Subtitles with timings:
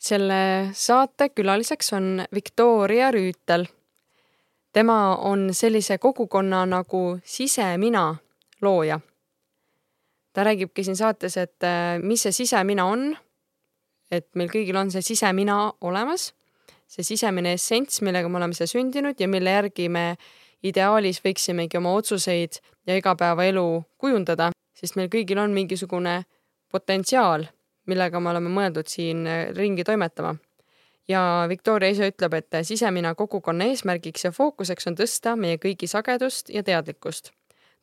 [0.00, 3.66] selle saate külaliseks on Viktoria Rüütel.
[4.72, 8.16] tema on sellise kogukonna nagu Sisemina
[8.62, 9.00] looja.
[10.32, 13.16] ta räägibki siin saates, et äh, mis see sisemina on,
[14.10, 16.30] et meil kõigil on see sisemina olemas,
[16.86, 20.16] see sisemine essents, millega me oleme siia sündinud ja mille järgi me
[20.62, 26.22] ideaalis võiksimegi oma otsuseid ja igapäevaelu kujundada, sest meil kõigil on mingisugune
[26.70, 27.48] potentsiaal
[27.90, 30.36] millega me oleme mõeldud siin äh, ringi toimetama.
[31.08, 36.50] ja Victoria ise ütleb, et sisemina kogukonna eesmärgiks ja fookuseks on tõsta meie kõigi sagedust
[36.54, 37.32] ja teadlikkust.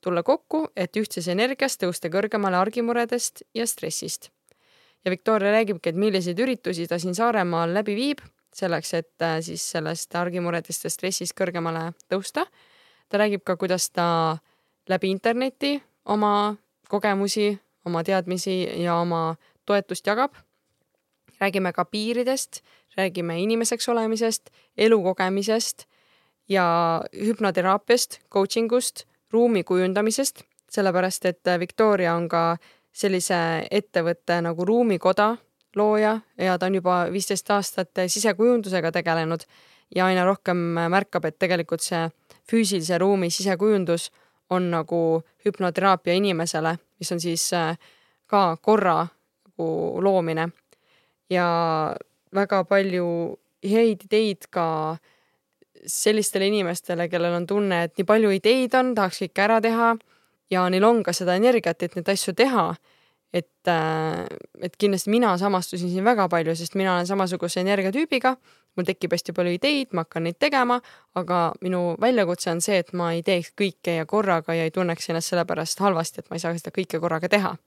[0.01, 4.29] tulla kokku, et ühtses energias tõusta kõrgemale argimuredest ja stressist.
[5.05, 8.19] ja Victoria räägibki, et milliseid üritusi ta siin Saaremaal läbi viib,
[8.53, 12.45] selleks, et äh, siis sellest argimuredest ja stressist kõrgemale tõusta.
[13.09, 14.37] ta räägib ka, kuidas ta
[14.89, 16.55] läbi interneti oma
[16.89, 19.35] kogemusi, oma teadmisi ja oma
[19.67, 20.33] toetust jagab.
[21.37, 22.63] räägime ka piiridest,
[22.97, 25.85] räägime inimeseks olemisest, elukogemisest
[26.49, 32.57] ja hüpnoteraapiast, coaching ust, ruumi kujundamisest, sellepärast et Victoria on ka
[32.93, 35.35] sellise ettevõtte nagu Ruumikoda
[35.75, 39.45] looja ja ta on juba viisteist aastat sisekujundusega tegelenud
[39.95, 40.57] ja aina rohkem
[40.89, 42.07] märkab, et tegelikult see
[42.49, 44.09] füüsilise ruumi sisekujundus
[44.49, 47.51] on nagu hüpnoteraapia inimesele, mis on siis
[48.27, 49.07] ka korra
[49.57, 50.49] nagu loomine.
[51.29, 51.95] Ja
[52.33, 54.97] väga palju häid ideid ka
[55.85, 59.95] sellistele inimestele, kellel on tunne, et nii palju ideid on, tahaks kõike ära teha
[60.51, 62.75] ja neil on ka seda energiat, et neid asju teha.
[63.33, 64.25] et, äh,
[64.61, 68.37] et kindlasti mina samastusin siin väga palju, sest mina olen samasuguse energiatüübiga,
[68.75, 70.79] mul tekib hästi palju ideid, ma hakkan neid tegema,
[71.13, 75.09] aga minu väljakutse on see, et ma ei teeks kõike ja korraga ja ei tunneks
[75.09, 77.57] ennast sellepärast halvasti, et ma ei saa seda kõike korraga teha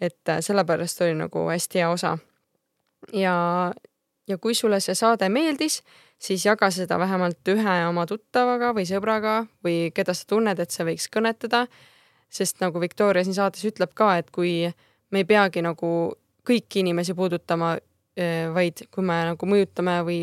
[0.00, 2.18] et äh, sellepärast oli nagu hästi hea osa.
[3.12, 3.72] ja,
[4.28, 5.82] ja kui sulle see saade meeldis,
[6.18, 10.86] siis jaga seda vähemalt ühe oma tuttavaga või sõbraga või keda sa tunned, et see
[10.86, 11.66] võiks kõnetada.
[12.30, 14.68] sest nagu Victoria siin saates ütleb ka, et kui
[15.10, 16.12] me ei peagi nagu
[16.48, 17.76] kõiki inimesi puudutama,
[18.18, 20.20] äh, vaid kui me nagu mõjutame või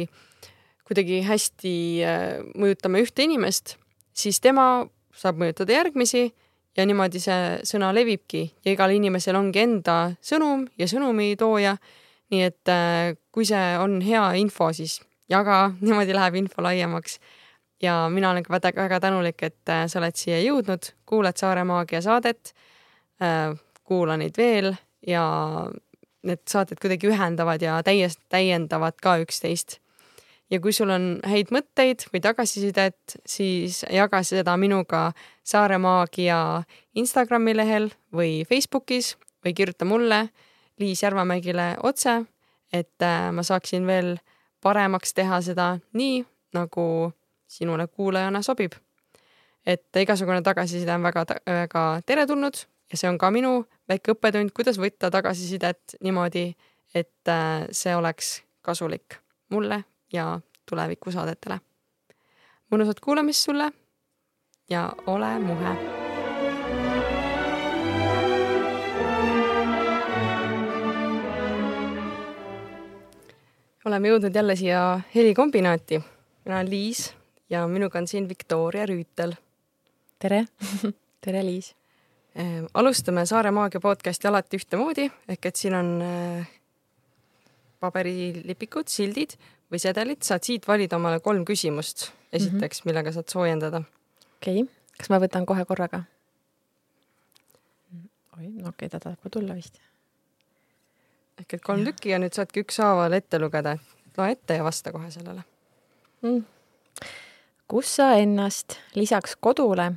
[0.85, 1.75] kuidagi hästi
[2.05, 3.77] äh, mõjutame ühte inimest,
[4.13, 4.85] siis tema
[5.15, 6.29] saab mõjutada järgmisi
[6.77, 11.77] ja niimoodi see sõna levibki ja igal inimesel ongi enda sõnum ja sõnumitooja.
[12.33, 14.99] nii et äh, kui see on hea info, siis
[15.29, 17.19] jaga, niimoodi läheb info laiemaks.
[17.81, 22.01] ja mina olen ka väga, tänulik, et äh, sa oled siia jõudnud, kuulad Saare Maagia
[22.01, 22.53] saadet.
[23.21, 24.73] Äh, kuula neid veel
[25.07, 25.23] ja
[26.25, 29.79] need saated kuidagi ühendavad ja täiesti täiendavad ka üksteist
[30.49, 35.09] ja kui sul on häid mõtteid või tagasisidet, siis jaga seda minuga
[35.45, 36.63] Saare Maagia
[36.97, 40.27] Instagrami lehel või Facebookis või kirjuta mulle,
[40.79, 42.21] Liis Järvamägile otse,
[42.73, 44.15] et äh, ma saaksin veel
[44.61, 46.23] paremaks teha seda nii,
[46.55, 47.11] nagu
[47.47, 48.73] sinule kuulajana sobib.
[49.65, 52.59] et igasugune tagasiside on väga, väga teretulnud
[52.91, 56.51] ja see on ka minu väike õppetund, kuidas võtta tagasisidet niimoodi,
[56.93, 59.17] et äh, see oleks kasulik
[59.49, 59.83] mulle
[60.15, 60.39] ja
[60.69, 61.59] tulevikusaadetele.
[62.71, 63.71] mõnusat kuulamist sulle
[64.69, 65.75] ja ole muhe.
[73.85, 76.01] oleme jõudnud jälle siia helikombinaati.
[76.45, 77.13] mina olen Liis
[77.49, 79.35] ja minuga on siin Viktoria Rüütel.
[80.19, 80.45] tere
[81.25, 81.75] tere, Liis
[82.39, 86.47] äh, alustame Saare Maagia podcasti alati ühtemoodi, ehk et siin on äh,
[87.79, 89.37] paberilipikud, sildid
[89.71, 92.89] või sedelit, saad siit valida omale kolm küsimust esiteks mm, -hmm.
[92.89, 93.81] millega saad soojendada.
[94.37, 96.03] okei okay., kas ma võtan kohe korraga?
[98.37, 99.79] oi, no okei okay,, ta tahab ka tulla vist.
[101.39, 101.91] ehk et kolm ja.
[101.91, 103.77] tükki ja nüüd saadki ükshaaval ette lugeda.
[104.17, 105.43] loe ette ja vasta kohe sellele
[106.21, 106.45] mm..
[107.67, 109.91] kus sa ennast lisaks kodule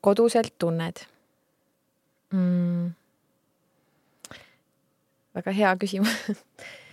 [0.00, 1.06] koduselt tunned
[2.32, 2.90] mm.?
[5.34, 6.28] väga hea küsimus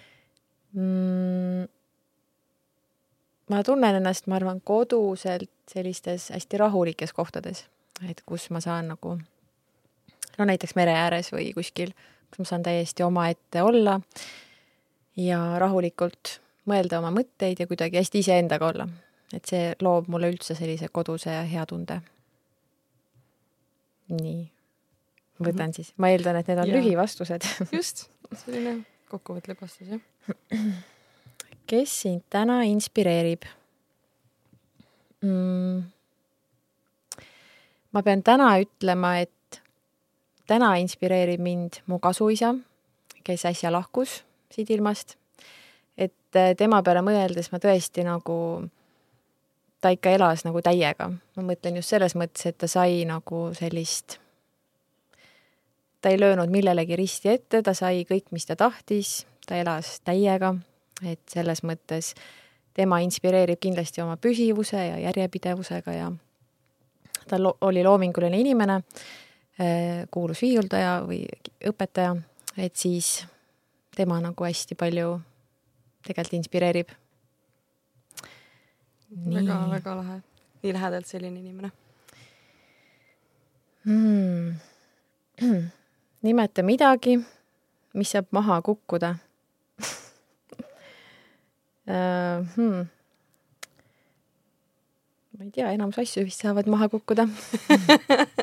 [0.73, 1.67] mm,?
[3.49, 7.65] ma tunnen ennast, ma arvan, koduselt sellistes hästi rahulikes kohtades,
[8.09, 9.17] et kus ma saan nagu
[10.37, 11.93] no näiteks mere ääres või kuskil,
[12.29, 13.99] kus ma saan täiesti omaette olla
[15.19, 16.37] ja rahulikult
[16.69, 18.87] mõelda oma mõtteid ja kuidagi hästi iseendaga olla.
[19.33, 22.01] et see loob mulle üldse sellise koduse ja hea tunde.
[24.09, 24.51] nii,
[25.39, 25.75] võtan mm -hmm.
[25.75, 26.75] siis, ma eeldan, et need on ja.
[26.75, 28.09] lühivastused just,
[28.45, 30.01] selline kokkuvõtlik vastus, jah.
[31.69, 33.47] kes sind täna inspireerib
[35.21, 35.83] mm.?
[37.93, 39.61] ma pean täna ütlema, et
[40.49, 42.55] täna inspireerib mind mu kasuisa,
[43.23, 44.23] kes äsja lahkus
[44.53, 45.17] siit ilmast.
[45.97, 48.37] et äh, tema peale mõeldes ma tõesti nagu,
[49.81, 51.09] ta ikka elas nagu täiega.
[51.09, 54.19] ma mõtlen just selles mõttes, et ta sai nagu sellist,
[56.03, 60.51] ta ei löönud millelegi risti ette, ta sai kõik, mis ta tahtis, ta elas täiega,
[60.99, 62.11] et selles mõttes
[62.75, 66.09] tema inspireerib kindlasti oma püsivuse ja järjepidevusega ja
[67.29, 68.81] ta lo oli loominguline inimene,
[69.61, 71.21] äh, kuulus viiuldaja või
[71.71, 72.17] õpetaja,
[72.57, 73.21] et siis
[73.95, 75.13] tema nagu hästi palju
[76.03, 76.91] tegelikult inspireerib.
[79.13, 80.19] väga-väga lahe,
[80.63, 81.71] nii lähedalt selline inimene.
[83.85, 84.59] Hmm..
[86.23, 87.17] nimeta midagi,
[87.93, 89.15] mis saab maha kukkuda
[91.87, 92.41] uh,.
[92.55, 92.85] Hmm.
[95.35, 97.25] ma ei tea, enamus asju vist saavad maha kukkuda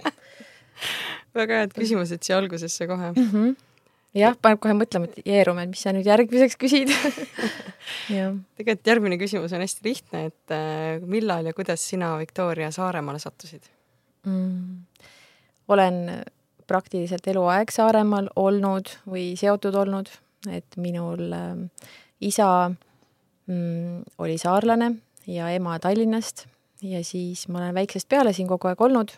[1.38, 3.28] väga head küsimused siia algusesse kohe mm.
[3.32, 3.56] -hmm
[4.16, 6.90] jah, paneb kohe mõtlema, et jeerume, et mis sa nüüd järgmiseks küsid
[8.58, 13.70] tegelikult järgmine küsimus on hästi lihtne, et äh, millal ja kuidas sina, Viktoria, Saaremaale sattusid
[14.26, 15.06] mm.?
[15.70, 16.02] olen
[16.70, 20.10] praktiliselt eluaeg Saaremaal olnud või seotud olnud,
[20.50, 21.84] et minul äh,
[22.20, 24.94] isa mm, oli saarlane
[25.26, 26.46] ja ema Tallinnast
[26.82, 29.12] ja siis ma olen väiksest peale siin kogu aeg olnud,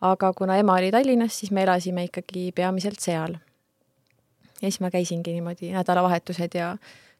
[0.00, 3.36] aga kuna ema oli Tallinnas, siis me elasime ikkagi peamiselt seal.
[4.56, 6.76] Ja siis ma käisingi niimoodi nädalavahetused ja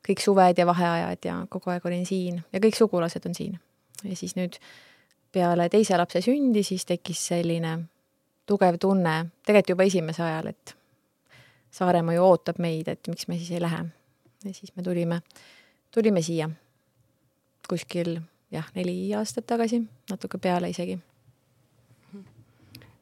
[0.06, 3.58] kõik suved ja vaheajad ja kogu aeg olin siin ja kõik sugulased on siin.
[4.04, 4.56] ja siis nüüd
[5.32, 7.78] peale teise lapse sündi siis tekkis selline
[8.46, 9.14] tugev tunne,
[9.46, 10.76] tegelikult juba esimese ajal, et
[11.76, 13.84] Saaremaa ju ootab meid, et miks me siis ei lähe.
[14.44, 15.20] ja siis me tulime,
[15.90, 16.48] tulime siia
[17.68, 18.20] kuskil
[18.50, 20.98] jah, neli aastat tagasi, natuke peale isegi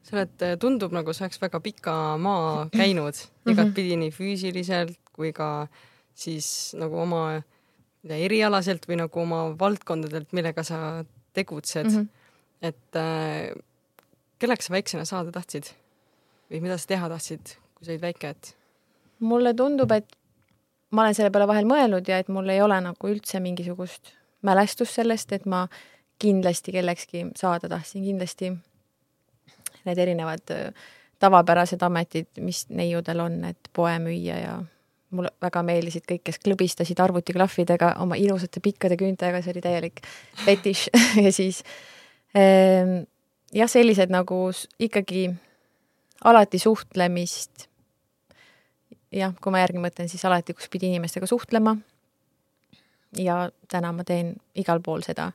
[0.05, 3.51] sa oled, äh, tundub nagu sa oleks väga pika maa käinud -hmm.
[3.51, 5.67] igatpidi nii füüsiliselt kui ka
[6.13, 7.41] siis nagu oma
[8.03, 11.95] erialaselt või nagu oma valdkondadelt, millega sa tegutsed mm.
[11.95, 12.07] -hmm.
[12.61, 13.55] et äh,
[14.39, 15.71] kelleks sa väiksena saada tahtsid?
[16.51, 18.53] Või mida sa teha tahtsid, kui sa olid väike, et?
[19.19, 20.17] mulle tundub, et
[20.91, 24.13] ma olen selle peale vahel mõelnud ja et mul ei ole nagu üldse mingisugust
[24.45, 25.65] mälestust sellest, et ma
[26.21, 28.51] kindlasti kellekski saada tahtsin, kindlasti
[29.85, 30.53] need erinevad
[31.19, 34.55] tavapärased ametid, mis neiudel on, et poemüüja ja
[35.15, 40.01] mulle väga meeldisid kõik, kes klõbistasid arvutiklahvidega oma ilusate pikkade küüntega, see oli täielik
[40.45, 40.87] fetiš.
[41.25, 41.61] Ja siis
[42.35, 43.05] ähm,
[43.55, 44.37] jah, sellised nagu
[44.79, 45.29] ikkagi
[46.23, 47.67] alati suhtlemist,
[49.15, 51.77] jah, kui ma järgi mõtlen, siis alati, kus pidi inimestega suhtlema.
[53.17, 55.29] ja täna ma teen igal pool seda,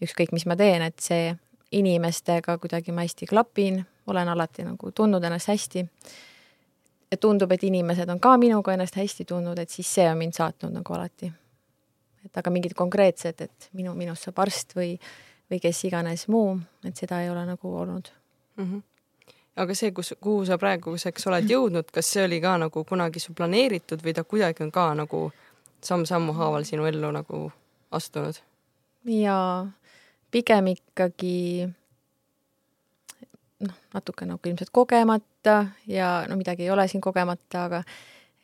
[0.00, 1.34] ükskõik mis ma teen, et see
[1.72, 5.86] inimestega kuidagi ma hästi klapin, olen alati nagu tundnud ennast hästi.
[7.10, 10.32] ja tundub, et inimesed on ka minuga ennast hästi tundnud, et siis see on mind
[10.32, 11.32] saatnud nagu alati.
[12.24, 14.98] et aga mingid konkreetsed, et minu, minust saab arst või,
[15.50, 18.12] või kes iganes muu, et seda ei ole nagu olnud
[18.56, 18.64] mm.
[18.64, 18.82] -hmm
[19.58, 23.32] aga see, kus, kuhu sa praeguseks oled jõudnud, kas see oli ka nagu kunagi su
[23.34, 25.22] planeeritud või ta kuidagi on ka nagu
[25.84, 27.40] samm-sammu haaval sinu ellu nagu
[27.90, 28.38] astunud?
[29.08, 29.66] jaa,
[30.30, 31.68] pigem ikkagi
[33.64, 37.82] noh, natuke nagu ilmselt kogemata ja no midagi ei ole siin kogemata, aga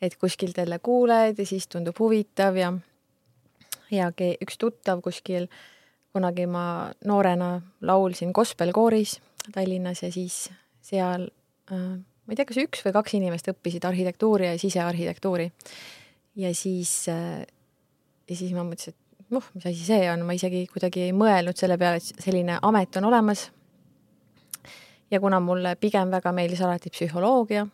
[0.01, 2.73] et kuskilt jälle kuuled ja siis tundub huvitav ja
[3.91, 5.47] ja üks tuttav kuskil,
[6.15, 6.65] kunagi ma
[7.05, 9.19] noorena laulsin gospelkooris
[9.51, 10.45] Tallinnas ja siis
[10.85, 11.27] seal
[11.71, 15.51] äh, ma ei tea, kas üks või kaks inimest õppisid arhitektuuri ja sisearhitektuuri.
[16.41, 17.45] ja siis äh,,
[18.29, 21.57] ja siis ma mõtlesin, et noh, mis asi see on, ma isegi kuidagi ei mõelnud
[21.57, 23.49] selle peale, et selline amet on olemas.
[25.11, 27.67] ja kuna mulle pigem väga meeldis alati psühholoogia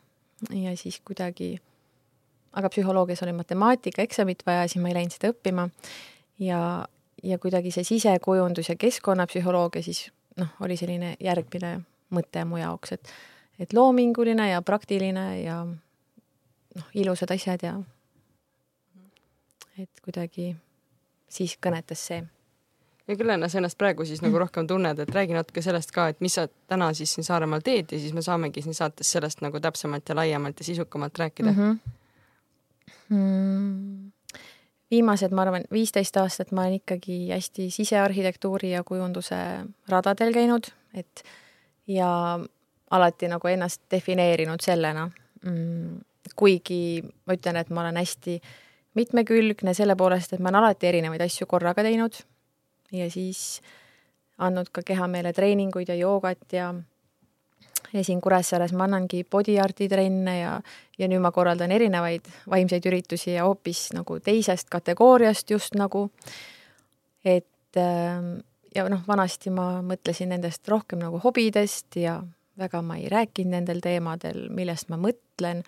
[0.52, 1.54] ja siis kuidagi,
[2.52, 5.70] aga psühholoogias oli matemaatika eksamit vaja, siis ma ei läinud seda õppima
[6.44, 6.60] ja,
[7.24, 11.80] ja kuidagi see sisekujundus ja keskkonnapsühholoogia siis noh, oli selline järgmine
[12.12, 13.14] mõte mu jaoks, et
[13.62, 17.76] et loominguline ja praktiline ja noh, ilusad asjad ja
[19.78, 20.56] et kuidagi
[21.32, 22.24] siis kõnetas see.
[23.08, 26.22] ja kellena sa ennast praegu siis nagu rohkem tunned, et räägi natuke sellest ka, et
[26.22, 29.60] mis sa täna siis siin Saaremaal teed ja siis me saamegi siin saates sellest nagu
[29.60, 31.58] täpsemalt ja laiemalt ja sisukamalt rääkida mm.
[31.58, 31.80] -hmm.
[33.10, 34.12] Mm.
[34.92, 39.38] Viimased, ma arvan, viisteist aastat ma olen ikkagi hästi sisearhitektuuri ja kujunduse
[39.90, 41.24] radadel käinud, et
[41.88, 42.40] ja
[42.92, 45.08] alati nagu ennast defineerinud sellena
[45.46, 46.02] mm,.
[46.36, 48.38] kuigi ma ütlen, et ma olen hästi
[49.00, 52.20] mitmekülgne selle poolest, et ma olen alati erinevaid asju korraga teinud
[52.92, 53.62] ja siis
[54.42, 56.74] andnud ka kehameele treeninguid ja joogat ja
[57.94, 60.54] ja siin Kuressaares ma annangi body art'i trenne ja,
[61.00, 66.10] ja nüüd ma korraldan erinevaid vaimseid üritusi ja hoopis nagu teisest kategooriast just nagu.
[67.26, 68.40] et ähm,
[68.76, 72.22] ja noh, vanasti ma mõtlesin nendest rohkem nagu hobidest ja
[72.58, 75.64] väga ma ei rääkinud nendel teemadel, millest ma mõtlen,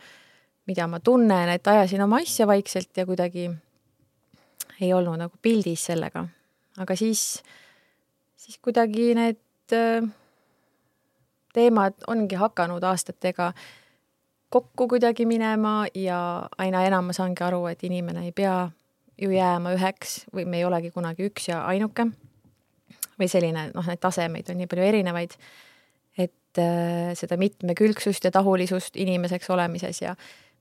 [0.67, 3.50] mida ma tunnen, et ajasin oma asja vaikselt ja kuidagi
[4.82, 6.25] ei olnud nagu pildis sellega.
[6.77, 7.43] aga siis,
[8.36, 10.08] siis kuidagi need äh,
[11.53, 13.53] teemad ongi hakanud aastatega
[14.53, 18.69] kokku kuidagi minema ja aina enam ma saangi aru, et inimene ei pea
[19.22, 22.07] ju jääma üheks või me ei olegi kunagi üks ja ainuke.
[23.19, 25.36] või selline, noh, neid tasemeid on nii palju erinevaid,
[26.17, 30.15] et äh, seda mitmekülgsust ja tahulisust inimeseks olemises ja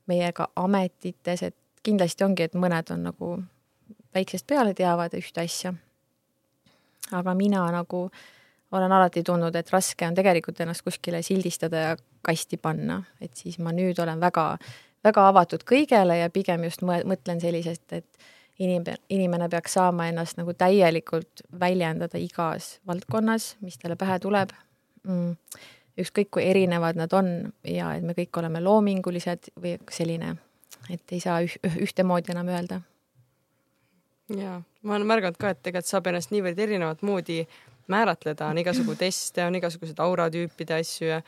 [0.07, 3.31] meiega ametites, et kindlasti ongi, et mõned on nagu
[4.13, 5.73] väiksest peale teavad ühte asja.
[7.11, 8.32] aga mina nagu äh,
[8.73, 13.59] olen alati tundnud, et raske on tegelikult ennast kuskile sildistada ja kasti panna, et siis
[13.61, 14.45] ma nüüd olen väga,
[15.05, 18.23] väga avatud kõigele ja pigem just mõtlen sellisest, et
[18.59, 24.55] inimene, inimene peaks saama ennast nagu täielikult väljendada igas valdkonnas, mis talle pähe tuleb.
[25.03, 25.35] Mm..
[25.99, 27.27] ükskõik kui erinevad nad on
[27.69, 30.31] ja et me kõik oleme loomingulised või selline,
[30.89, 31.53] et ei saa üh
[31.83, 32.79] ühtemoodi enam öelda.
[34.33, 37.43] ja ma olen märganud ka, et tegelikult saab ennast niivõrd erinevat moodi
[37.91, 41.21] määratleda, on igasugu teste, on igasuguseid auratüüpide asju ja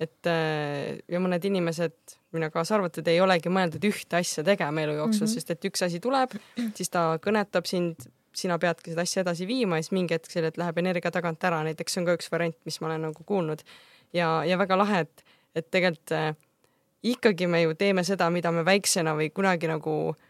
[0.00, 1.96] et äh, ja mõned inimesed,
[2.32, 5.34] mina kaasa arvatud, ei olegi mõeldud ühte asja tegema elu jooksul mm, -hmm.
[5.34, 6.36] sest et üks asi tuleb,
[6.74, 10.56] siis ta kõnetab sind, sina peadki seda asja edasi viima ja siis mingi hetk sellelt
[10.56, 13.60] läheb energia tagant ära, näiteks see on ka üks variant, mis ma olen nagu kuulnud.
[14.12, 15.24] ja, ja väga lahe, et,
[15.54, 16.34] et tegelikult äh,
[17.02, 20.29] ikkagi me ju teeme seda, mida me väiksena või kunagi nagu äh,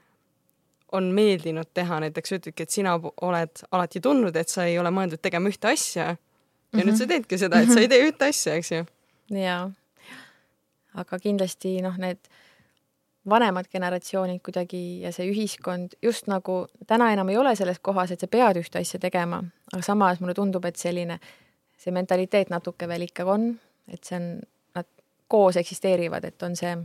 [0.93, 5.23] on meeldinud teha, näiteks ütledki, et sina oled alati tundnud, et sa ei ole mõeldud
[5.23, 6.87] tegema ühte asja ja mm -hmm.
[6.87, 8.85] nüüd sa teedki seda, et sa ei tee ühte asja, eks ju.
[9.31, 9.71] jaa.
[10.95, 12.19] aga kindlasti noh, need
[13.29, 18.21] vanemad generatsioonid kuidagi ja see ühiskond just nagu täna enam ei ole selles kohas, et
[18.21, 19.43] sa pead ühte asja tegema,
[19.73, 21.19] aga samas mulle tundub, et selline,
[21.79, 24.41] see mentaliteet natuke veel ikkagi on, et see on,
[24.75, 24.87] nad
[25.29, 26.77] koos eksisteerivad, et on see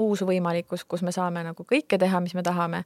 [0.00, 2.84] uus võimalikkus, kus me saame nagu kõike teha, mis me tahame.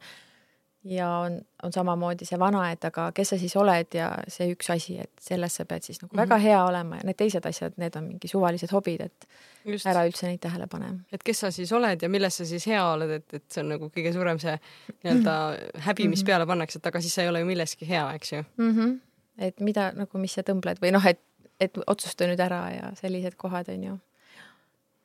[0.85, 4.69] ja on, on samamoodi see vana, et aga kes sa siis oled ja see üks
[4.75, 6.23] asi, et selles sa pead siis nagu mm -hmm.
[6.23, 9.29] väga hea olema ja need teised asjad, need on mingi suvalised hobid, et
[9.65, 9.87] Just.
[9.87, 10.93] ära üldse neid tähele pane.
[11.13, 13.69] et kes sa siis oled ja milles sa siis hea oled, et, et see on
[13.69, 14.59] nagu kõige suurem see
[15.05, 15.33] nii-öelda
[15.79, 16.27] häbi, mis mm -hmm.
[16.27, 18.73] peale pannakse, et aga siis sa ei ole ju milleski hea, eks ju mm.
[18.73, 18.99] -hmm.
[19.39, 21.21] et mida nagu, mis sa tõmbled või noh, et,
[21.61, 23.99] et otsusta nüüd ära ja sellised kohad on ju.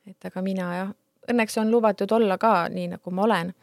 [0.07, 0.93] et aga mina jah
[1.29, 3.53] õnneks on lubatud olla ka nii, nagu ma olen.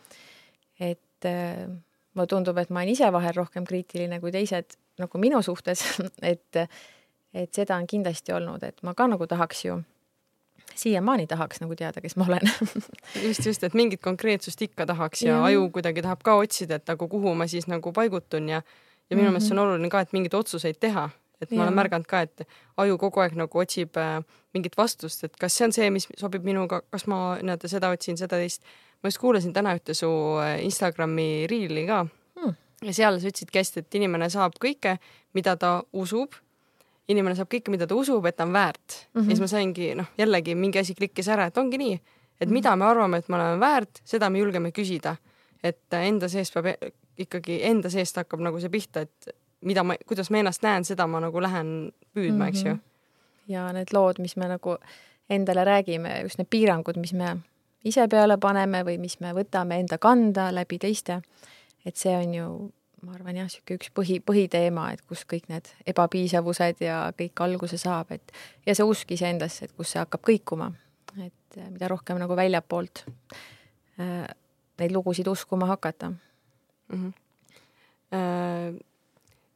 [0.81, 1.67] et äh,
[2.15, 5.85] mulle tundub, et ma olen ise vahel rohkem kriitiline kui teised nagu minu suhtes
[6.33, 6.63] et,
[7.35, 9.83] et seda on kindlasti olnud, et ma ka nagu tahaks ju
[10.77, 12.49] siiamaani tahaks nagu teada, kes ma olen
[13.27, 16.89] just, just, et mingit konkreetsust ikka tahaks ja, ja aju kuidagi tahab ka otsida, et
[16.91, 18.63] nagu kuhu ma siis nagu paigutun ja
[19.11, 19.55] ja minu meelest mm -hmm.
[19.55, 21.09] see on oluline ka, et mingeid otsuseid teha
[21.41, 21.67] et ma ja.
[21.67, 22.47] olen märganud ka, et
[22.81, 24.21] aju kogu aeg nagu otsib äh,
[24.57, 28.19] mingit vastust, et kas see on see, mis sobib minuga, kas ma nii-öelda seda otsin,
[28.21, 28.65] seda teist.
[29.03, 30.09] ma just kuulasin täna ühte su
[30.41, 32.57] äh, Instagrami riili ka hmm.
[32.89, 34.97] ja seal sa ütlesidki hästi, et inimene saab kõike,
[35.37, 36.35] mida ta usub.
[37.09, 39.21] inimene saab kõike, mida ta usub, et ta on väärt mm.
[39.21, 39.25] -hmm.
[39.25, 41.95] ja siis ma saingi, noh, jällegi mingi asi klikkis ära, et ongi nii,
[42.41, 42.53] et -hmm.
[42.53, 45.17] mida me arvame, et me oleme väärt, seda me julgeme küsida.
[45.63, 49.97] et enda seest peab e-, ikkagi, enda seest hakkab nagu see pihta, et mida ma,
[50.07, 52.49] kuidas ma ennast näen, seda ma nagu lähen püüdma mm, -hmm.
[52.49, 52.73] eks ju.
[52.73, 52.81] Mhm.
[53.49, 54.77] ja need lood, mis me nagu
[55.31, 57.37] endale räägime, just need piirangud, mis me
[57.85, 61.21] ise peale paneme või mis me võtame enda kanda läbi teiste,
[61.85, 62.71] et see on ju,
[63.03, 67.79] ma arvan jah, niisugune üks põhi, põhiteema, et kus kõik need ebapiisavused ja kõik alguse
[67.79, 68.33] saab, et
[68.67, 70.73] ja see usk iseendasse, et kus see hakkab kõikuma,
[71.23, 73.05] et mida rohkem nagu väljapoolt
[74.01, 74.27] äh,
[74.79, 76.19] neid lugusid uskuma hakata mm.
[76.91, 77.13] -hmm.
[78.13, 78.75] Äh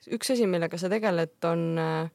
[0.08, 2.10] üks asi, millega sa tegeled, on äh,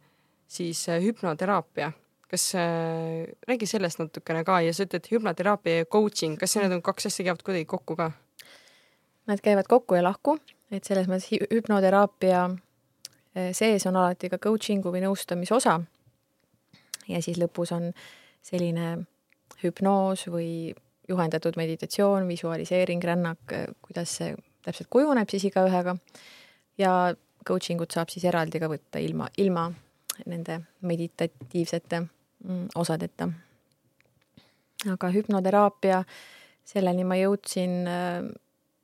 [0.47, 1.91] siis äh, hüpnoteraapia.
[2.29, 6.81] kas äh,, räägi sellest natukene ka ja sa ütled hüpnoteraapia ja coaching, kas need on
[6.81, 8.11] kaks asja käivad kuidagi kokku ka?
[9.29, 10.37] Nad käivad kokku ja lahku,
[10.73, 15.79] et selles mõttes hüpnoteraapia äh, sees on alati ka coaching'u või nõustamise osa.
[17.07, 17.91] ja siis lõpus on
[18.41, 19.05] selline
[19.61, 20.73] hüpnoos või
[21.09, 23.53] juhendatud meditatsioon, visualiseering, rännak,
[23.85, 24.33] kuidas see
[24.65, 25.93] täpselt kujuneb siis igaühega
[26.81, 27.13] ja
[27.47, 29.67] coaching ut saab siis eraldi ka võtta ilma, ilma
[30.25, 33.29] nende meditatiivsete mm, osadeta.
[34.91, 36.03] aga hüpnoteraapia,
[36.65, 38.25] selleni ma jõudsin äh,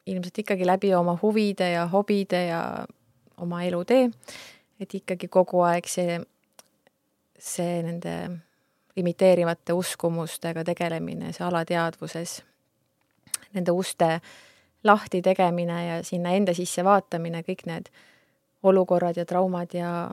[0.06, 2.62] ilmselt ikkagi läbi oma huvide ja hobide ja
[3.41, 4.10] oma elutee,
[4.80, 6.20] et ikkagi kogu aeg see,
[7.38, 8.15] see nende
[8.98, 12.41] imiteerivate uskumustega tegelemine, see alateadvuses,
[13.56, 14.18] nende uste
[14.84, 17.91] lahti tegemine ja sinna enda sisse vaatamine, kõik need
[18.63, 20.12] olukorrad ja traumad ja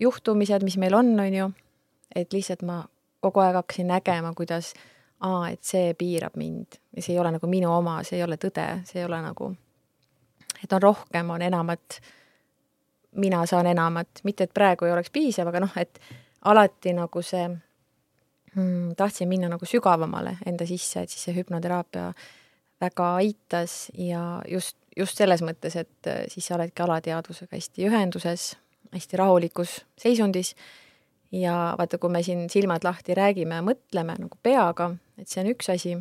[0.00, 1.50] juhtumised, mis meil on, on ju,
[2.14, 2.82] et lihtsalt ma
[3.20, 4.72] kogu aeg hakkasin nägema, kuidas
[5.20, 6.78] aa, et see piirab mind.
[6.96, 9.50] Ja see ei ole nagu minu oma, see ei ole tõde, see ei ole nagu,
[10.62, 12.00] et on rohkem, on enamat,
[13.18, 15.98] mina saan enamat, mitte et praegu ei oleks piisav, aga noh, et
[16.46, 17.46] alati nagu see
[18.54, 22.12] hmm,, tahtsin minna nagu sügavamale enda sisse, et siis see hüpnoteraapia
[22.78, 28.50] väga aitas ja just, just selles mõttes, et siis sa oledki alateadvusega hästi ühenduses,
[28.94, 30.54] hästi rahulikus seisundis
[31.32, 35.50] ja vaata, kui me siin silmad lahti räägime ja mõtleme nagu peaga, et see on
[35.52, 35.94] üks asi,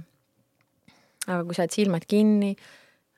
[1.27, 2.53] aga kui sa oled silmad kinni,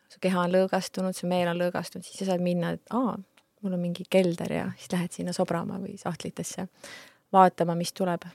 [0.10, 3.16] su keha on lõõgastunud, su meel on lõõgastunud, siis sa saad minna, et aa,
[3.62, 6.68] mul on mingi kelder ja siis lähed sinna sobrama või sahtlitesse
[7.36, 8.26] vaatama, mis tuleb.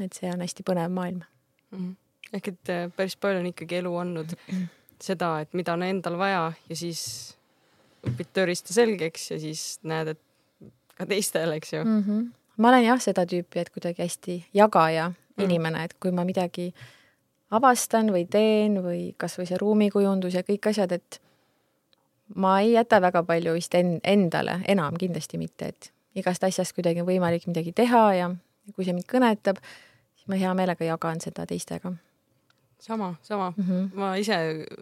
[0.00, 1.78] et see on hästi põnev maailm mm.
[1.78, 1.96] -hmm.
[2.32, 4.32] ehk et äh, päris palju on ikkagi elu andnud
[5.02, 7.02] seda, et mida on endal vaja ja siis
[8.06, 12.02] õpid tööriista selgeks ja siis näed, et ka teistel, eks ju mm.
[12.02, 12.24] -hmm.
[12.56, 15.44] ma olen jah seda tüüpi, et kuidagi hästi jagaja mm.
[15.44, 16.72] inimene, et kui ma midagi
[17.50, 21.20] avastan või teen või kasvõi see ruumikujundus ja kõik asjad, et
[22.34, 27.00] ma ei jäta väga palju vist en-, endale, enam kindlasti mitte, et igast asjast kuidagi
[27.00, 28.30] on võimalik midagi teha ja
[28.74, 29.60] kui see mind kõnetab,
[30.16, 31.92] siis ma hea meelega jagan seda teistega
[32.82, 33.64] sama, sama mm.
[33.64, 33.90] -hmm.
[33.94, 34.36] ma ise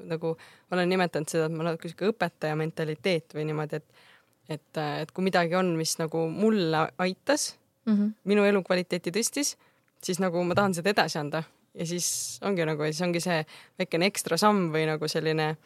[0.08, 0.36] nagu
[0.72, 4.08] olen nimetanud seda, et ma olen sihuke õpetaja mentaliteet või niimoodi, et
[4.50, 8.12] et, et kui midagi on, mis nagu mulle aitas mm, -hmm.
[8.24, 9.54] minu elukvaliteeti tõstis,
[10.02, 13.44] siis nagu ma tahan seda edasi anda ja siis ongi nagu, siis ongi see
[13.78, 15.56] väikene ekstra samm või nagu selline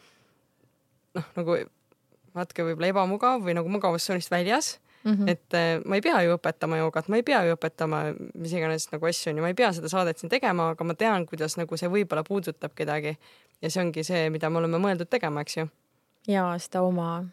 [1.15, 1.57] noh, nagu
[2.35, 5.29] natuke võib-olla ebamugav või nagu mugavustsoonist väljas Mm -hmm.
[5.29, 8.87] et äh, ma ei pea ju õpetama joogat, ma ei pea ju õpetama mis iganes
[8.91, 11.77] nagu asju onju, ma ei pea seda saadet siin tegema, aga ma tean, kuidas nagu
[11.77, 13.17] see võib-olla puudutab kedagi.
[13.61, 15.67] ja see ongi see, mida me oleme mõeldud tegema, eks ju.
[16.27, 17.25] ja seda oma,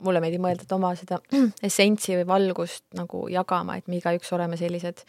[0.00, 1.18] mulle meeldib mõelda, et oma seda
[1.68, 5.02] essentsi või valgust nagu jagama, et me igaüks oleme sellised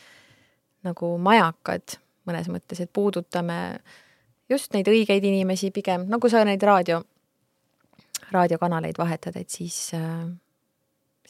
[0.84, 3.80] nagu majakad mõnes mõttes, et puudutame
[4.50, 7.04] just neid õigeid inimesi pigem, nagu sa neid raadio,
[8.32, 10.26] raadiokanaleid vahetad, et siis äh,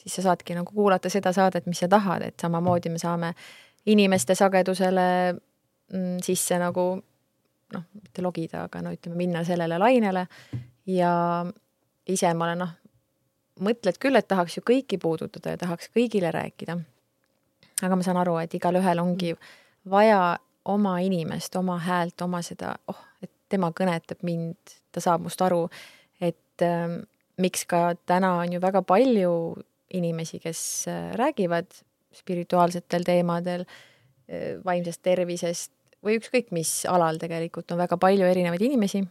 [0.00, 3.34] siis sa saadki nagu kuulata seda saadet, mis sa tahad, et samamoodi me saame
[3.86, 5.06] inimeste sagedusele
[5.92, 6.86] mm, sisse nagu
[7.74, 10.26] noh, mitte logida, aga no ütleme, minna sellele lainele
[10.90, 11.12] ja
[12.08, 12.74] ise ma olen noh,
[13.60, 16.78] mõtled küll, et tahaks ju kõiki puudutada ja tahaks kõigile rääkida.
[17.82, 19.34] aga ma saan aru, et igalühel ongi
[19.88, 25.40] vaja oma inimest, oma häält, oma seda, oh, et tema kõnetab mind, ta saab must
[25.42, 25.68] aru,
[26.20, 27.00] et äh,
[27.40, 29.32] miks ka täna on ju väga palju
[29.90, 31.70] inimesi, kes äh, räägivad
[32.14, 35.72] spirituaalsetel teemadel, äh, vaimsest tervisest
[36.04, 39.04] või ükskõik mis alal tegelikult on väga palju erinevaid inimesi.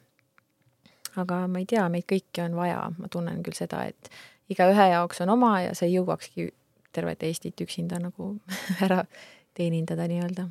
[1.19, 4.09] aga ma ei tea, meid kõiki on vaja, ma tunnen küll seda, et
[4.49, 6.49] igaühe jaoks on oma ja sa ei jõuakski
[6.95, 8.35] tervet Eestit üksinda nagu
[8.85, 9.03] ära
[9.57, 10.49] teenindada nii-öelda.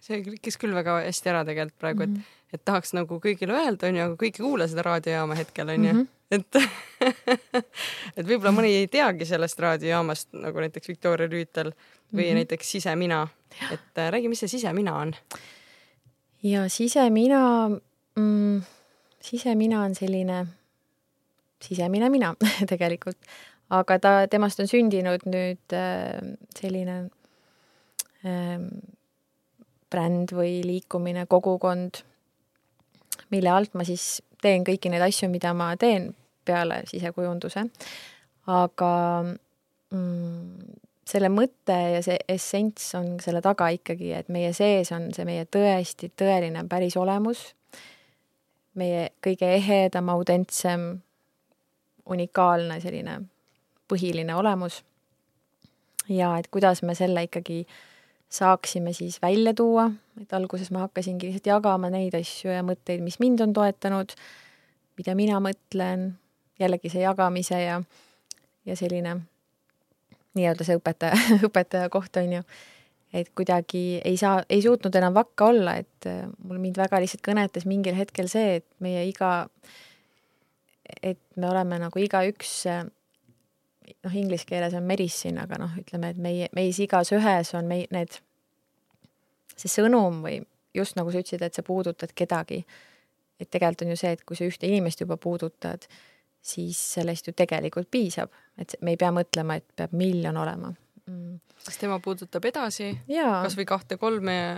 [0.00, 2.54] see klikkis küll väga hästi ära tegelikult praegu, et mm, -hmm.
[2.54, 5.98] et tahaks nagu kõigile öelda, onju, aga kõik ei kuula seda raadiojaama hetkel, onju mm.
[5.98, 6.58] -hmm et
[8.16, 12.34] et võib-olla mõni ei teagi sellest raadiojaamast nagu näiteks Victoria Rüütel või mm -hmm.
[12.42, 13.26] näiteks Sisemina,
[13.72, 15.14] et äh, räägi, mis see sisemina on?
[16.42, 17.70] ja sisemina
[18.16, 18.62] mm,,
[19.20, 20.46] sisemina on selline
[21.62, 22.34] sisemine mina
[22.72, 23.18] tegelikult,
[23.70, 26.18] aga ta, temast on sündinud nüüd äh,
[26.58, 26.98] selline
[28.26, 28.62] äh,
[29.88, 32.02] bränd või liikumine, kogukond,
[33.30, 36.12] mille alt ma siis teen kõiki neid asju, mida ma teen
[36.48, 37.64] peale sisekujunduse.
[38.48, 38.92] aga
[39.92, 40.76] mm,
[41.08, 45.44] selle mõte ja see essents on selle taga ikkagi, et meie sees on see meie
[45.44, 47.50] tõesti tõeline päris olemus,
[48.78, 50.90] meie kõige ehedam, autentsem,
[52.08, 53.18] unikaalne selline
[53.88, 54.82] põhiline olemus.
[56.08, 57.66] ja et kuidas me selle ikkagi
[58.28, 59.88] saaksime siis välja tuua,
[60.20, 64.12] et alguses ma hakkasingi lihtsalt jagama neid asju ja mõtteid, mis mind on toetanud,
[65.00, 66.10] mida mina mõtlen,
[66.60, 67.78] jällegi see jagamise ja,
[68.66, 69.16] ja selline
[70.36, 71.16] nii-öelda see õpetaja,
[71.48, 72.44] õpetaja koht on ju,
[73.16, 77.24] et kuidagi ei saa, ei suutnud enam vakka olla, et äh, mul mind väga lihtsalt
[77.24, 79.48] kõnetas mingil hetkel see, et meie iga
[81.02, 82.52] et me oleme nagu igaüks,
[84.04, 87.88] noh, inglise keeles on medicine, aga noh, ütleme, et meie, meis igas ühes on mei-,
[87.94, 88.20] need,
[89.56, 90.40] see sõnum või
[90.76, 92.64] just nagu sa ütlesid, et sa puudutad kedagi.
[93.38, 95.86] et tegelikult on ju see, et kui sa ühte inimest juba puudutad,
[96.42, 100.72] siis sellest ju tegelikult piisab, et me ei pea mõtlema, et peab miljon olema
[101.08, 101.38] mm..
[101.64, 104.52] sest tema puudutab edasi kasvõi kahte-kolme ja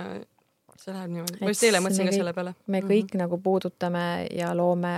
[0.80, 1.40] see läheb niimoodi.
[1.42, 2.54] ma just eile mõtlesin ka selle peale.
[2.66, 3.22] me kõik mm -hmm.
[3.24, 4.94] nagu puudutame ja loome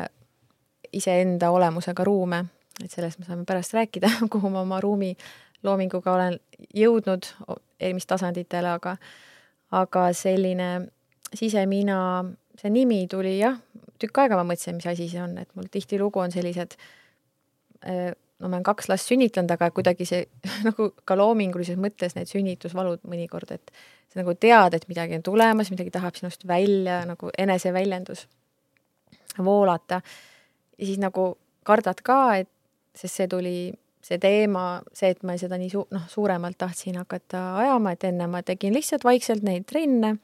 [0.93, 2.45] iseenda olemusega ruume,
[2.81, 5.13] et sellest me saame pärast rääkida, kuhu ma oma ruumi
[5.63, 6.39] loominguga olen
[6.75, 7.29] jõudnud
[7.81, 8.97] eelmistasanditele, aga
[9.73, 10.71] aga selline
[11.33, 11.99] sisemina,
[12.61, 13.57] see nimi tuli jah,
[14.01, 16.77] tükk aega ma mõtlesin, mis asi see on, et mul tihtilugu on sellised
[17.89, 18.11] äh,
[18.43, 20.27] no ma olen kaks last sünnitanud, aga kuidagi see
[20.69, 23.73] nagu ka loomingulises mõttes need sünnitusvalud mõnikord, et
[24.13, 28.27] sa nagu tead, et midagi on tulemas, midagi tahab sinust välja nagu eneseväljendus
[29.39, 30.03] voolata.
[30.79, 31.33] ja siis nagu
[31.65, 32.51] kardad ka, et
[32.97, 33.57] sest see tuli,
[34.03, 38.29] see teema, see, et ma seda nii su-, noh, suuremalt tahtsin hakata ajama, et enne
[38.31, 40.17] ma tegin lihtsalt vaikselt neid trenne,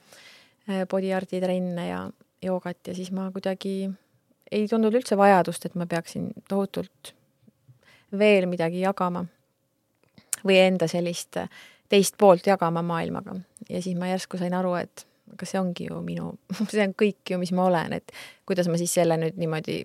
[0.68, 2.02] äh, body art'i trenne ja
[2.42, 3.88] joogat ja siis ma kuidagi
[4.50, 7.12] ei tundnud üldse vajadust, et ma peaksin tohutult
[8.18, 9.24] veel midagi jagama
[10.46, 11.40] või enda sellist
[11.88, 13.36] teist poolt jagama maailmaga.
[13.68, 16.32] ja siis ma järsku sain aru, et aga see ongi ju minu,
[16.72, 18.12] see on kõik ju, mis ma olen, et
[18.48, 19.82] kuidas ma siis selle nüüd niimoodi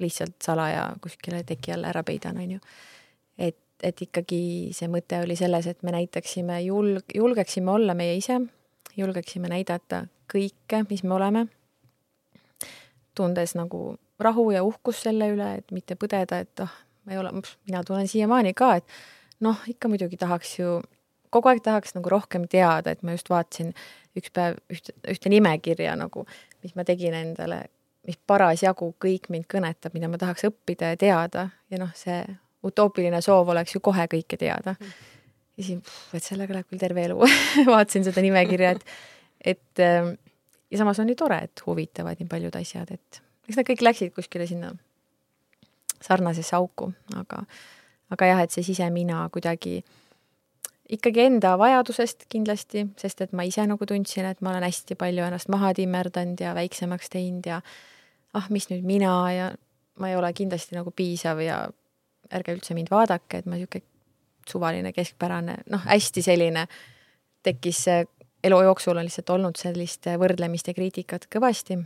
[0.00, 2.60] lihtsalt salaja kuskile teki alla ära peidan, on ju.
[3.38, 4.40] et, et ikkagi
[4.76, 8.40] see mõte oli selles, et me näitaksime julg-, julgeksime olla meie ise,
[8.96, 11.46] julgeksime näidata kõike, mis me oleme,
[13.14, 17.22] tundes nagu rahu ja uhkust selle üle, et mitte põdeda, et ah oh,, ma ei
[17.22, 17.32] ole,
[17.66, 18.98] mina tunnen siiamaani ka, et
[19.44, 20.76] noh, ikka muidugi tahaks ju,
[21.34, 23.72] kogu aeg tahaks nagu rohkem teada, et ma just vaatasin
[24.18, 26.26] üks päev ühte, ühte nimekirja nagu,
[26.64, 27.64] mis ma tegin endale,
[28.08, 32.22] mis parasjagu kõik mind kõnetab, mida ma tahaks õppida ja teada ja noh, see
[32.64, 34.74] utoopiline soov oleks ju kohe kõike teada.
[35.58, 37.18] ja siis, et sellega läheb küll terve elu
[37.72, 38.98] vaatasin seda nimekirja, et,
[39.54, 43.84] et ja samas on ju tore, et huvitavad nii paljud asjad, et eks nad kõik
[43.84, 44.72] läksid kuskile sinna
[46.04, 47.42] sarnasesse auku, aga,
[48.14, 49.80] aga jah, et see sisemina kuidagi
[50.88, 55.24] ikkagi enda vajadusest kindlasti, sest et ma ise nagu tundsin, et ma olen hästi palju
[55.26, 57.60] ennast maha timmerdanud ja väiksemaks teinud ja
[58.38, 59.48] ah, mis nüüd mina ja
[59.98, 61.62] ma ei ole kindlasti nagu piisav ja
[62.34, 63.86] ärge üldse mind vaadake, et ma niisugune
[64.48, 66.62] suvaline, keskpärane, noh, hästi selline
[67.44, 67.82] tekkis
[68.44, 71.76] elu jooksul on lihtsalt olnud sellist võrdlemist ja kriitikat kõvasti.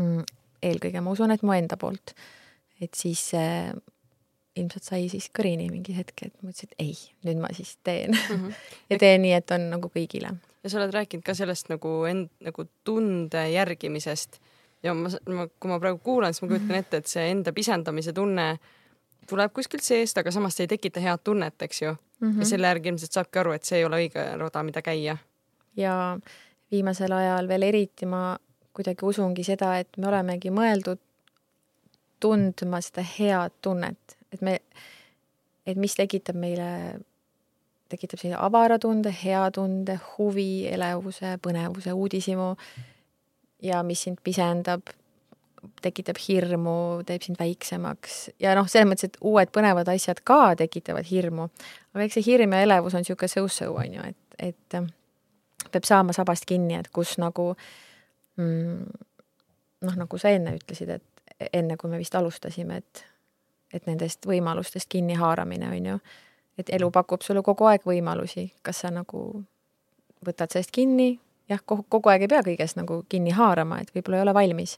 [0.00, 0.22] Mm,
[0.64, 2.14] eelkõige ma usun, et mu enda poolt
[2.82, 3.70] et siis äh,
[4.58, 8.32] ilmselt sai siis kõrini mingi hetk, et mõtlesin, et ei, nüüd ma siis teen mm.
[8.32, 8.64] -hmm.
[8.90, 10.34] ja teen nii, et on nagu kõigile.
[10.62, 14.40] ja sa oled rääkinud ka sellest nagu end, nagu tunde järgimisest
[14.82, 18.12] ja ma, ma, kui ma praegu kuulan, siis ma kujutan ette, et see enda pisendamise
[18.16, 18.46] tunne
[19.30, 22.30] tuleb kuskilt seest, aga samas see ei tekita head tunnet, eks ju mm.
[22.30, 22.38] -hmm.
[22.40, 25.16] ja selle järgi ilmselt saabki aru, et see ei ole õige rada, mida käia.
[25.76, 26.18] ja
[26.70, 28.38] viimasel ajal veel eriti ma
[28.72, 31.00] kuidagi usungi seda, et me olemegi mõeldud
[32.20, 34.58] tundma seda head tunnet, et me,
[35.66, 36.98] et mis tekitab meile,
[37.88, 42.56] tekitab sellise avara tunde, hea tunde, huvi, elevuse, põnevuse, uudishimu
[43.62, 44.90] ja mis sind pisendab,
[45.82, 48.32] tekitab hirmu, teeb sind väiksemaks.
[48.42, 51.48] Ja noh, selles mõttes, et uued põnevad asjad ka tekitavad hirmu.
[51.94, 56.14] aga eks see hirm ja elevus on niisugune so-so, on ju, et, et peab saama
[56.16, 57.52] sabast kinni, et kus nagu
[58.36, 58.82] mm,
[59.86, 63.04] noh, nagu sa enne ütlesid, et enne kui me vist alustasime, et,
[63.72, 65.98] et nendest võimalustest kinnihaaramine, on ju,
[66.58, 69.24] et elu pakub sulle kogu aeg võimalusi, kas sa nagu
[70.26, 71.14] võtad sellest kinni,
[71.52, 74.76] jah, kogu aeg ei pea kõigest nagu kinni haarama, et võib-olla ei ole valmis.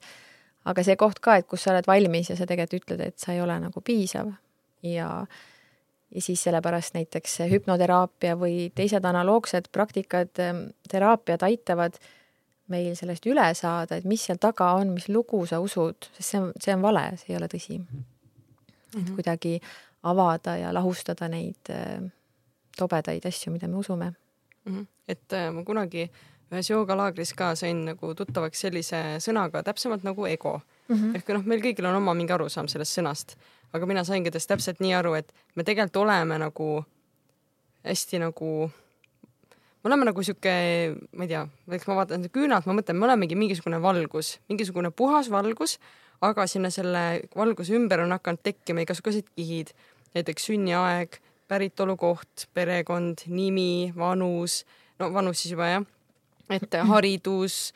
[0.64, 3.32] aga see koht ka, et kus sa oled valmis ja sa tegelikult ütled, et sa
[3.32, 4.32] ei ole nagu piisav
[4.82, 5.26] ja
[6.14, 10.30] ja siis sellepärast näiteks hüpnoteraapia või teised analoogsed praktikad,
[10.88, 12.12] teraapiad aitavad äh,
[12.72, 16.40] meil sellest üle saada, et mis seal taga on, mis lugu sa usud, sest see
[16.40, 17.78] on, see on vale, see ei ole tõsi
[18.94, 19.56] et kuidagi
[20.06, 21.98] avada ja lahustada neid äh,
[22.78, 24.12] tobedaid asju, mida me usume.
[24.64, 24.87] -hmm.
[25.08, 26.10] et äh, ma kunagi
[26.55, 30.95] ühes joogalaagris ka sain nagu tuttavaks sellise sõnaga täpsemalt nagu ego mm.
[30.95, 31.17] -hmm.
[31.19, 33.37] ehk noh, meil kõigil on oma mingi arusaam sellest sõnast,
[33.73, 36.85] aga mina saingi tast täpselt nii aru, et me tegelikult oleme nagu
[37.85, 38.71] hästi nagu
[39.85, 40.53] me oleme nagu sihuke,
[41.12, 41.43] ma ei tea,
[41.77, 45.77] eks ma vaatan küünalt, ma mõtlen, me olemegi mingisugune valgus, mingisugune puhas valgus,
[46.25, 47.03] aga sinna selle
[47.37, 49.75] valguse ümber on hakanud tekkima igasugused kihid,
[50.17, 51.19] näiteks sünniaeg,
[51.53, 54.62] päritolukoht, perekond, nimi, vanus,
[54.99, 55.85] no vanus siis juba jah,
[56.50, 57.72] et haridus,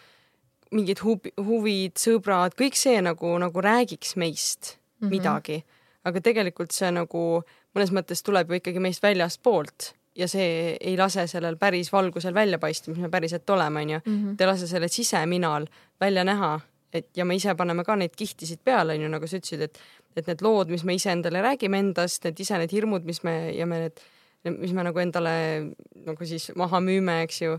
[0.73, 5.11] mingid huvi, huvid, sõbrad, kõik see nagu, nagu räägiks meist -hmm.
[5.11, 5.65] midagi.
[6.05, 7.43] aga tegelikult see nagu
[7.77, 12.59] mõnes mõttes tuleb ju ikkagi meist väljastpoolt ja see ei lase sellel päris valgusel välja
[12.59, 14.01] paista, mis me päriselt oleme, onju.
[14.07, 14.37] Mhm.
[14.37, 15.67] ta ei lase sellel siseminal
[16.01, 16.61] välja näha,
[16.93, 19.81] et ja me ise paneme ka neid kihtisid peale, onju, nagu sa ütlesid, et
[20.17, 23.53] et need lood, mis me ise endale räägime endast, need ise need hirmud, mis me
[23.55, 24.01] ja me need,
[24.59, 25.35] mis me nagu endale
[26.07, 27.59] nagu siis maha müüme, eks ju,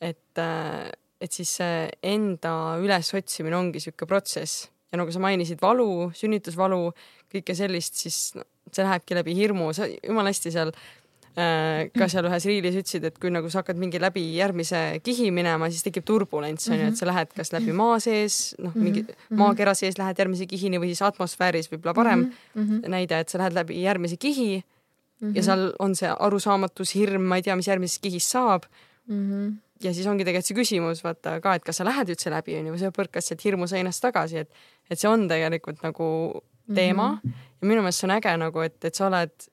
[0.00, 6.12] et äh, et siis see enda ülesotsimine ongi sihuke protsess ja nagu sa mainisid, valu,
[6.14, 6.92] sünnitusvalu,
[7.34, 8.20] kõike sellist, siis
[8.70, 13.18] see lähebki läbi hirmu, sa jumala hästi seal äh, ka seal ühes riilis ütlesid, et
[13.18, 17.10] kui nagu sa hakkad mingi läbi järgmise kihi minema, siis tekib turbulents onju, et sa
[17.10, 19.04] lähed kas läbi maa sees, noh, mingi
[19.42, 22.90] maakera sees lähed järgmise kihini või siis atmosfääris võib-olla parem mm -hmm.
[22.94, 24.62] näide, et sa lähed läbi järgmise kihi
[25.20, 25.36] Mhm.
[25.36, 28.68] ja seal on see arusaamatus, hirm, ma ei tea, mis järgmises kihis saab
[29.08, 29.22] mm.
[29.30, 29.56] -hmm.
[29.82, 32.74] Ja siis ongi tegelikult see küsimus vaata ka, et kas sa lähed üldse läbi onju
[32.74, 34.50] või sa põrkad sealt hirmuseinast tagasi, et
[34.90, 36.08] et see on tegelikult nagu
[36.74, 37.46] teema mm -hmm.
[37.60, 39.48] ja minu meelest see on äge nagu, et, et sa oled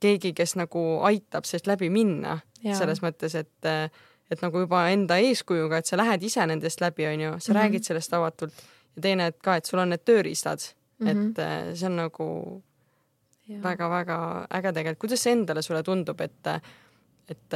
[0.00, 2.74] keegi, kes nagu aitab sellest läbi minna Jaa.
[2.74, 3.92] selles mõttes, et
[4.30, 7.62] et nagu juba enda eeskujuga, et sa lähed ise nendest läbi, onju, sa mm -hmm.
[7.62, 8.54] räägid sellest avatult
[8.96, 10.58] ja teine, et ka, et sul on need tööriistad
[10.98, 11.30] mm, -hmm.
[11.30, 12.62] et äh, see on nagu
[13.62, 14.98] väga-väga äge tegelikult.
[14.98, 16.46] kuidas see endale sulle tundub, et,
[17.28, 17.54] et,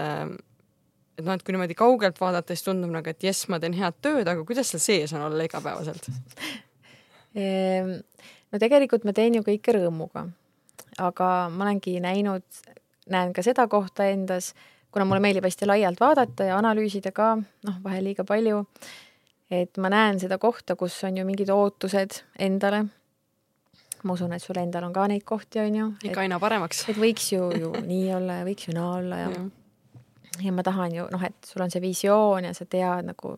[1.20, 3.96] et noh, et kui niimoodi kaugelt vaadata, siis tundub nagu, et jess, ma teen head
[4.02, 6.10] tööd, aga kuidas seal sees on olla igapäevaselt?
[7.38, 7.92] Ehm,
[8.50, 10.24] no tegelikult ma teen ju kõike rõõmuga,
[10.98, 12.42] aga ma olengi näinud,
[13.10, 14.48] näen ka seda kohta endas,
[14.90, 18.64] kuna mulle meeldib hästi laialt vaadata ja analüüsida ka, noh, vahel liiga palju,
[19.50, 22.88] et ma näen seda kohta, kus on ju mingid ootused endale
[24.02, 25.86] ma usun, et sul endal on ka neid kohti, on ju.
[26.08, 26.86] ikka aina paremaks.
[26.88, 29.46] et võiks ju, ju nii olla ja võiks ju naa olla ja ja,
[30.44, 33.34] ja ma tahan ju noh, et sul on see visioon ja sa tead nagu,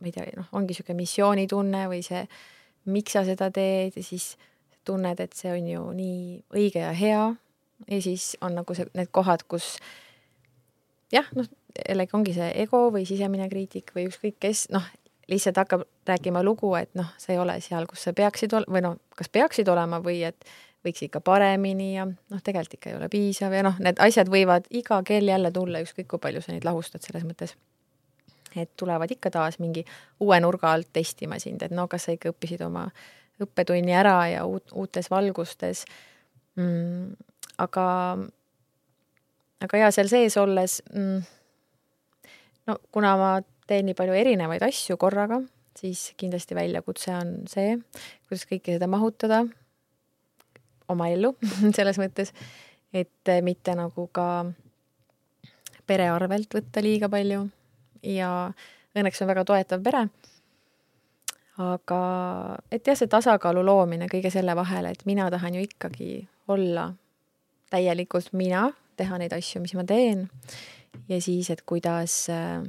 [0.00, 2.24] ma ei tea, noh, ongi niisugune missioonitunne või see,
[2.92, 4.34] miks sa seda teed ja siis
[4.84, 6.22] tunned, et see on ju nii
[6.58, 7.26] õige ja hea.
[7.90, 9.76] Ja siis on nagu see, need kohad, kus
[11.12, 11.48] jah, noh,
[11.88, 14.84] jällegi ongi see ego või sisemine kriitik või ükskõik kes, noh,
[15.30, 18.84] lihtsalt hakkab rääkima lugu, et noh, sa ei ole seal, kus sa peaksid ol-, või
[18.84, 20.46] noh, kas peaksid olema või et
[20.86, 24.66] võiks ikka paremini ja noh, tegelikult ikka ei ole piisav ja noh, need asjad võivad
[24.74, 27.54] iga kell jälle tulla, ükskõik kui palju sa neid lahustad selles mõttes.
[28.56, 29.84] et tulevad ikka taas mingi
[30.20, 32.88] uue nurga alt testima sind, et no kas sa ikka õppisid oma
[33.40, 35.84] õppetunni ära ja uut, uutes valgustes
[36.56, 37.14] mm,.
[37.58, 37.86] aga,
[39.64, 41.22] aga ja seal sees olles mm,
[42.68, 43.32] no kuna ma
[43.66, 45.40] teen nii palju erinevaid asju korraga,
[45.78, 47.78] siis kindlasti väljakutse on see,
[48.26, 49.44] kuidas kõike seda mahutada
[50.92, 51.34] oma ellu
[51.76, 52.32] selles mõttes,
[52.92, 54.28] et mitte nagu ka
[55.88, 57.46] pere arvelt võtta liiga palju
[58.06, 58.30] ja
[58.96, 60.06] õnneks on väga toetav pere.
[61.62, 62.02] aga
[62.72, 66.12] et jah, see tasakaalu loomine kõige selle vahel, et mina tahan ju ikkagi
[66.52, 66.90] olla
[67.72, 70.28] täielikult mina, teha neid asju, mis ma teen
[71.08, 72.64] ja siis, et kuidas äh,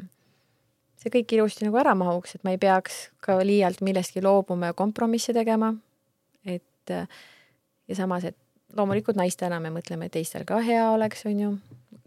[1.00, 4.78] see kõik ilusti nagu ära mahuks, et ma ei peaks ka liialt millestki loobuma ja
[4.78, 5.74] kompromisse tegema.
[6.46, 6.92] et
[7.88, 8.38] ja samas, et
[8.78, 11.54] loomulikult naistena me mõtleme, et teistel ka hea oleks, on ju.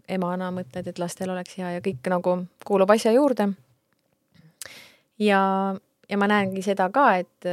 [0.07, 3.49] emana mõtled, et lastel oleks hea ja kõik nagu kuulub asja juurde.
[5.19, 5.41] ja,
[6.09, 7.49] ja ma näengi seda ka, et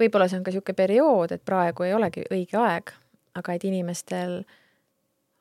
[0.00, 2.92] võib-olla see on ka niisugune periood, et praegu ei olegi õige aeg,
[3.34, 4.42] aga et inimestel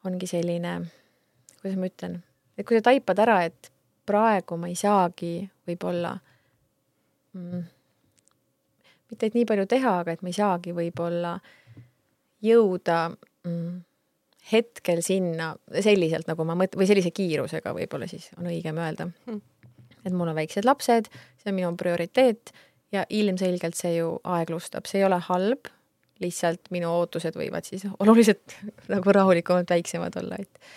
[0.05, 0.79] ongi selline,
[1.61, 2.19] kuidas ma ütlen,
[2.57, 3.71] et kui sa taipad ära, et
[4.05, 5.35] praegu ma ei saagi
[5.67, 6.13] võib-olla
[7.33, 7.63] mm,
[9.09, 11.37] mitte et nii palju teha, aga et ma ei saagi võib-olla
[12.43, 12.99] jõuda
[13.47, 13.81] mm,
[14.51, 15.53] hetkel sinna
[15.83, 19.09] selliselt, nagu ma mõt-, või sellise kiirusega võib-olla siis on õigem öelda.
[19.29, 19.41] Mm..
[20.03, 22.51] et mul on väiksed lapsed, see on minu prioriteet
[22.93, 25.69] ja ilmselgelt see ju aeglustab, see ei ole halb,
[26.23, 28.57] lihtsalt minu ootused võivad siis oluliselt
[28.91, 30.73] nagu rahulikumalt väiksemad olla, et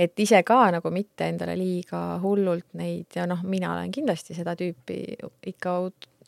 [0.00, 4.54] et ise ka nagu mitte endale liiga hullult neid ja noh, mina olen kindlasti seda
[4.56, 5.00] tüüpi
[5.50, 5.74] ikka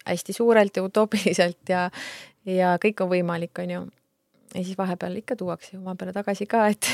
[0.05, 1.87] hästi suurelt ja utoopiliselt ja,
[2.45, 3.83] ja kõik on võimalik, on ju.
[4.55, 6.91] Ja siis vahepeal ikka tuuakse oma peale tagasi ka, et,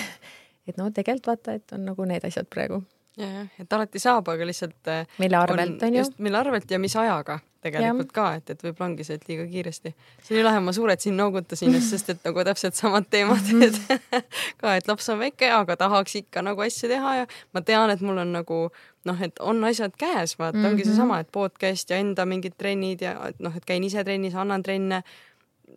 [0.68, 2.82] et no tegelikult vaata, et on nagu need asjad praegu.
[3.18, 4.80] jah, et alati saab, aga lihtsalt.
[4.88, 6.04] Äh, mille arvelt on, on ju.
[6.18, 8.14] mille arvelt ja mis ajaga tegelikult ja.
[8.14, 9.92] ka, et, et võib-olla ongi see, et liiga kiiresti.
[10.22, 13.78] see oli lahe, ma suurelt siin noogutasin just, sest et nagu täpselt samad teemad, et
[14.60, 18.04] ka, et laps on väike, aga tahaks ikka nagu asju teha ja ma tean, et
[18.04, 18.60] mul on nagu
[19.08, 20.70] noh, et on asjad käes, vaata mm, -hmm.
[20.70, 24.62] ongi seesama, et podcast ja enda mingid trennid ja noh, et käin ise trennis, annan
[24.62, 25.02] trenne.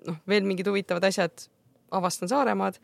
[0.08, 1.50] noh, veel mingid huvitavad asjad,
[1.92, 2.80] avastan Saaremaad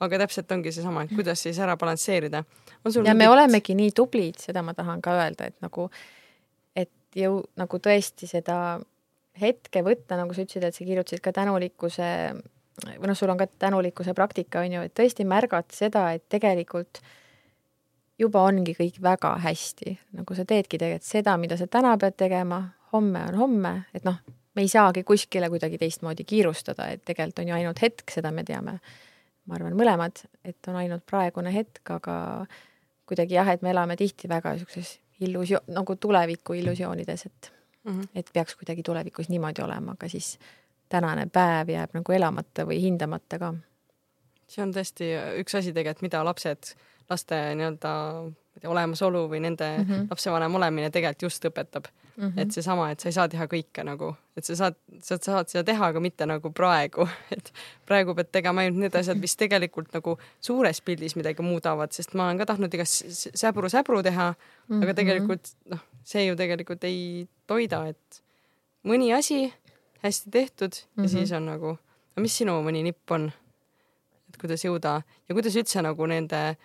[0.00, 2.44] aga täpselt ongi seesama, et kuidas siis ära balansseerida.
[2.44, 3.16] ja mingit...
[3.18, 5.88] me olemegi nii tublid, seda ma tahan ka öelda, et nagu
[7.16, 8.78] jõu-, nagu tõesti seda
[9.38, 12.08] hetke võtta, nagu sa ütlesid, et sa kirjutasid ka tänulikkuse
[12.88, 17.00] või noh, sul on ka tänulikkuse praktika, on ju, et tõesti märgata seda, et tegelikult
[18.18, 22.62] juba ongi kõik väga hästi, nagu sa teedki tegelikult seda, mida sa täna pead tegema,
[22.94, 24.18] homme on homme, et noh,
[24.58, 28.44] me ei saagi kuskile kuidagi teistmoodi kiirustada, et tegelikult on ju ainult hetk, seda me
[28.46, 28.78] teame.
[29.48, 32.14] ma arvan, mõlemad, et on ainult praegune hetk, aga
[33.08, 37.52] kuidagi jah, et me elame tihti väga niisuguses illusio-, nagu tuleviku illusioonides, et
[37.84, 38.08] mm, -hmm.
[38.14, 40.38] et peaks kuidagi tulevikus niimoodi olema, aga siis
[40.88, 43.54] tänane päev jääb nagu elamata või hindamata ka.
[44.48, 45.08] see on tõesti
[45.40, 46.74] üks asi tegelikult, mida lapsed,
[47.10, 47.94] laste nii-öelda
[48.66, 50.06] olemasolu või nende mm -hmm.
[50.10, 52.28] lapsevanem olemine tegelikult just õpetab mm.
[52.28, 52.40] -hmm.
[52.40, 55.64] et seesama, et sa ei saa teha kõike nagu, et sa saad, sa saad seda
[55.64, 57.52] teha, aga mitte nagu praegu, et
[57.86, 62.28] praegu pead tegema ainult need asjad, mis tegelikult nagu suures pildis midagi muudavad, sest ma
[62.28, 64.82] olen ka tahtnud igast säbru-säbru teha mm, -hmm.
[64.82, 64.96] aga mhm.
[64.96, 68.22] tegelikult noh, see ju tegelikult ei toida, et
[68.84, 69.52] mõni asi
[70.02, 71.08] hästi tehtud ja mm -hmm.
[71.08, 71.78] siis on nagu,
[72.16, 73.32] no mis sinu mõni nipp on?
[74.28, 76.56] et kuidas jõuda ja kuidas üldse nagu nende äh,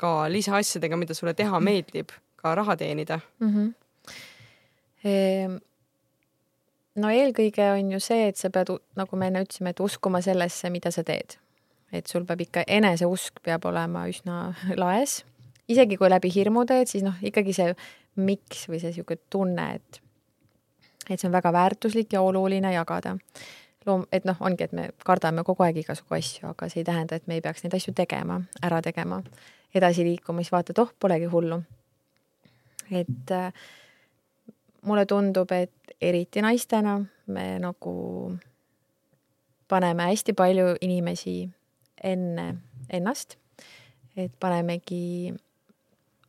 [0.00, 3.50] ka lisaasjadega, mida sulle teha meeldib, ka raha teenida mm?
[3.50, 3.74] -hmm.
[7.00, 10.70] No eelkõige on ju see, et sa pead, nagu me enne ütlesime, et uskuma sellesse,
[10.70, 11.38] mida sa teed.
[11.92, 15.24] et sul peab ikka, eneseusk peab olema üsna laes.
[15.68, 17.74] isegi kui läbi hirmu teed, siis noh, ikkagi see
[18.16, 20.00] miks või see niisugune tunne, et
[21.10, 23.16] et see on väga väärtuslik ja oluline jagada.
[23.86, 27.16] Loom-, et noh, ongi, et me kardame kogu aeg igasugu asju, aga see ei tähenda,
[27.16, 29.20] et me ei peaks neid asju tegema, ära tegema,
[29.74, 31.62] edasi liikuma, siis vaatad, oh, polegi hullu.
[32.90, 33.52] et äh,
[34.82, 37.94] mulle tundub, et eriti naistena me nagu
[39.68, 41.44] paneme hästi palju inimesi
[42.02, 42.46] enne
[42.90, 43.36] ennast,
[44.16, 45.30] et panemegi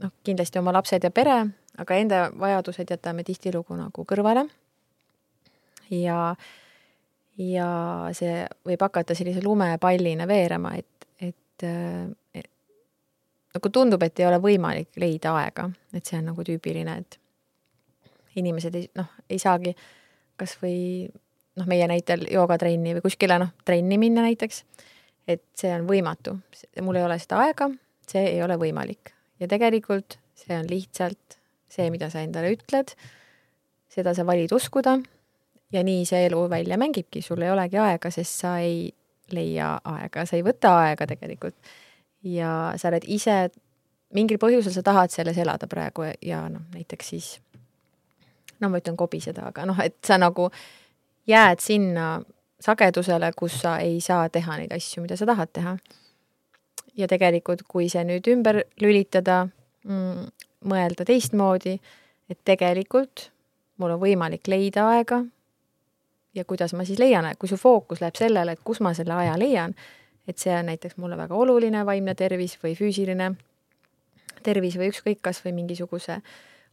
[0.02, 1.38] noh, kindlasti oma lapsed ja pere,
[1.82, 4.46] aga enda vajadused jätame tihtilugu nagu kõrvale.
[5.92, 6.36] Ja,
[7.41, 7.69] ja
[8.15, 11.65] see võib hakata sellise lumepallina veerema, et, et,
[12.36, 12.49] et
[13.56, 17.19] nagu tundub, et ei ole võimalik leida aega, et see on nagu tüüpiline, et
[18.39, 19.73] inimesed ei, noh, ei saagi
[20.39, 21.10] kas või
[21.60, 24.63] noh, meie näitel joogatrenni või kuskile noh, trenni minna näiteks,
[25.30, 26.38] et see on võimatu,
[26.82, 27.69] mul ei ole seda aega,
[28.10, 29.13] see ei ole võimalik.
[29.41, 31.38] Ja tegelikult see on lihtsalt
[31.71, 32.93] see, mida sa endale ütled,
[33.91, 34.97] seda sa valid uskuda
[35.72, 38.90] ja nii see elu välja mängibki, sul ei olegi aega, sest sa ei
[39.32, 41.56] leia aega, sa ei võta aega tegelikult.
[42.24, 43.50] ja sa oled ise,
[44.14, 47.32] mingil põhjusel sa tahad selles elada praegu ja noh, näiteks siis
[48.62, 50.50] no ma ütlen kobiseda, aga noh, et sa nagu
[51.28, 52.22] jääd sinna
[52.62, 55.78] sagedusele, kus sa ei saa teha neid asju, mida sa tahad teha.
[56.98, 59.46] ja tegelikult, kui see nüüd ümber lülitada
[59.88, 60.26] mm,,
[60.68, 61.80] mõelda teistmoodi,
[62.30, 63.30] et tegelikult
[63.80, 65.24] mul on võimalik leida aega
[66.36, 69.38] ja kuidas ma siis leian, kui su fookus läheb sellele, et kus ma selle aja
[69.39, 69.76] leian,
[70.28, 73.34] et see on näiteks mulle väga oluline, vaimne tervis või füüsiline
[74.44, 76.22] tervis või ükskõik kas või mingisuguse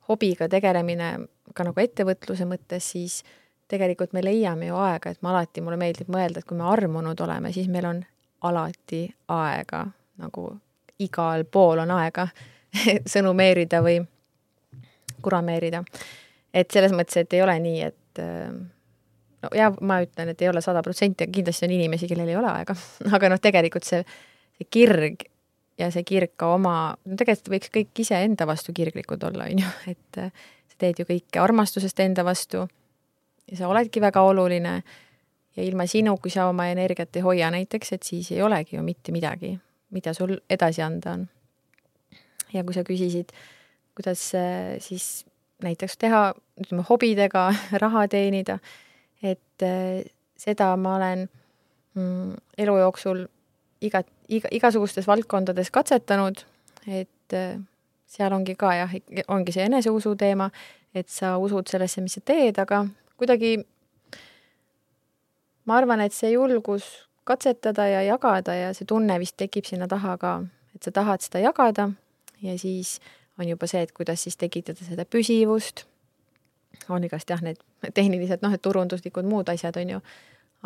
[0.08, 1.10] hobiga tegelemine
[1.54, 3.22] ka nagu ettevõtluse mõttes, siis
[3.68, 7.20] tegelikult me leiame ju aega, et ma alati, mulle meeldib mõelda, et kui me armunud
[7.20, 8.00] oleme, siis meil on
[8.48, 9.02] alati
[9.34, 9.84] aega,
[10.22, 10.48] nagu
[11.04, 12.28] igal pool on aega
[13.12, 14.00] sõnumeerida või
[15.22, 15.82] kurameerida.
[16.54, 18.22] et selles mõttes, et ei ole nii, et
[19.42, 22.38] no ja ma ütlen, et ei ole sada protsenti, aga kindlasti on inimesi, kellel ei
[22.38, 22.76] ole aega.
[23.16, 24.02] Aga noh, tegelikult see,
[24.58, 25.26] see kirg
[25.78, 26.74] ja see kirg ka oma,
[27.06, 31.08] no tegelikult võiks kõik iseenda vastu kirglikud olla, on ju, et äh, sa teed ju
[31.08, 32.66] kõike armastusest enda vastu
[33.48, 34.80] ja sa oledki väga oluline.
[35.58, 38.82] Ja ilma sinu, kui sa oma energiat ei hoia näiteks, et siis ei olegi ju
[38.86, 39.56] mitte midagi,
[39.90, 41.24] mida sul edasi anda on.
[42.52, 43.32] ja kui sa küsisid,
[43.98, 45.24] kuidas äh, siis
[45.62, 46.20] näiteks teha,
[46.60, 47.48] ütleme, hobidega
[47.82, 48.60] raha teenida
[49.22, 50.04] et äh,
[50.38, 51.26] seda ma olen
[51.94, 53.24] mm, elu jooksul
[53.80, 56.44] iga, iga, igasugustes valdkondades katsetanud,
[56.86, 57.58] et äh,
[58.08, 58.94] seal ongi ka jah,
[59.28, 60.50] ongi see eneseusu teema,
[60.94, 62.84] et sa usud sellesse, mis sa teed, aga
[63.18, 63.58] kuidagi
[65.68, 66.86] ma arvan, et see julgus
[67.28, 70.34] katsetada ja jagada ja see tunne vist tekib sinna taha ka,
[70.74, 71.90] et sa tahad seda jagada
[72.40, 72.98] ja siis
[73.38, 75.84] on juba see, et kuidas siis tekitada seda püsivust.
[76.88, 77.60] On igast jah, need
[77.94, 80.00] tehnilised noh, et turunduslikud muud asjad on ju,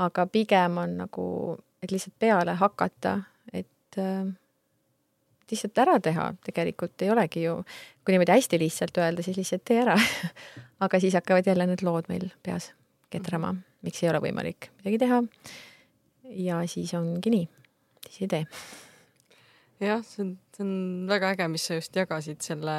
[0.03, 1.27] aga pigem on nagu,
[1.83, 3.19] et lihtsalt peale hakata,
[3.53, 4.25] et äh,
[5.51, 7.59] lihtsalt ära teha, tegelikult ei olegi ju,
[8.05, 9.99] kui niimoodi hästi lihtsalt öelda, siis lihtsalt tee ära
[10.85, 12.73] aga siis hakkavad jälle need lood meil peas
[13.13, 13.55] ketrama,
[13.85, 15.21] miks ei ole võimalik midagi teha.
[16.43, 17.49] ja siis ongi nii,
[18.09, 18.45] siis ei tee.
[19.83, 20.73] jah, see on, see on
[21.11, 22.77] väga äge, mis sa just jagasid selle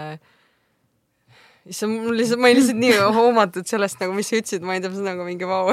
[1.69, 4.83] issand, mul lihtsalt, ma olin lihtsalt nii hoomatud sellest nagu, mis sa ütlesid, ma ei
[4.83, 5.71] tea, see on nagu mingi vau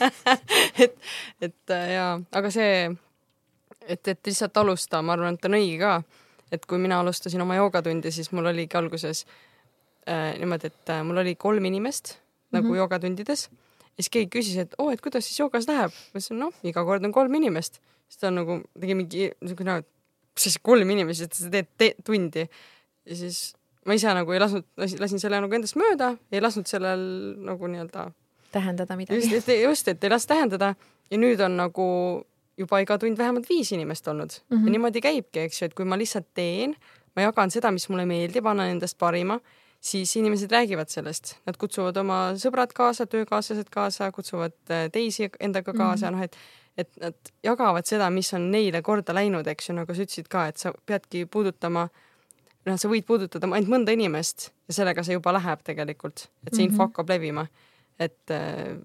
[0.84, 0.96] et,
[1.44, 2.10] et äh, jaa,
[2.40, 2.72] aga see,
[3.86, 6.00] et, et lihtsalt alustada, ma arvan, et on õige ka.
[6.50, 9.24] et kui mina alustasin oma joogatundi, siis mul oligi alguses
[10.08, 12.60] äh, niimoodi, et äh, mul oli kolm inimest mm -hmm.
[12.60, 13.48] nagu joogatundides
[14.00, 15.92] ja siis keegi küsis, et oo oh,, et kuidas siis joogas läheb.
[15.92, 17.80] ma ütlesin, noh, iga kord on kolm inimest.
[18.08, 19.82] siis ta on nagu, tegi mingi niisugune,
[20.34, 22.48] mis asi, kolm inimest, et sa teed te tundi.
[23.04, 23.54] ja siis
[23.86, 24.66] ma ise nagu ei lasknud,
[25.00, 27.04] lasin selle nagu endast mööda, ei lasknud sellel
[27.46, 28.10] nagu nii-öelda
[28.52, 29.30] tähendada midagi.
[29.30, 30.74] just, just, et ei las tähendada
[31.10, 31.86] ja nüüd on nagu
[32.60, 34.66] juba iga tund vähemalt viis inimest olnud mm -hmm.
[34.66, 36.76] ja niimoodi käibki, eks ju, et kui ma lihtsalt teen,
[37.16, 39.40] ma jagan seda, mis mulle meeldib, annan endast parima,
[39.80, 45.72] siis inimesed räägivad sellest, nad kutsuvad oma sõbrad kaasa, töökaaslased kaasa, kutsuvad äh, teisi endaga
[45.72, 46.16] kaasa mm, -hmm.
[46.16, 46.36] noh et
[46.78, 50.46] et nad jagavad seda, mis on neile korda läinud, eks ju, nagu sa ütlesid ka,
[50.46, 51.90] et sa peadki puudutama äh,
[52.66, 56.64] noh, sa võid puudutada ainult mõnda inimest ja sellega see juba läheb tegelikult, et see
[56.64, 56.72] mm -hmm.
[56.72, 57.46] info hakkab levima.
[57.98, 58.76] et, äh,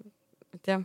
[0.53, 0.81] et jah,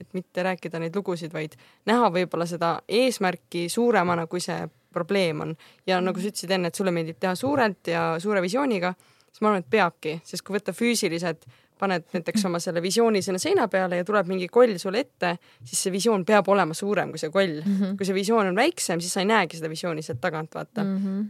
[0.00, 1.56] et mitte rääkida neid lugusid, vaid
[1.86, 5.56] näha võib-olla seda eesmärki suuremana, kui see probleem on.
[5.86, 8.94] ja nagu sa ütlesid enne, et sulle meeldib teha suurelt ja suure visiooniga,
[9.28, 11.46] siis ma arvan, et peabki, sest kui võtta füüsiliselt
[11.78, 15.82] paned näiteks oma selle visiooni sinna seina peale ja tuleb mingi koll sulle ette, siis
[15.82, 17.74] see visioon peab olema suurem kui see koll mm.
[17.80, 17.96] -hmm.
[17.96, 20.96] kui see visioon on väiksem, siis sa ei näegi seda visiooni sealt tagant, vaata mm.
[20.96, 21.26] -hmm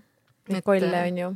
[0.49, 1.28] Neid kolle äh, on ju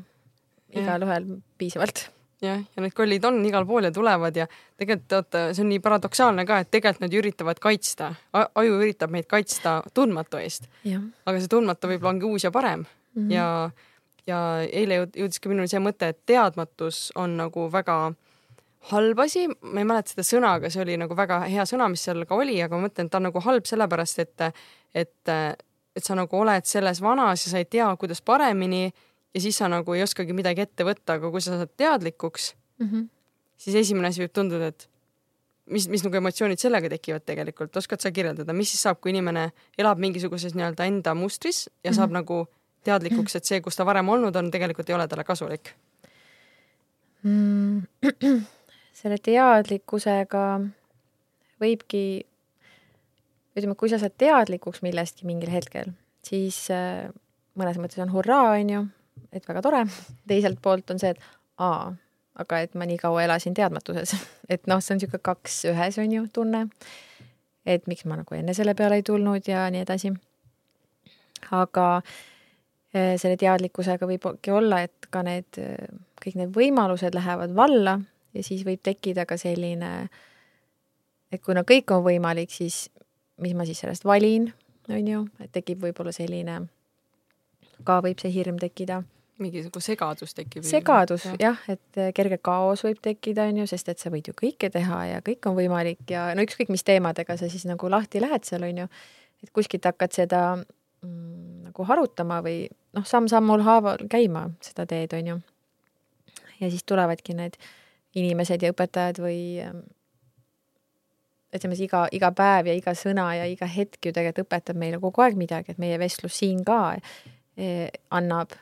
[0.81, 2.07] igalühel piisavalt.
[2.41, 4.47] jah, ja need kollid on igal pool ja tulevad ja
[4.81, 9.29] tegelikult vaata, see on nii paradoksaalne ka, et tegelikult nad üritavad kaitsta, aju üritab meid
[9.31, 10.71] kaitsta tundmatu eest.
[10.87, 13.33] aga see tundmatu võib-olla ongi uus ja parem mm -hmm.
[13.35, 13.71] ja,
[14.27, 14.41] ja
[14.73, 18.01] eile jõudis ka minuni see mõte, et teadmatus on nagu väga
[18.91, 22.05] halb asi, ma ei mäleta seda sõna, aga see oli nagu väga hea sõna, mis
[22.05, 24.63] seal ka oli, aga ma mõtlen, et ta on nagu halb sellepärast, et,
[24.95, 25.35] et
[26.01, 29.69] et sa nagu oled selles vanas ja sa ei tea, kuidas paremini ja siis sa
[29.71, 33.09] nagu ei oskagi midagi ette võtta, aga kui sa saad teadlikuks mm, -hmm.
[33.57, 34.89] siis esimene asi võib tunduda, et
[35.71, 39.51] mis, mis nagu emotsioonid sellega tekivad tegelikult, oskad sa kirjeldada, mis siis saab, kui inimene
[39.79, 41.97] elab mingisuguses nii-öelda enda mustris ja mm -hmm.
[41.97, 42.47] saab nagu
[42.85, 45.75] teadlikuks, et see, kus ta varem olnud on, tegelikult ei ole talle kasulik
[47.23, 47.83] mm,?
[49.01, 50.61] selle teadlikkusega
[51.61, 52.27] võibki
[53.57, 55.93] ütleme, kui sa saad teadlikuks millestki mingil hetkel,
[56.27, 57.11] siis äh,
[57.59, 58.85] mõnes mõttes on hurraa, on ju,
[59.33, 59.85] et väga tore.
[60.29, 61.21] teiselt poolt on see, et
[61.63, 61.93] aa,
[62.41, 64.15] aga et ma nii kaua elasin teadmatuses,
[64.53, 66.67] et noh, see on niisugune kaks ühes on ju tunne.
[67.67, 70.13] et miks ma nagu enne selle peale ei tulnud ja nii edasi.
[71.51, 75.59] aga äh, selle teadlikkusega võibki olla, et ka need,
[76.23, 77.99] kõik need võimalused lähevad valla
[78.35, 80.09] ja siis võib tekkida ka selline,
[81.33, 82.89] et kuna kõik on võimalik, siis
[83.41, 84.51] mis ma siis sellest valin,
[84.91, 86.61] on ju, et tekib võib-olla selline,
[87.87, 89.03] ka võib see hirm tekkida.
[89.41, 90.65] mingisugune segadus tekib.
[90.69, 94.29] segadus jah ja,, et eh, kerge kaos võib tekkida, on ju, sest et sa võid
[94.29, 97.89] ju kõike teha ja kõik on võimalik ja no ükskõik, mis teemadega sa siis nagu
[97.89, 98.89] lahti lähed seal, on ju,
[99.43, 105.33] et kuskilt hakkad seda mm, nagu harutama või noh, samm-sammul haaval käima seda teed, on
[105.33, 105.41] ju.
[106.61, 107.57] ja siis tulevadki need
[108.19, 109.41] inimesed ja õpetajad või
[111.57, 115.01] ütleme siis iga, iga päev ja iga sõna ja iga hetk ju tegelikult õpetab meile
[115.03, 116.81] kogu aeg midagi, et meie vestlus siin ka
[117.57, 118.55] eh, annab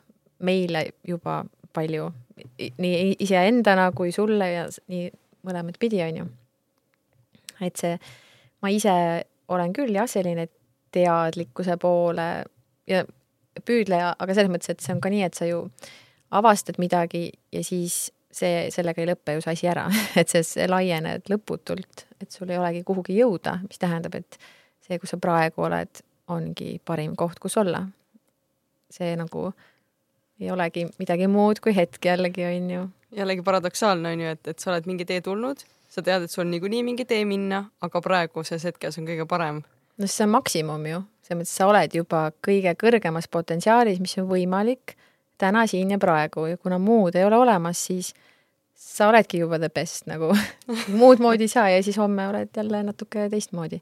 [0.45, 1.43] meile juba
[1.75, 2.09] palju
[2.79, 5.09] nii iseendana kui sulle ja nii
[5.47, 6.29] mõlemat pidi, on ju.
[7.67, 7.99] et see,
[8.63, 8.95] ma ise
[9.49, 10.49] olen küll jah, selline
[10.95, 12.29] teadlikkuse poole
[12.89, 13.05] ja
[13.67, 15.65] püüdleja, aga selles mõttes, et see on ka nii, et sa ju
[16.39, 19.87] avastad midagi ja siis see, sellega ei lõpe ju see asi ära
[20.21, 24.39] et see, see laieneb lõputult, et sul ei olegi kuhugi jõuda, mis tähendab, et
[24.85, 26.03] see, kus sa praegu oled,
[26.33, 27.87] ongi parim koht, kus olla.
[28.93, 29.51] see nagu
[30.41, 32.85] ei olegi midagi muud kui hetk jällegi, on ju.
[33.17, 36.45] jällegi paradoksaalne on ju, et, et sa oled mingi tee tulnud, sa tead, et sul
[36.45, 39.63] on niikuinii mingi tee minna, aga praeguses hetkes on kõige parem.
[39.99, 44.29] no see on maksimum ju, selles mõttes sa oled juba kõige kõrgemas potentsiaalis, mis on
[44.31, 44.97] võimalik
[45.39, 48.15] täna, siin ja praegu ja kuna muud ei ole olemas, siis
[48.75, 50.33] sa oledki juba the best nagu
[51.01, 53.81] muud moodi ei saa ja siis homme oled jälle natuke teistmoodi.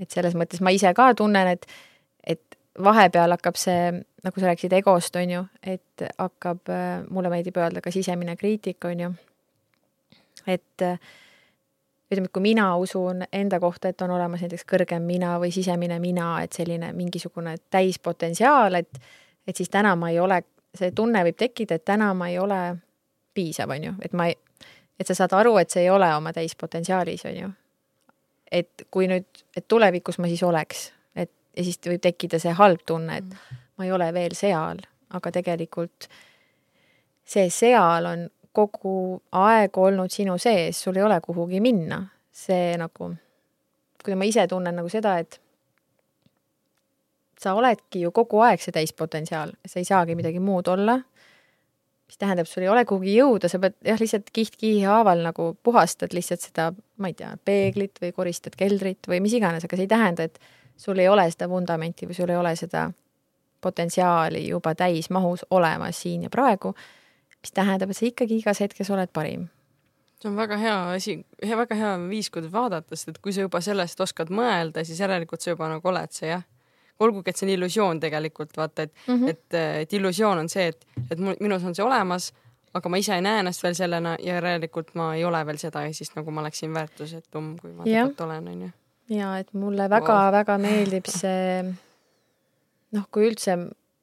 [0.00, 1.66] et selles mõttes ma ise ka tunnen, et,
[2.26, 3.92] et vahepeal hakkab see,
[4.24, 6.72] nagu sa rääkisid egost, on ju, et hakkab,
[7.10, 9.12] mulle meeldib öelda ka sisemine kriitika, on ju.
[10.46, 10.86] et
[12.12, 15.98] ütleme, et kui mina usun enda kohta, et on olemas näiteks kõrgem mina või sisemine
[16.02, 19.00] mina, et selline mingisugune täispotentsiaal, et
[19.46, 20.40] et siis täna ma ei ole
[20.78, 22.60] see tunne võib tekkida, et täna ma ei ole
[23.34, 24.36] piisav, on ju, et ma ei,
[25.00, 27.50] et sa saad aru, et see ei ole oma täispotentsiaalis, on ju.
[28.52, 32.84] et kui nüüd, et tulevikus ma siis oleks, et ja siis võib tekkida see halb
[32.86, 34.80] tunne, et ma ei ole veel seal,
[35.16, 36.08] aga tegelikult
[37.26, 42.06] see seal on kogu aeg olnud sinu sees, sul ei ole kuhugi minna.
[42.36, 43.06] see nagu,
[44.04, 45.38] kui ma ise tunnen nagu seda, et
[47.40, 51.00] sa oledki ju kogu aeg see täispotentsiaal, sa ei saagi midagi muud olla
[52.06, 56.14] mis tähendab, sul ei ole kuhugi jõuda, sa pead jah, lihtsalt kiht-kihi haaval nagu puhastad
[56.14, 56.68] lihtsalt seda,
[57.02, 60.38] ma ei tea, peeglit või koristad keldrit või mis iganes, aga see ei tähenda, et
[60.78, 62.86] sul ei ole seda vundamenti või sul ei ole seda
[63.64, 66.76] potentsiaali juba täismahus olemas siin ja praegu,
[67.42, 69.48] mis tähendab, et sa ikkagi igas hetkes oled parim.
[70.22, 73.60] see on väga hea asi, väga hea viis, kuidas vaadata, sest et kui sa juba
[73.60, 76.46] sellest oskad mõelda, siis järelikult sa juba nagu oled see jah
[77.00, 79.28] olgugi, et see on illusioon tegelikult vaata, et mm, -hmm.
[79.30, 82.32] et, et illusioon on see, et, et minus on see olemas,
[82.74, 85.86] aga ma ise ei näe ennast veel sellena ja järelikult ma ei ole veel seda
[85.86, 88.70] ja siis nagu ma oleksin väärtusetum, kui ma tegelikult olen, onju.
[89.16, 90.62] ja et mulle väga-väga wow.
[90.62, 91.62] meeldib see
[92.96, 93.58] noh, kui üldse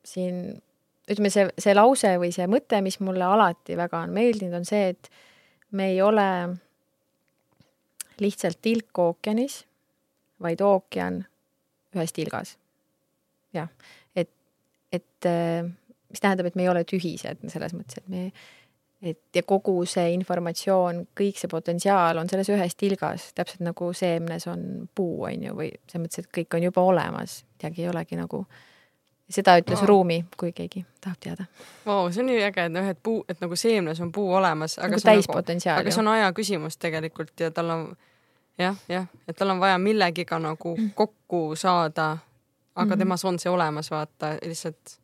[0.06, 0.40] siin
[1.10, 4.94] ütleme, see, see lause või see mõte, mis mulle alati väga on meeldinud, on see,
[4.94, 5.10] et
[5.72, 6.28] me ei ole
[8.22, 9.64] lihtsalt tilk ookeanis,
[10.42, 11.24] vaid ookean
[11.94, 12.58] ühes tilgas
[13.54, 13.70] jah,
[14.16, 14.30] et,
[14.92, 15.30] et
[16.14, 18.28] mis tähendab, et me ei ole tühised selles mõttes, et me,
[19.04, 24.48] et ja kogu see informatsioon, kõik see potentsiaal on selles ühes tilgas, täpselt nagu seemnes
[24.52, 28.20] on puu, on ju, või selles mõttes, et kõik on juba olemas, midagi ei olegi
[28.20, 28.46] nagu
[29.34, 29.90] seda ütles wow.
[29.90, 31.46] Ruumi, kui keegi tahab teada
[31.88, 32.10] wow,.
[32.12, 34.94] see on nii äge, et noh, et puu, et nagu seemnes on puu olemas, aga
[34.94, 35.88] nagu täispotentsiaal nagu,.
[35.88, 37.86] aga see on aja küsimus tegelikult ja tal on
[38.60, 42.18] jah, jah, et tal on vaja millegiga nagu kokku saada
[42.76, 43.00] aga mm -hmm.
[43.00, 45.00] temas on see olemas, vaata, lihtsalt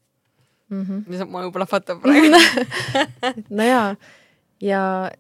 [0.70, 0.84] mm.
[0.84, 1.04] -hmm.
[1.08, 2.38] lihtsalt maju plahvatab praegu
[3.58, 3.96] no jaa,
[4.62, 5.12] ja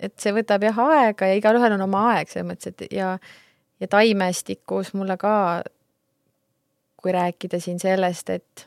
[0.00, 3.18] et see võtab jah aega ja igalühel on oma aeg selles mõttes, et ja,
[3.80, 5.62] ja taimestikus mulle ka,
[6.96, 8.66] kui rääkida siin sellest, et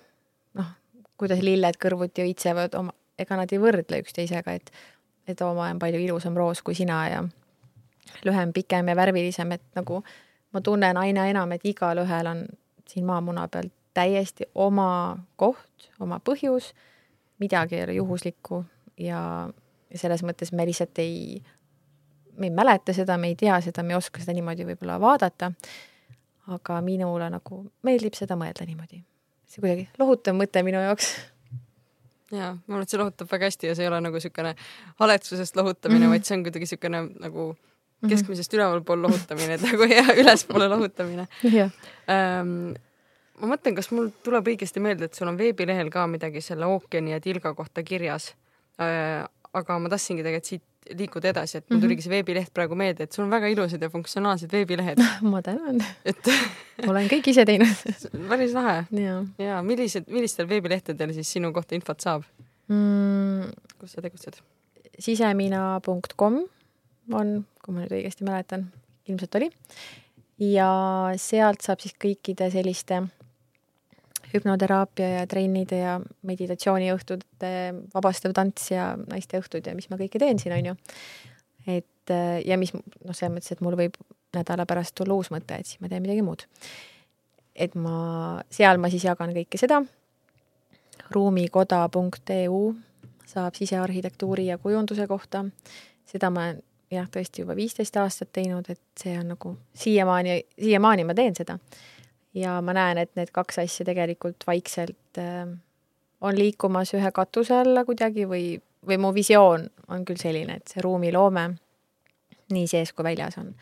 [0.59, 0.73] noh,
[1.17, 4.71] kuidas lilled kõrvuti õitsevad oma, ega nad ei võrdle üksteisega, et,
[5.27, 7.23] et oma on palju ilusam roos kui sina ja
[8.25, 10.01] lühem, pikem ja värvilisem, et nagu
[10.51, 12.45] ma tunnen aina enam, et igalühel on
[12.91, 16.71] siin maamuna peal täiesti oma koht, oma põhjus,
[17.41, 18.63] midagi ei ole juhuslikku
[18.99, 19.21] ja,
[19.95, 21.41] selles mõttes me lihtsalt ei,
[22.37, 25.51] me ei mäleta seda, me ei tea seda, me ei oska seda niimoodi võib-olla vaadata.
[26.51, 29.03] aga minule nagu meeldib seda mõelda niimoodi.
[29.45, 31.15] see kuidagi lohutav mõte minu jaoks
[32.31, 34.53] jaa, ma arvan, et see lohutab väga hästi ja see ei ole nagu niisugune
[35.01, 36.15] haletsusest lohutamine mm, -hmm.
[36.15, 37.55] vaid see on kuidagi niisugune nagu.
[38.09, 42.71] Keskmisest ülevalpool lohutamine, et nagu ja ülespoole lohutamine ähm,
[43.41, 47.15] ma mõtlen, kas mul tuleb õigesti meelde, et sul on veebilehel ka midagi selle ookeani
[47.15, 48.33] ja tilga kohta kirjas
[48.81, 49.23] äh,.
[49.51, 51.81] aga ma tahtsingi tegelikult siit liikuda edasi, et mul -hmm.
[51.83, 55.01] tuligi see veebileht praegu meelde, et sul on väga ilusad ja funktsionaalsed veebilehed
[55.33, 55.83] ma tänan.
[56.05, 56.31] et
[56.89, 57.83] olen kõik ise teinud
[58.31, 58.85] päris lahe.
[58.91, 62.23] ja, ja millised, millistel veebilehtedel siis sinu kohta infot saab
[62.67, 63.51] mm.?
[63.79, 64.41] kus sa tegutsed?
[64.99, 66.41] sisemina.com
[67.17, 67.33] on,
[67.63, 68.67] kui ma nüüd õigesti mäletan,
[69.09, 69.49] ilmselt oli.
[70.41, 70.69] ja
[71.21, 73.03] sealt saab siis kõikide selliste
[74.31, 75.97] hüpnoteraapia ja trennide ja
[76.27, 77.51] meditatsiooniõhtude,
[77.93, 80.75] vabastav tants ja naiste õhtud ja mis ma kõike teen siin, on ju.
[81.67, 83.97] et ja mis noh, selles mõttes, et mul võib
[84.35, 86.45] nädala pärast tulla uus mõte, et siis ma teen midagi muud.
[87.55, 89.81] et ma, seal ma siis jagan kõike seda.
[91.11, 92.61] ruumikoda.eu
[93.27, 95.45] saab sisearhitektuuri ja kujunduse kohta.
[96.05, 96.51] seda ma
[96.91, 101.57] jah, tõesti juba viisteist aastat teinud, et see on nagu siiamaani, siiamaani ma teen seda.
[102.33, 105.47] ja ma näen, et need kaks asja tegelikult vaikselt äh,
[106.21, 108.53] on liikumas ühe katuse alla kuidagi või,
[108.87, 111.49] või mu visioon on küll selline, et see ruumiloome
[112.51, 113.53] nii sees kui väljas on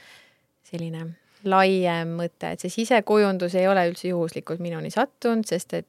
[0.65, 1.07] selline
[1.49, 5.88] laiem mõte, et see sisekujundus ei ole üldse juhuslikult minuni sattunud, sest et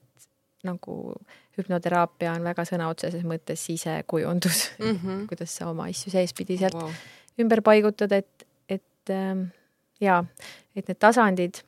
[0.65, 1.15] nagu
[1.59, 5.25] hüpnoteraapia on väga sõna otseses mõttes sisekujundus mm, -hmm.
[5.33, 6.93] kuidas sa oma asju seespidiselt wow
[7.43, 9.45] ümber paigutada, et, et äh,
[10.01, 10.25] jaa,
[10.77, 11.63] et need tasandid,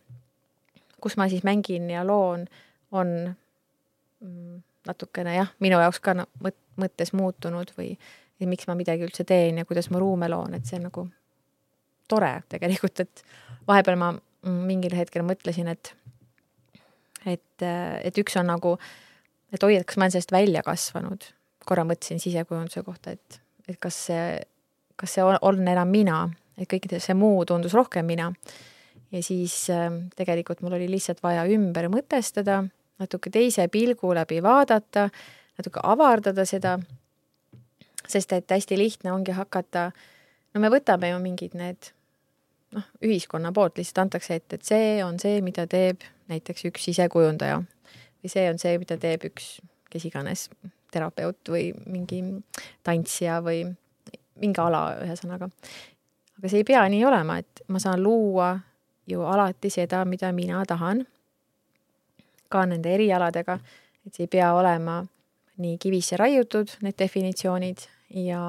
[1.03, 2.47] kus ma siis mängin ja loon,
[2.93, 3.15] on
[4.21, 6.17] mm, natukene jah, minu jaoks ka
[6.81, 7.95] mõttes muutunud või
[8.43, 11.05] miks ma midagi üldse teen ja kuidas ma ruume loon, et see on nagu
[12.11, 13.23] tore tegelikult, et
[13.69, 15.95] vahepeal ma mm, mingil hetkel mõtlesin, et
[17.27, 18.75] et, et üks on nagu,
[19.55, 21.29] et oi, et kas ma olen sellest välja kasvanud.
[21.63, 23.39] korra mõtlesin sisekujunduse kohta, et,
[23.71, 24.25] et kas see
[24.97, 26.19] kas see on, on enam mina,
[26.59, 28.33] et kõik see muu tundus rohkem mina.
[29.13, 32.63] ja siis äh, tegelikult mul oli lihtsalt vaja ümber mõtestada,
[32.99, 35.09] natuke teise pilgu läbi vaadata,
[35.59, 36.79] natuke avardada seda,
[38.09, 39.91] sest et hästi lihtne ongi hakata,
[40.55, 41.93] no me võtame ju mingid need
[42.73, 47.61] noh, ühiskonna poolt lihtsalt antakse ette, et see on see, mida teeb näiteks üks sisekujundaja
[47.61, 49.59] või see on see, mida teeb üks
[49.93, 50.47] kes iganes
[50.93, 52.23] terapeut või mingi
[52.85, 53.65] tantsija või
[54.43, 55.49] mingi ala, ühesõnaga.
[56.39, 58.53] aga see ei pea nii olema, et ma saan luua
[59.09, 61.07] ju alati seda, mida mina tahan.
[62.53, 63.55] ka nende erialadega,
[64.07, 64.99] et see ei pea olema
[65.63, 67.87] nii kivisse raiutud, need definitsioonid
[68.27, 68.43] ja,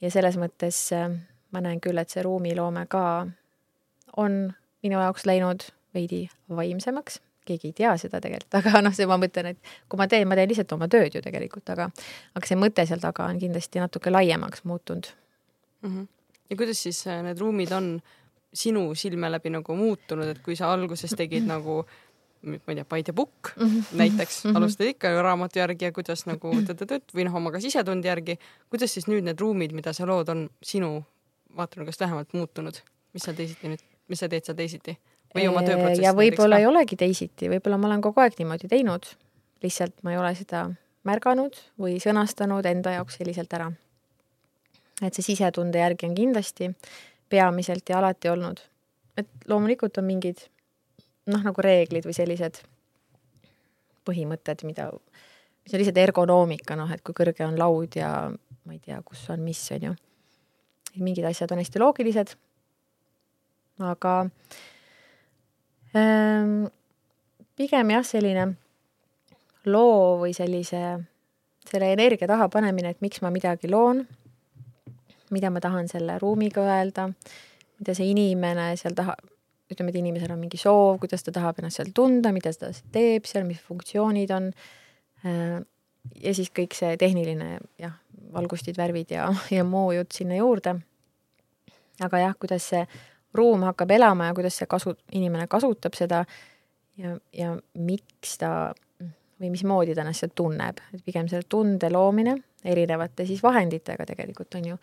[0.00, 1.12] ja selles mõttes äh,
[1.54, 3.04] ma näen küll, et see ruumiloome ka
[4.16, 4.40] on
[4.82, 9.52] minu jaoks läinud veidi vaimsemaks, keegi ei tea seda tegelikult, aga noh, see ma mõtlen,
[9.54, 11.90] et kui ma teen, ma teen lihtsalt oma tööd ju tegelikult, aga
[12.34, 15.10] aga see mõte seal taga on kindlasti natuke laiemaks muutunud
[15.82, 15.90] mm.
[15.90, 16.06] -hmm.
[16.50, 17.98] ja kuidas siis äh, need ruumid on
[18.54, 21.82] sinu silme läbi nagu muutunud, et kui sa alguses tegid nagu
[22.44, 23.84] ma ei tea, Paide Pukk mm -hmm.
[23.92, 24.56] näiteks mm, -hmm.
[24.56, 28.38] alustad ikka ju raamatu järgi ja kuidas nagu tõtt-tõtt või noh, oma ka sisetunde järgi,
[28.70, 31.04] kuidas siis nüüd need ruumid, mida sa lood, on sinu
[31.56, 32.74] vaatenurgast vähemalt muutunud,
[33.12, 34.98] mis sa teisiti nüüd, mis sa teed seal teisiti?
[35.34, 36.04] Või oma tööprotsessi?
[36.06, 39.08] ja võib-olla ei olegi teisiti, võib-olla ma olen kogu aeg niimoodi teinud,
[39.64, 40.66] lihtsalt ma ei ole seda
[41.04, 43.72] märganud või sõnastanud enda jaoks selliselt ära.
[45.02, 46.70] et see sisetunde järgi on kindlasti
[47.28, 48.60] peamiselt ja alati olnud.
[49.16, 50.46] et loomulikult on mingid
[51.26, 52.62] noh, nagu reeglid või sellised
[54.04, 54.90] põhimõtted, mida,
[55.64, 58.10] mis on lihtsalt ergonoomika, noh, et kui kõrge on laud ja
[58.64, 59.94] ma ei tea, kus on mis, on ju.
[61.00, 62.34] mingid asjad on hästi loogilised.
[63.80, 64.26] aga
[67.54, 68.48] pigem jah, selline
[69.70, 70.82] loo või sellise,
[71.68, 74.02] selle energia taha panemine, et miks ma midagi loon,
[75.34, 77.08] mida ma tahan selle ruumiga öelda,
[77.80, 79.16] mida see inimene seal taha,
[79.72, 83.28] ütleme, et inimesel on mingi soov, kuidas ta tahab ennast seal tunda, mida ta teeb
[83.28, 84.50] seal, mis funktsioonid on.
[85.24, 85.62] Äh,
[86.20, 87.94] ja siis kõik see tehniline jah,
[88.34, 90.76] valgustid, värvid ja, ja muu jutt sinna juurde.
[92.02, 92.82] aga jah, kuidas see
[93.34, 96.24] ruum hakkab elama ja kuidas see kasu, inimene kasutab seda
[96.98, 98.72] ja, ja miks ta
[99.40, 104.54] või mismoodi ta ennast seal tunneb, et pigem selle tunde loomine erinevate siis vahenditega tegelikult
[104.60, 104.78] on ju,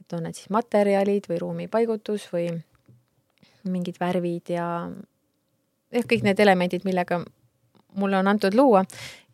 [0.00, 2.48] et on need siis materjalid või ruumi paigutus või
[3.68, 4.66] mingid värvid ja
[5.92, 7.20] jah, kõik need elemendid, millega
[8.00, 8.84] mulle on antud luua.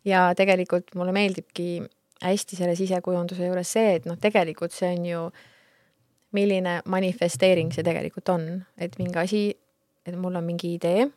[0.07, 1.81] Ja tegelikult mulle meeldibki
[2.23, 5.23] hästi selle sisekujunduse juures see, et noh, tegelikult see on ju,
[6.37, 9.41] milline manifesteering see tegelikult on, et mingi asi,
[10.05, 11.07] et mul on mingi idee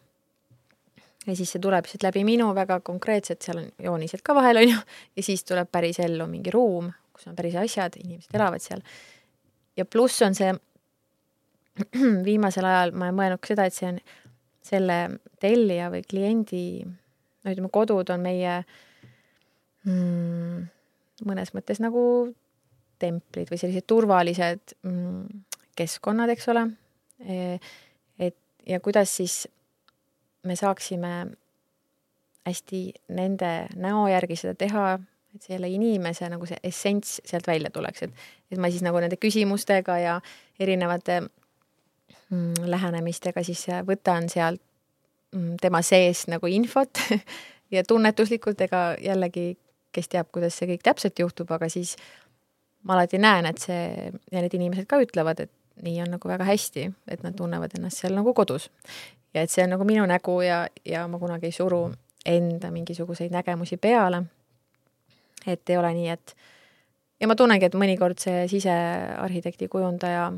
[1.26, 4.68] ja siis see tuleb lihtsalt läbi minu väga konkreetselt, seal on joonised ka vahel, on
[4.70, 4.80] ju,
[5.16, 8.82] ja siis tuleb päris ellu mingi ruum, kus on päris asjad, inimesed elavad seal.
[9.76, 10.52] ja pluss on see
[12.28, 14.00] viimasel ajal ma olen mõelnud ka seda, et see on
[14.64, 14.98] selle
[15.40, 18.60] tellija või kliendi, no ütleme, kodud on meie
[19.88, 20.68] mm,
[21.28, 22.02] mõnes mõttes nagu
[23.00, 25.44] templid või sellised turvalised mm,
[25.78, 26.66] keskkonnad, eks ole.
[27.20, 27.58] E,
[28.20, 28.36] et
[28.68, 29.42] ja kuidas siis
[30.46, 31.14] me saaksime
[32.46, 32.82] hästi
[33.16, 34.86] nende näo järgi seda teha,
[35.34, 39.20] et selle inimese nagu see essents sealt välja tuleks, et, et ma siis nagu nende
[39.20, 40.16] küsimustega ja
[40.60, 41.20] erinevate
[42.30, 44.60] Mm, lähenemistega, siis võtan sealt
[45.34, 47.00] mm, tema sees nagu infot
[47.74, 49.56] ja tunnetuslikult, ega jällegi,
[49.90, 51.96] kes teab, kuidas see kõik täpselt juhtub, aga siis
[52.82, 55.52] ma alati näen, et see ja need inimesed ka ütlevad, et
[55.84, 58.70] nii on nagu väga hästi, et nad tunnevad ennast seal nagu kodus.
[59.34, 61.90] ja et see on nagu minu nägu ja, ja ma kunagi ei suru
[62.26, 64.22] enda mingisuguseid nägemusi peale.
[65.46, 66.36] et ei ole nii, et
[67.20, 70.32] ja ma tunnengi, et mõnikord see sisearhitekti kujundaja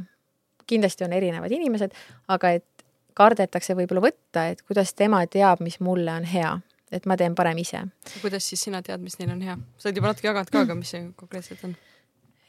[0.67, 1.95] kindlasti on erinevad inimesed,
[2.29, 2.85] aga et
[3.15, 6.53] kardetakse võib-olla võtta, et kuidas tema teab, mis mulle on hea,
[6.93, 7.85] et ma teen parem ise.
[8.23, 9.57] kuidas siis sina tead, mis neil on hea?
[9.79, 11.77] sa oled juba natuke jaganud ka, aga mis see konkreetselt on?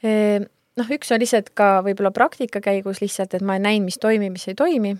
[0.04, 4.46] Noh, üks on lihtsalt ka võib-olla praktika käigus lihtsalt, et ma näinud, mis toimib, mis
[4.50, 4.94] ei toimi,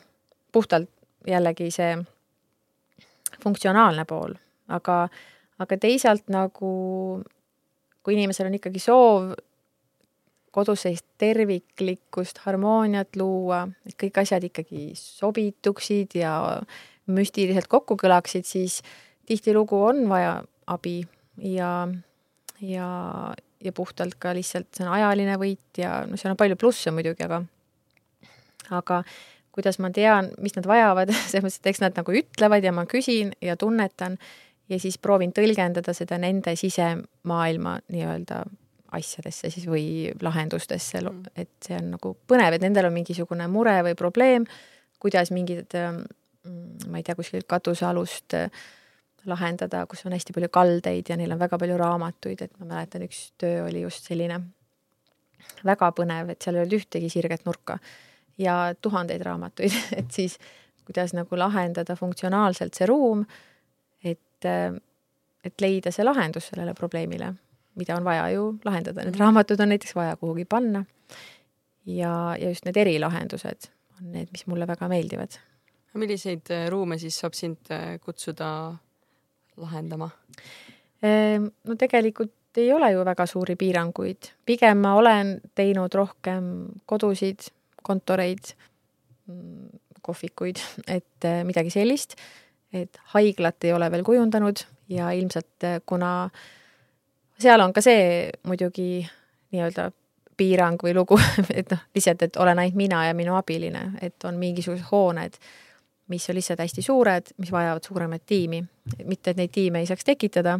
[0.53, 0.91] puhtalt
[1.29, 1.95] jällegi see
[3.43, 4.37] funktsionaalne pool,
[4.73, 5.05] aga,
[5.61, 6.75] aga teisalt nagu
[8.05, 9.33] kui inimesel on ikkagi soov
[10.55, 16.35] kodus sellist terviklikkust, harmooniat luua, et kõik asjad ikkagi sobituksid ja
[17.11, 18.79] müstiliselt kokku kõlaksid, siis
[19.27, 20.37] tihtilugu on vaja
[20.71, 21.01] abi
[21.43, 21.89] ja,
[22.63, 22.89] ja,
[23.65, 27.25] ja puhtalt ka lihtsalt see on ajaline võit ja no seal on palju plusse muidugi,
[27.27, 27.43] aga
[28.75, 29.03] aga
[29.55, 32.87] kuidas ma tean, mis nad vajavad, selles mõttes, et eks nad nagu ütlevad ja ma
[32.91, 34.19] küsin ja tunnetan
[34.71, 38.45] ja siis proovin tõlgendada seda nende sisemaailma nii-öelda
[38.95, 43.81] asjadesse siis või lahendustesse mm., et see on nagu põnev, et nendel on mingisugune mure
[43.89, 44.47] või probleem,
[45.03, 46.05] kuidas mingid, ähm,
[46.89, 48.65] ma ei tea, kuskilt katusealust äh,
[49.31, 53.07] lahendada, kus on hästi palju kaldeid ja neil on väga palju raamatuid, et ma mäletan,
[53.07, 54.41] üks töö oli just selline
[55.65, 57.79] väga põnev, et seal ei olnud ühtegi sirget nurka
[58.41, 60.39] ja tuhandeid raamatuid, et siis
[60.85, 63.25] kuidas nagu lahendada funktsionaalselt see ruum,
[64.05, 67.33] et, et leida see lahendus sellele probleemile
[67.75, 70.85] mida on vaja ju lahendada, need raamatud on näiteks vaja kuhugi panna.
[71.87, 73.69] ja, ja just need erilahendused
[73.99, 75.39] on need, mis mulle väga meeldivad.
[75.95, 78.77] milliseid äh, ruume siis saab sind äh, kutsuda
[79.61, 80.11] lahendama?
[81.05, 86.51] Ehm, no tegelikult ei ole ju väga suuri piiranguid, pigem ma olen teinud rohkem
[86.87, 87.49] kodusid,
[87.83, 88.55] kontoreid,
[89.27, 90.63] mm, kohvikuid,
[90.99, 92.17] et äh, midagi sellist,
[92.75, 96.31] et haiglat ei ole veel kujundanud ja ilmselt kuna
[97.39, 99.05] seal on ka see muidugi
[99.55, 99.91] nii-öelda
[100.37, 101.19] piirang või lugu,
[101.59, 105.39] et noh, lihtsalt, et olen ainult mina ja minu abiline, et on mingisugused hooned,
[106.09, 108.65] mis on lihtsalt hästi suured, mis vajavad suuremat tiimi.
[109.05, 110.59] mitte, et neid tiime ei saaks tekitada,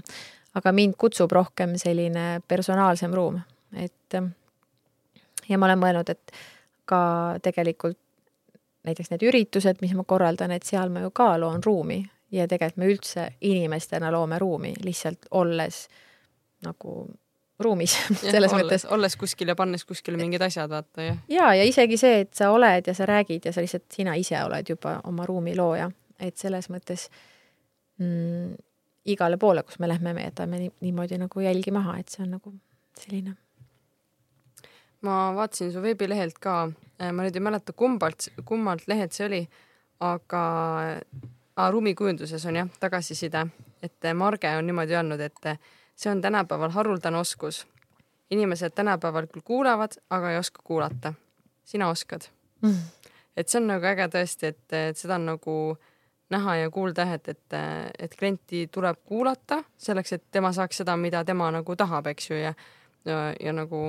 [0.55, 3.41] aga mind kutsub rohkem selline personaalsem ruum,
[3.77, 4.17] et
[5.49, 6.33] ja ma olen mõelnud, et
[6.89, 7.03] ka
[7.43, 7.99] tegelikult
[8.85, 12.03] näiteks need üritused, mis ma korraldan, et seal ma ju ka loon ruumi
[12.35, 15.85] ja tegelikult me üldse inimestena loome ruumi, lihtsalt olles
[16.65, 17.05] nagu
[17.65, 18.87] ruumis selles olles, mõttes.
[18.95, 21.19] olles kuskil ja pannes kuskile mingid asjad, vaata jah.
[21.31, 24.39] ja, ja isegi see, et sa oled ja sa räägid ja sa lihtsalt, sina ise
[24.45, 25.91] oled juba oma ruumi looja,
[26.21, 27.09] et selles mõttes
[28.01, 28.55] mm,
[29.15, 32.37] igale poole, kus me lähme, me jätame nii, niimoodi nagu jälgi maha, et see on
[32.39, 32.55] nagu
[33.01, 33.37] selline.
[35.05, 36.59] ma vaatasin su veebilehelt ka,
[37.01, 39.43] äh, ma nüüd ei mäleta, kumbalt, kummalt lehelt see oli,
[40.05, 40.43] aga
[41.57, 43.47] ah, ruumikujunduses on jah tagasiside,
[43.83, 45.51] et Marge on niimoodi öelnud, et
[45.97, 47.67] see on tänapäeval haruldane oskus.
[48.31, 51.15] inimesed tänapäeval küll kuulevad, aga ei oska kuulata.
[51.65, 52.21] sina oskad
[52.63, 52.77] mm..
[53.37, 55.77] et see on nagu äge tõesti, et, et seda on nagu
[56.31, 57.59] näha ja kuulda, et, et,
[57.99, 62.37] et klienti tuleb kuulata selleks, et tema saaks seda, mida tema nagu tahab, eks ju,
[62.37, 62.55] ja,
[63.05, 63.87] ja, ja nagu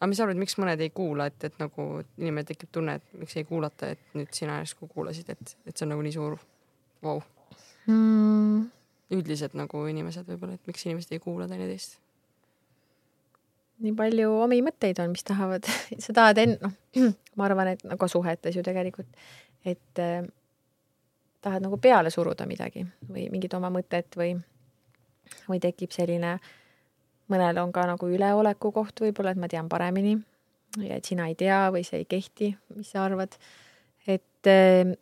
[0.00, 1.86] aga mis sa arvad, miks mõned ei kuula, et, et nagu
[2.18, 5.86] inimene tekib tunne, et miks ei kuulata, et nüüd sina järsku kuulasid, et, et see
[5.86, 6.36] on nagu nii suur
[7.02, 7.24] vau wow.
[7.86, 8.79] mm
[9.10, 11.98] üldiselt nagu inimesed võib-olla, et miks inimesed ei kuula teineteist?
[13.80, 15.64] nii palju omi mõtteid on, mis tahavad,
[16.04, 16.74] sa tahad en-, noh,
[17.40, 19.08] ma arvan, et nagu suhetes ju tegelikult,
[19.64, 20.20] et äh,
[21.40, 24.34] tahad nagu peale suruda midagi või mingit oma mõtet või,
[25.48, 26.36] või tekib selline,
[27.32, 30.18] mõnel on ka nagu üleoleku koht võib-olla, et ma tean paremini
[30.84, 33.36] ja et sina ei tea või see ei kehti, mis sa arvad,
[34.06, 34.92] et äh,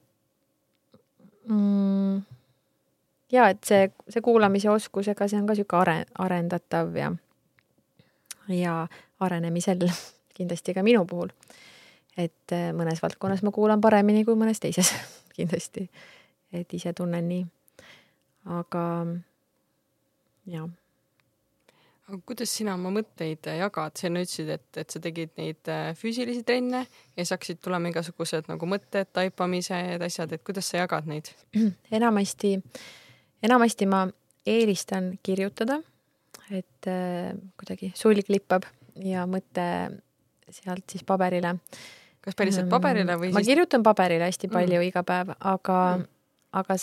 [1.51, 2.23] mm,
[3.33, 7.13] ja et see, see kuulamise oskus, ega see on ka niisugune are-, arendatav ja,
[8.53, 8.75] ja
[9.21, 9.85] arenemisel
[10.39, 11.33] kindlasti ka minu puhul.
[12.19, 14.93] et eh, mõnes valdkonnas ma kuulan paremini kui mõnes teises
[15.37, 15.89] kindlasti,
[16.53, 17.47] et ise tunnen nii.
[18.59, 18.85] aga
[20.49, 20.69] jah
[22.09, 25.91] aga kuidas sina oma mõtteid jagad, sa enne ütlesid, et, et sa tegid neid eh,
[25.99, 31.11] füüsilisi trenne ja siis hakkasid tulema igasugused nagu mõtted, taipamised, asjad, et kuidas sa jagad
[31.11, 31.29] neid?
[31.99, 32.81] enamasti äh,
[33.43, 34.07] enamasti ma
[34.49, 35.79] eelistan kirjutada,
[36.51, 38.67] et äh, kuidagi sulg lippab
[39.05, 39.67] ja mõte
[40.49, 41.59] sealt siis paberile.
[42.25, 43.37] kas päriselt paberile või siis?
[43.37, 44.55] ma kirjutan paberile hästi mm.
[44.55, 44.87] palju mm.
[44.89, 46.07] iga päev, aga mm.,
[46.59, 46.79] aga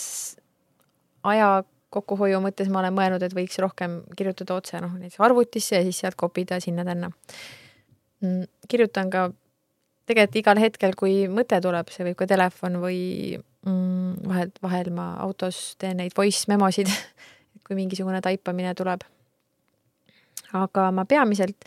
[1.32, 1.48] aja
[1.96, 5.98] kokkuhoiu mõttes ma olen mõelnud, et võiks rohkem kirjutada otse noh, näiteks arvutisse ja siis
[6.02, 7.10] sealt kopida sinna-tänna
[8.22, 8.46] mm,.
[8.68, 9.28] kirjutan ka
[10.06, 13.00] tegelikult igal hetkel, kui mõte tuleb, see võib ka telefon või
[13.66, 16.90] mm, vahel, vahel ma autos teen neid voice memosid,
[17.66, 19.04] kui mingisugune taipamine tuleb.
[20.56, 21.66] aga ma peamiselt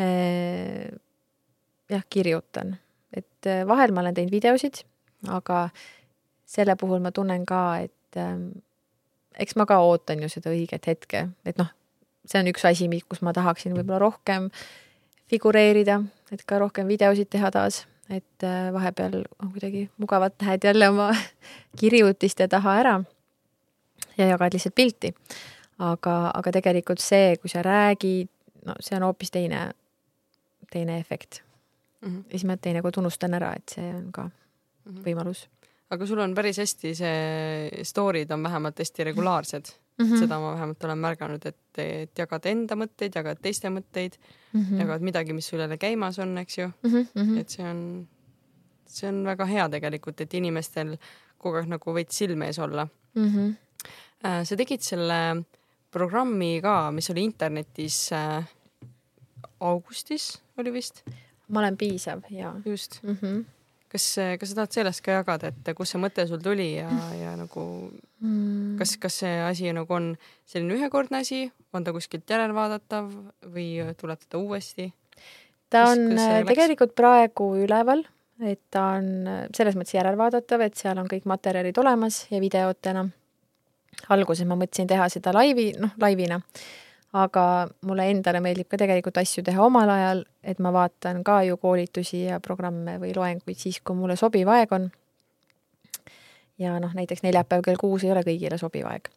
[0.00, 0.88] eh,
[1.90, 2.72] jah, kirjutan,
[3.12, 4.80] et eh, vahel ma olen teinud videosid,
[5.28, 5.68] aga
[6.48, 8.40] selle puhul ma tunnen ka, et eh,
[9.38, 11.68] eks ma ka ootan ju seda õiget hetke, et noh,
[12.26, 14.48] see on üks asi, kus ma tahaksin võib-olla rohkem
[15.28, 16.00] figureerida,
[16.32, 21.10] et ka rohkem videosid teha taas et äh, vahepeal on kuidagi mugavad lähed jälle oma
[21.80, 22.94] kirjutiste taha ära
[24.18, 25.14] ja jagad lihtsalt pilti.
[25.78, 28.30] aga, aga tegelikult see, kui sa räägid,
[28.66, 29.70] no see on hoopis teine,
[30.72, 31.42] teine efekt
[32.00, 32.08] mm.
[32.08, 32.24] -hmm.
[32.24, 34.30] ja siis ma teinekord unustan ära, et see on ka mm
[34.86, 35.02] -hmm.
[35.04, 35.48] võimalus.
[35.90, 40.04] aga sul on päris hästi see, story'd on vähemalt hästi regulaarsed mm.
[40.04, 40.18] -hmm.
[40.18, 44.18] seda ma vähemalt olen märganud, et, et jagad enda mõtteid, jagad teiste mõtteid
[44.52, 44.80] mm, -hmm.
[44.80, 46.90] jagad midagi, mis sul jälle käimas on, eks ju mm.
[46.90, 47.38] -hmm.
[47.40, 48.08] et see on,
[48.86, 50.96] see on väga hea tegelikult, et inimestel
[51.38, 53.28] kogu aeg nagu veits silme ees olla mm.
[53.28, 54.44] -hmm.
[54.44, 55.44] sa tegid selle
[55.90, 58.44] programmi ka, mis oli internetis äh,
[59.60, 61.04] augustis oli vist?
[61.48, 62.54] ma olen piisav ja.
[62.64, 63.16] just mm.
[63.22, 63.44] -hmm
[63.92, 64.06] kas,
[64.40, 67.64] kas sa tahad sellest ka jagada, et kust see mõte sul tuli ja, ja nagu
[68.20, 68.76] mm.
[68.80, 70.12] kas, kas see asi nagu on
[70.48, 73.10] selline ühekordne asi, on ta kuskilt järelvaadatav
[73.54, 73.68] või
[74.00, 74.90] tuleb teda uuesti?
[75.70, 78.02] ta on äh, tegelikult praegu üleval,
[78.44, 83.08] et ta on äh, selles mõttes järelvaadatav, et seal on kõik materjalid olemas ja videotena.
[84.08, 86.40] alguses ma mõtlesin teha seda laivi, noh, laivina,
[87.16, 87.42] aga
[87.88, 92.24] mulle endale meeldib ka tegelikult asju teha omal ajal, et ma vaatan ka ju koolitusi
[92.26, 94.90] ja programme või loenguid siis, kui mulle sobiv aeg on.
[96.58, 99.08] ja noh, näiteks neljapäev kell kuus ei ole kõigile sobiv aeg.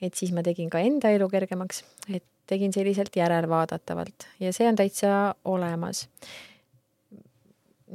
[0.00, 4.76] et siis ma tegin ka enda elu kergemaks, et tegin selliselt järelvaadatavalt ja see on
[4.76, 6.08] täitsa olemas.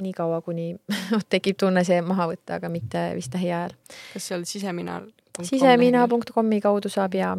[0.00, 0.74] nii kaua, kuni
[1.32, 3.72] tekib tunne see maha võtta, aga mitte vist lähiajal.
[4.12, 5.00] kas seal sisemina?
[5.40, 7.36] sisemina.com-i kaudu saab ja,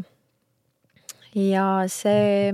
[1.36, 2.52] ja see,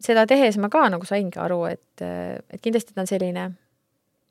[0.00, 3.48] seda tehes ma ka nagu saingi aru, et, et kindlasti ta on selline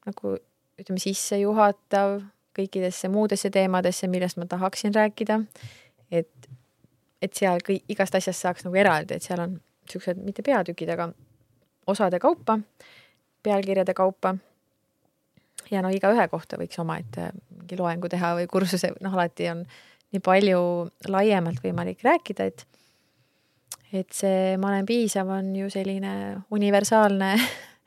[0.07, 0.36] nagu
[0.79, 2.21] ütleme, sissejuhatav
[2.57, 5.41] kõikidesse muudesse teemadesse, millest ma tahaksin rääkida.
[6.11, 6.49] et
[7.23, 11.07] et seal kõik, igast asjast saaks nagu eraldi, et seal on niisugused mitte peatükid, aga
[11.88, 12.59] osade kaupa,
[13.43, 14.36] pealkirjade kaupa.
[15.71, 19.63] ja no igaühe kohta võiks omaette mingi loengu teha või kursuse, noh, alati on
[20.14, 20.61] nii palju
[21.09, 22.66] laiemalt võimalik rääkida, et
[23.93, 26.14] et see ma olen piisav on ju selline
[26.51, 27.36] universaalne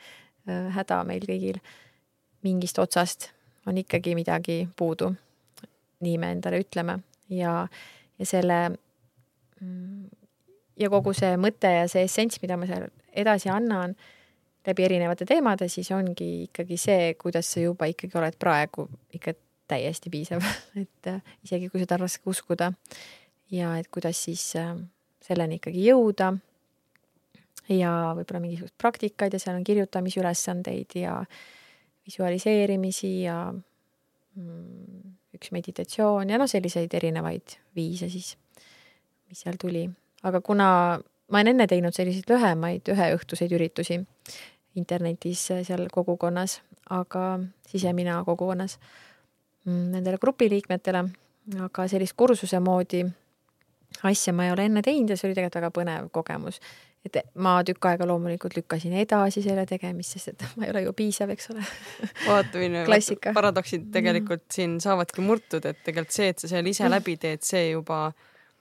[0.78, 1.58] häda meil kõigil.
[2.46, 3.30] mingist otsast
[3.66, 5.14] on ikkagi midagi puudu.
[6.00, 7.66] nii me endale ütleme ja,
[8.18, 8.76] ja selle
[9.60, 10.10] Mm.
[10.76, 13.94] ja kogu see mõte ja see essents, mida ma seal edasi annan
[14.66, 19.32] läbi erinevate teemade, siis ongi ikkagi see, kuidas sa juba ikkagi oled praegu ikka
[19.68, 20.44] täiesti piisav,
[20.82, 22.72] et äh, isegi kui seda on raske uskuda.
[23.50, 24.74] Ja et kuidas siis äh,
[25.22, 26.34] selleni ikkagi jõuda.
[27.68, 31.16] ja võib-olla mingisugused praktikad ja seal on kirjutamisülesandeid ja
[32.06, 38.36] visualiseerimisi ja mm, üks meditatsioon ja noh, selliseid erinevaid viise siis
[39.26, 39.82] mis seal tuli,
[40.22, 40.68] aga kuna
[41.26, 43.98] ma olen enne teinud selliseid lühemaid üheõhtuseid üritusi
[44.78, 46.60] internetis seal kogukonnas,
[46.92, 48.78] aga sisemina kogukonnas
[49.66, 51.04] nendele grupiliikmetele,
[51.66, 53.04] aga sellist kursuse moodi
[54.02, 56.60] asja ma ei ole enne teinud ja see oli tegelikult väga põnev kogemus.
[57.06, 60.92] et ma tükk aega loomulikult lükkasin edasi selle tegemist, sest et ma ei ole ju
[60.92, 61.66] piisav, eks ole.
[62.26, 67.14] vaata, milline paradoksid tegelikult siin saavadki murtud, et tegelikult see, et sa selle ise läbi
[67.22, 68.08] teed, see juba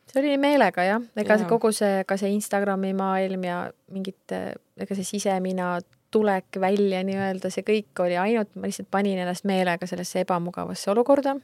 [0.06, 3.60] see oli meelega jah, ega see kogu see, ka see Instagrami maailm ja
[3.92, 4.42] mingite,
[4.78, 5.76] ega see sisemina
[6.12, 11.36] tulek välja nii-öelda, see kõik oli ainult, ma lihtsalt panin ennast meelega sellesse ebamugavasse olukorda.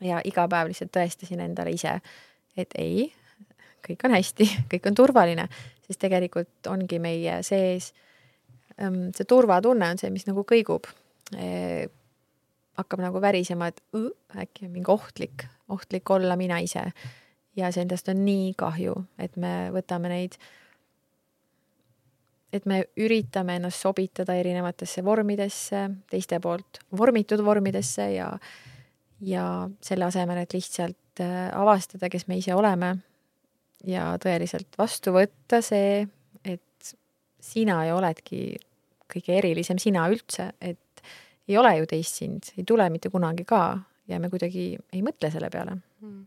[0.00, 1.98] ja iga päev lihtsalt tõestasin endale ise,
[2.56, 3.10] et ei,
[3.86, 5.46] kõik on hästi, kõik on turvaline,
[5.86, 7.92] sest tegelikult ongi meie sees
[8.80, 10.88] ähm, see turvatunne on see, mis nagu kõigub
[11.36, 11.88] e,.
[12.80, 16.86] hakkab nagu värisema, et õh, äkki on mingi ohtlik, ohtlik olla mina ise
[17.56, 20.36] ja endast on nii kahju, et me võtame neid,
[22.52, 28.30] et me üritame ennast sobitada erinevatesse vormidesse, teiste poolt vormitud vormidesse ja,
[29.22, 29.44] ja
[29.84, 32.96] selle asemel, et lihtsalt äh, avastada, kes me ise oleme
[33.86, 36.02] ja tõeliselt vastu võtta see,
[36.44, 36.94] et
[37.40, 38.42] sina ju oledki
[39.10, 41.04] kõige erilisem sina üldse, et
[41.50, 43.62] ei ole ju teist sind, ei tule mitte kunagi ka
[44.10, 45.78] ja me kuidagi ei mõtle selle peale.
[46.02, 46.26] Mm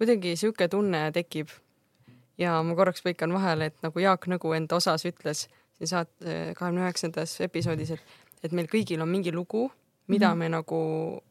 [0.00, 1.52] kuidagi sihuke tunne tekib.
[2.40, 5.44] Ja ma korraks põikan vahele, et nagu Jaak Nõgu enda osas ütles
[5.88, 9.68] saate kahekümne üheksandas episoodis, et, et meil kõigil on mingi lugu,
[10.10, 10.38] mida mm -hmm.
[10.38, 11.22] me nagu,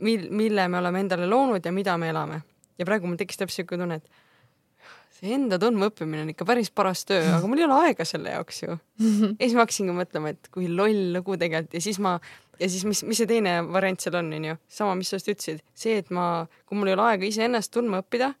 [0.00, 2.42] mil-, mille me oleme endale loonud ja mida me elame.
[2.78, 4.08] ja praegu mul tekkis täpselt siuke tunne, et
[5.10, 8.62] see enda tundmaõppimine on ikka päris paras töö, aga mul ei ole aega selle jaoks
[8.62, 8.78] ju.
[9.38, 12.18] ja siis ma hakkasingi mõtlema, et kui loll lugu tegelikult ja siis ma
[12.60, 15.62] ja siis mis, mis see teine variant seal on, onju, sama, mis sa just ütlesid,
[15.74, 18.32] see, et ma, kui mul ei ole aega iseennast tundma õppida,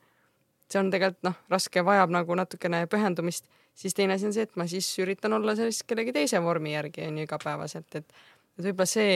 [0.72, 4.60] see on tegelikult noh, raske, vajab nagu natukene pühendumist, siis teine asi on see, et
[4.60, 9.12] ma siis üritan olla sellist kellegi teise vormi järgi onju igapäevaselt, et et võib-olla see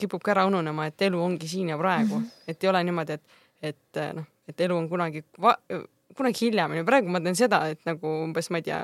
[0.00, 2.48] kipub ka ära ununema, et elu ongi siin ja praegu -hmm.
[2.48, 3.22] et ei ole niimoodi, et,
[3.62, 5.24] et noh, et elu on kunagi,
[6.16, 8.80] kunagi hiljem onju, praegu ma teen seda, et nagu umbes ma ei tea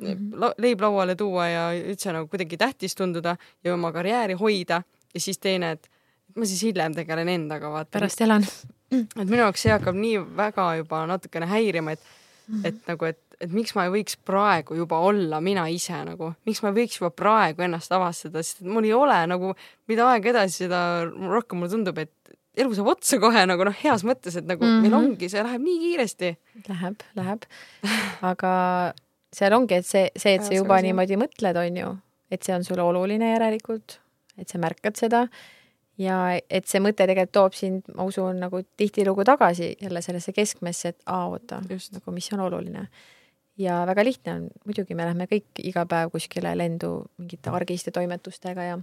[0.00, 0.52] -hmm.
[0.58, 4.82] leib lauale tuua ja üldse nagu kuidagi tähtis tunduda ja oma karjääri hoida
[5.14, 5.90] ja siis teine, et
[6.36, 7.98] ma siis hiljem tegelen endaga, vaata.
[7.98, 8.46] pärast elan.
[8.90, 12.68] Et minu jaoks see hakkab nii väga juba natukene häirima, et mm, -hmm.
[12.68, 16.62] et nagu, et, et miks ma ei võiks praegu juba olla mina ise nagu, miks
[16.62, 19.54] ma ei võiks juba praegu ennast avastada, sest mul ei ole nagu,
[19.88, 22.12] mida aeg edasi, seda rohkem mulle tundub, et
[22.56, 24.82] elu saab otsa kohe nagu noh, heas mõttes, et nagu mm -hmm.
[24.82, 26.36] meil ongi, see läheb nii kiiresti.
[26.68, 27.46] Läheb, läheb.
[28.32, 28.52] aga
[29.32, 31.96] seal ongi, et see, see, et sa juba niimoodi mõtled, on ju,
[32.30, 34.00] et see on sulle oluline järelikult
[34.40, 35.24] et sa märkad seda
[36.00, 40.94] ja et see mõte tegelikult toob sind, ma usun, nagu tihtilugu tagasi jälle sellesse keskmesse,
[40.94, 42.88] et aa, oota, nagu mis on oluline.
[43.60, 48.62] ja väga lihtne on, muidugi me lähme kõik iga päev kuskile lendu mingite argiste toimetustega
[48.64, 48.78] ja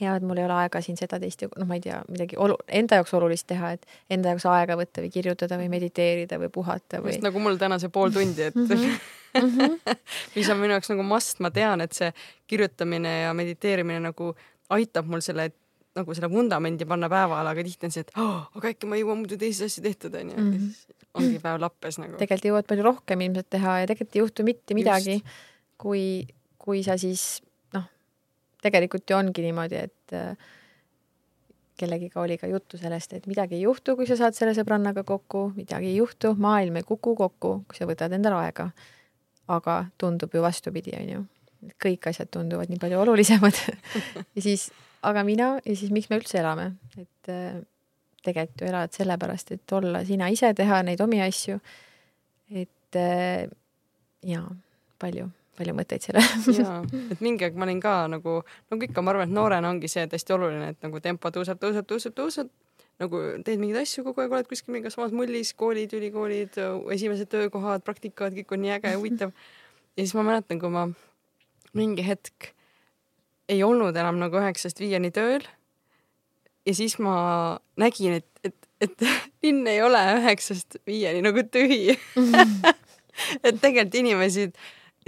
[0.00, 2.58] ja et mul ei ole aega siin seda teist, noh, ma ei tea, midagi olu-,
[2.80, 7.02] enda jaoks olulist teha, et enda jaoks aega võtta või kirjutada või mediteerida või puhata
[7.04, 7.14] või.
[7.14, 9.78] just nagu mul täna see pool tundi, et mm -hmm.
[10.36, 12.10] mis on minu jaoks nagu must, ma tean, et see
[12.50, 14.34] kirjutamine ja mediteerimine nagu
[14.74, 15.50] aitab mul selle
[15.98, 19.04] nagu selle vundamendi panna päevale, aga tihti on see, et oh, aga äkki ma ei
[19.04, 20.38] jõua muidu teisi asju tehtud, onju.
[20.38, 20.70] Mhm.
[21.18, 22.16] ongi päev lappes nagu.
[22.20, 25.20] tegelikult jõuad palju rohkem ilmselt teha ja tegelikult ei juhtu mitte midagi,
[25.80, 26.02] kui,
[26.62, 27.40] kui sa siis
[28.64, 30.50] tegelikult ju ongi niimoodi, et äh,
[31.78, 35.48] kellegiga oli ka juttu sellest, et midagi ei juhtu, kui sa saad selle sõbrannaga kokku,
[35.56, 38.70] midagi ei juhtu, maailm ei kuku kokku, kui sa võtad endale aega.
[39.48, 41.20] aga tundub ju vastupidi, on ju.
[41.82, 43.56] kõik asjad tunduvad nii palju olulisemad
[44.36, 44.68] ja siis,
[45.02, 47.58] aga mina ja siis miks me üldse elame, et äh,
[48.24, 51.58] tegelikult ju elad sellepärast, et olla sina ise, teha neid omi asju.
[52.50, 53.48] et äh,
[54.26, 54.48] jaa,
[54.98, 55.28] palju
[55.58, 56.78] palju mõtteid sellele jaa,
[57.12, 58.38] et mingi aeg ma olin ka nagu,
[58.70, 61.86] nagu ikka, ma arvan, et noorena ongi see hästi oluline, et nagu tempo tõuseb, tõuseb,
[61.90, 62.52] tõuseb, tõuseb,
[63.02, 66.58] nagu teed mingeid asju kogu aeg, oled kuskil mingi samas mullis, koolid, ülikoolid,
[66.94, 69.34] esimesed töökohad, praktikad, kõik on nii äge ja huvitav.
[69.96, 70.86] ja siis ma mäletan, kui ma
[71.78, 72.52] mingi hetk
[73.48, 75.44] ei olnud enam nagu üheksast viieni tööl.
[76.66, 79.06] ja siis ma nägin, et, et, et
[79.42, 81.96] linn ei ole üheksast viieni nagu tühi
[83.46, 84.58] et tegelikult inimesed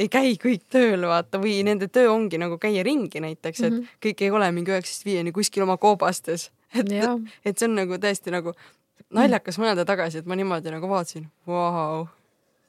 [0.01, 3.78] ei käi kõik tööl, vaata, või nende töö ongi nagu käia ringi näiteks, et mm
[3.78, 3.99] -hmm.
[4.07, 6.51] kõik ei ole mingi üheksast viieni kuskil oma koobastes.
[6.78, 6.88] et,
[7.45, 8.55] et see on nagu täiesti nagu
[9.11, 12.07] naljakas mõelda tagasi, et ma niimoodi nagu vaatasin, vau,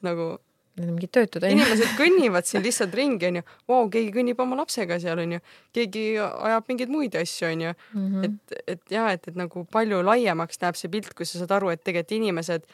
[0.02, 0.38] nagu
[0.72, 1.56] Need on mingid töötud onju.
[1.58, 5.40] inimesed kõnnivad siin lihtsalt ringi onju, vau, keegi kõnnib oma lapsega seal onju,
[5.76, 8.06] keegi ajab mingeid muid asju onju mm.
[8.06, 8.24] -hmm.
[8.24, 11.74] et, et ja et, et nagu palju laiemaks näeb see pilt, kui sa saad aru,
[11.74, 12.64] et tegelikult inimesed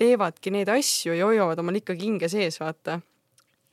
[0.00, 3.00] teevadki neid asju ja hoiavad omal ikkagi hinge sees, vaata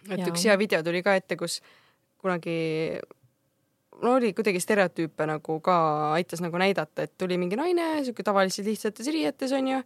[0.08, 0.32] et ja.
[0.32, 1.60] üks hea video tuli ka ette, kus
[2.22, 2.58] kunagi
[4.04, 5.78] no oli kuidagi stereotüüpe nagu ka
[6.16, 9.82] aitas nagu näidata, et tuli mingi naine, siuke tavaliselt lihtsates riietes onju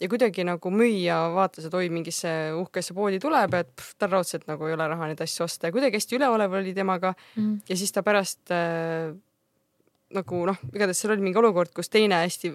[0.00, 4.46] ja kuidagi nagu müüja vaatas, et oi, mingisse uhkesse poodi tuleb, et pff, tal raudselt
[4.50, 7.64] nagu ei ole raha neid asju osta ja kuidagi hästi üleolev oli temaga mm.
[7.68, 9.10] ja siis ta pärast äh,
[10.14, 12.52] nagu noh, igatahes seal oli mingi olukord, kus teine hästi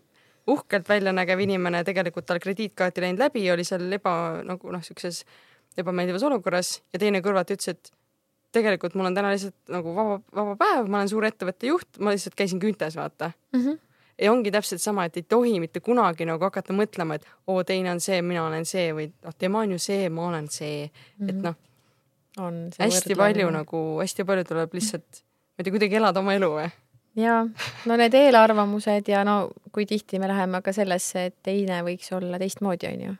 [0.53, 4.15] uhkelt välja nägev inimene, tegelikult tal krediitkaarti läinud läbi, oli seal eba
[4.47, 5.23] nagu noh, siukses
[5.79, 7.93] ebameeldivas olukorras ja teine kõrvalt ütles, et
[8.53, 12.13] tegelikult mul on täna lihtsalt nagu vaba, vaba päev, ma olen suure ettevõtte juht, ma
[12.13, 13.59] lihtsalt käisin küüntes, vaata mm.
[13.59, 13.79] -hmm.
[14.23, 17.91] Ja ongi täpselt sama, et ei tohi mitte kunagi nagu hakata mõtlema, et oo, teine
[17.91, 20.93] on see, mina olen see või noh, tema on ju see, ma olen see mm,
[20.93, 21.29] -hmm.
[21.29, 21.43] et mhm.
[21.43, 21.55] noh,
[22.43, 26.49] on hästi palju nagu, hästi palju tuleb lihtsalt, ma ei tea, kuidagi elada oma elu
[26.55, 26.69] või
[27.19, 27.41] ja
[27.85, 32.39] no need eelarvamused ja no kui tihti me läheme ka sellesse, et teine võiks olla
[32.41, 33.15] teistmoodi, onju.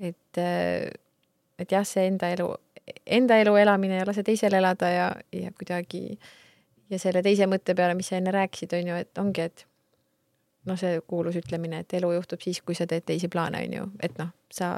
[0.00, 0.88] et äh,
[1.58, 2.48] et jah, see enda elu,
[3.18, 6.18] enda elu elamine ja lase teisel elada ja, ja kuidagi
[6.90, 9.66] ja selle teise mõtte peale, mis sa enne rääkisid, on ju, et ongi, et
[10.66, 13.86] noh, see kuulus ütlemine, et elu juhtub siis, kui sa teed teisi plaane, on ju,
[14.02, 14.72] et noh, sa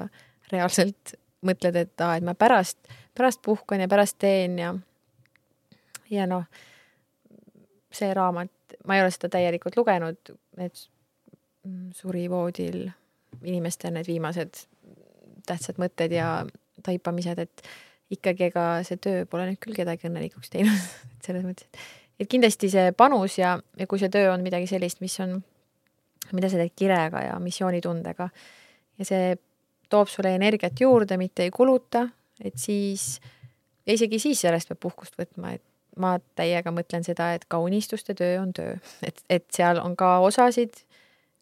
[0.52, 1.14] reaalselt
[1.48, 2.78] mõtled, et aa, et ma pärast,
[3.16, 4.74] pärast puhkan ja pärast teen ja
[6.10, 6.46] ja noh,
[7.94, 10.86] see raamat, ma ei ole seda täielikult lugenud, need
[11.96, 12.86] suri voodil
[13.44, 14.64] inimeste need viimased
[15.48, 16.46] tähtsad mõtted ja
[16.84, 17.62] taipamised, et
[18.12, 21.80] ikkagi ega see töö pole nüüd küll kedagi õnnelikuks teinud et selles mõttes, et
[22.18, 25.38] et kindlasti see panus ja, ja kui see töö on midagi sellist, mis on,
[26.36, 28.28] mida sa teed kirega ja missioonitundega.
[28.98, 29.36] Ja see
[29.88, 32.06] toob sulle energiat juurde, mitte ei kuluta,
[32.44, 33.20] et siis,
[33.86, 35.64] ja isegi siis sellest peab puhkust võtma, et
[35.98, 38.76] ma täiega mõtlen seda, et ka unistuste töö on töö,
[39.06, 40.82] et, et seal on ka osasid,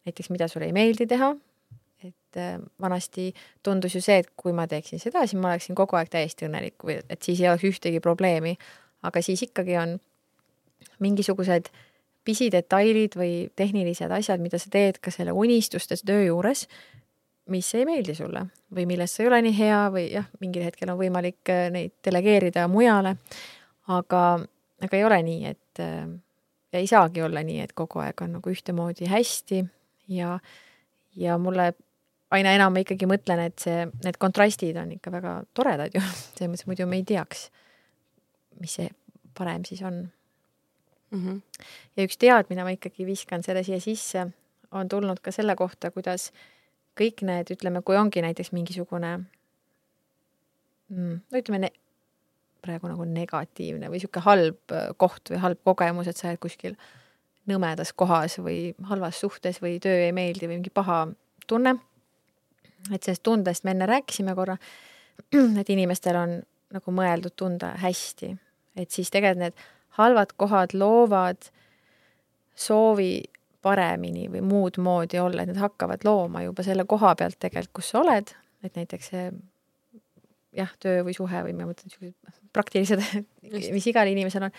[0.07, 1.33] näiteks mida sulle ei meeldi teha,
[2.07, 3.29] et äh, vanasti
[3.65, 6.87] tundus ju see, et kui ma teeksin seda, siis ma oleksin kogu aeg täiesti õnnelik
[6.87, 8.57] või et siis ei oleks ühtegi probleemi.
[9.03, 9.99] aga siis ikkagi on
[10.99, 11.69] mingisugused
[12.27, 16.65] pisidetailid või tehnilised asjad, mida sa teed ka selle unistustes töö juures,
[17.51, 18.43] mis ei meeldi sulle
[18.75, 21.95] või milles sa ei ole nii hea või jah, mingil hetkel on võimalik äh, neid
[22.05, 23.15] delegeerida mujale.
[23.87, 24.23] aga,
[24.83, 26.07] aga ei ole nii, et äh,
[26.75, 29.63] ei saagi olla nii, et kogu aeg on nagu ühtemoodi hästi
[30.11, 30.37] ja,
[31.15, 31.71] ja mulle
[32.35, 36.03] aina enam ma ikkagi mõtlen, et see, need kontrastid on ikka väga toredad ju,
[36.35, 37.47] selles mõttes muidu me ei teaks,
[38.59, 38.91] mis see
[39.37, 40.07] parem siis on
[41.11, 41.23] mm.
[41.23, 41.41] -hmm.
[41.97, 44.27] ja üks teadmine, ma ikkagi viskan selle siia sisse,
[44.71, 46.31] on tulnud ka selle kohta, kuidas
[46.99, 49.17] kõik need, ütleme, kui ongi näiteks mingisugune
[50.89, 51.71] mm, no ütleme
[52.61, 56.75] praegu nagu negatiivne või niisugune halb äh, koht või halb kogemus, et sa oled kuskil
[57.47, 61.05] nõmedas kohas või halvas suhtes või töö ei meeldi või mingi paha
[61.47, 61.77] tunne
[62.91, 64.57] et sellest tundest me enne rääkisime korra,
[65.61, 66.37] et inimestel on
[66.73, 68.31] nagu mõeldud tunda hästi,
[68.77, 69.65] et siis tegelikult need
[69.97, 71.49] halvad kohad loovad
[72.57, 73.23] soovi
[73.61, 77.93] paremini või muud moodi olla, et nad hakkavad looma juba selle koha pealt tegelikult, kus
[77.93, 78.33] sa oled,
[78.63, 79.29] et näiteks see
[80.57, 83.03] jah, töö või suhe või ma mõtlen, niisugused praktilised,
[83.73, 84.55] mis igal inimesel on,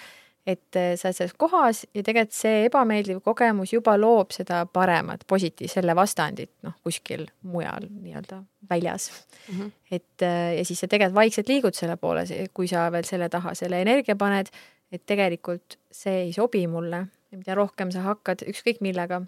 [0.48, 5.26] et äh, sa oled selles kohas ja tegelikult see ebameeldiv kogemus juba loob seda paremat,
[5.28, 9.58] positiivset, selle vastandit, noh, kuskil mujal nii-öelda väljas mm.
[9.58, 9.70] -hmm.
[9.90, 12.24] et äh, ja siis sa tegelikult vaikselt liigud selle poole,
[12.54, 14.52] kui sa veel selle taha selle energia paned,
[14.92, 19.22] et tegelikult see ei sobi mulle ja mida rohkem sa hakkad ükskõik millega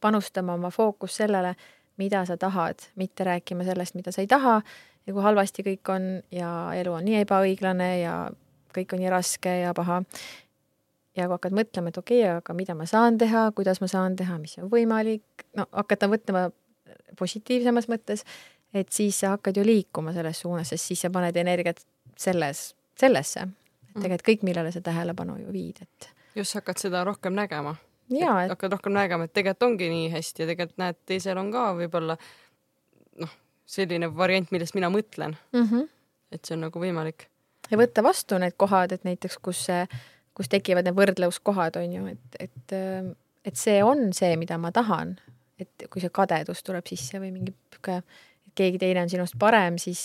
[0.00, 1.54] panustama oma fookus sellele,
[1.98, 4.60] mida sa tahad, mitte rääkima sellest, mida sa ei taha
[5.06, 8.18] ja kui halvasti kõik on ja elu on nii ebaõiglane ja
[8.74, 10.02] kõik on nii raske ja paha.
[11.16, 14.16] ja kui hakkad mõtlema, et okei okay,, aga mida ma saan teha, kuidas ma saan
[14.16, 16.48] teha, mis on võimalik, no hakata mõtlema
[17.18, 18.24] positiivsemas mõttes,
[18.74, 21.80] et siis sa hakkad ju liikuma selles suunas, sest siis sa paned energiat
[22.16, 23.48] selles, sellesse.
[23.88, 24.02] Et mm.
[24.04, 26.10] tegelikult kõik, millele sa tähelepanu ju viid, et.
[26.38, 27.76] just hakkad seda rohkem nägema.
[28.44, 28.52] Et...
[28.52, 32.16] hakkad rohkem nägema, et tegelikult ongi nii hästi ja tegelikult näed, teisel on ka võib-olla
[33.18, 33.34] noh
[33.68, 35.64] selline variant, millest mina mõtlen mm.
[35.64, 35.88] -hmm.
[36.32, 37.26] et see on nagu võimalik.
[37.70, 39.66] ja võtta vastu need kohad, et näiteks, kus
[40.38, 42.74] kus tekivad need võrdluskohad, on ju, et, et,
[43.44, 45.16] et see on see, mida ma tahan.
[45.58, 47.96] et kui see kadedus tuleb sisse või mingi sihuke,
[48.46, 50.04] et keegi teine on sinust parem, siis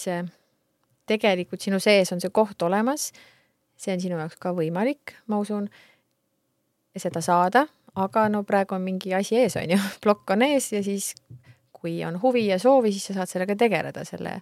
[1.05, 3.11] tegelikult sinu sees on see koht olemas.
[3.83, 5.67] See on sinu jaoks ka võimalik, ma usun,
[6.97, 7.65] seda saada,
[7.99, 11.13] aga no praegu on mingi asi ees, on ju, plokk on ees ja siis
[11.83, 14.37] kui on huvi ja soovi, siis sa saad sellega tegeleda, selle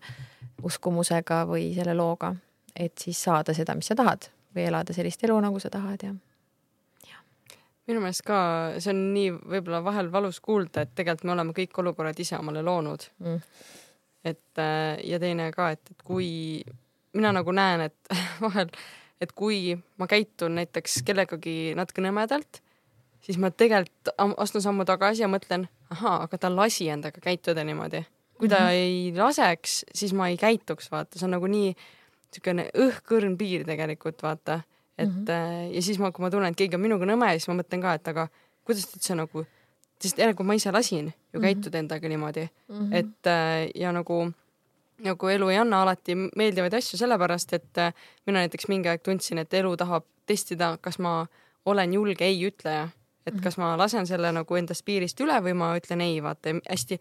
[0.64, 2.36] uskumusega või selle looga,
[2.76, 6.12] et siis saada seda, mis sa tahad või elada sellist elu, nagu sa tahad ja,
[7.08, 7.22] ja.
[7.90, 8.42] minu meelest ka
[8.78, 12.62] see on nii võib-olla vahel valus kuulda, et tegelikult me oleme kõik olukorrad ise omale
[12.68, 13.08] loonud.
[13.24, 13.42] Mm..
[14.24, 16.30] et äh, ja teine ka, et, et kui
[17.14, 18.70] mina nagu näen, et vahel,
[19.22, 22.62] et kui ma käitun näiteks kellegagi natuke nõmedalt,
[23.22, 28.04] siis ma tegelikult astun sammu tagasi ja mõtlen ahaa, aga ta lasi endaga käituda niimoodi.
[28.42, 28.72] kui ta mm -hmm.
[28.72, 31.76] ei laseks, siis ma ei käituks, vaata, see on nagu nii
[32.32, 34.62] niisugune õhkõrn piir tegelikult, vaata.
[34.98, 35.76] et mm -hmm.
[35.76, 37.94] ja siis ma, kui ma tunnen, et keegi on minuga nõme, siis ma mõtlen ka,
[37.94, 38.28] et aga
[38.66, 39.46] kuidas ta üldse nagu,
[40.02, 41.80] sest järelikult ma ise lasin ju käituda mm -hmm.
[41.80, 42.96] endaga niimoodi mm, -hmm.
[42.96, 44.32] et äh, ja nagu
[45.02, 47.94] nagu elu ei anna alati meeldivaid asju, sellepärast et äh,
[48.26, 51.26] mina näiteks mingi aeg tundsin, et elu tahab testida, kas ma
[51.66, 52.90] olen julge ei ütleja
[53.26, 53.44] et mhm.
[53.44, 56.98] kas ma lasen selle nagu endast piirist üle või ma ütlen ei, vaata hästi,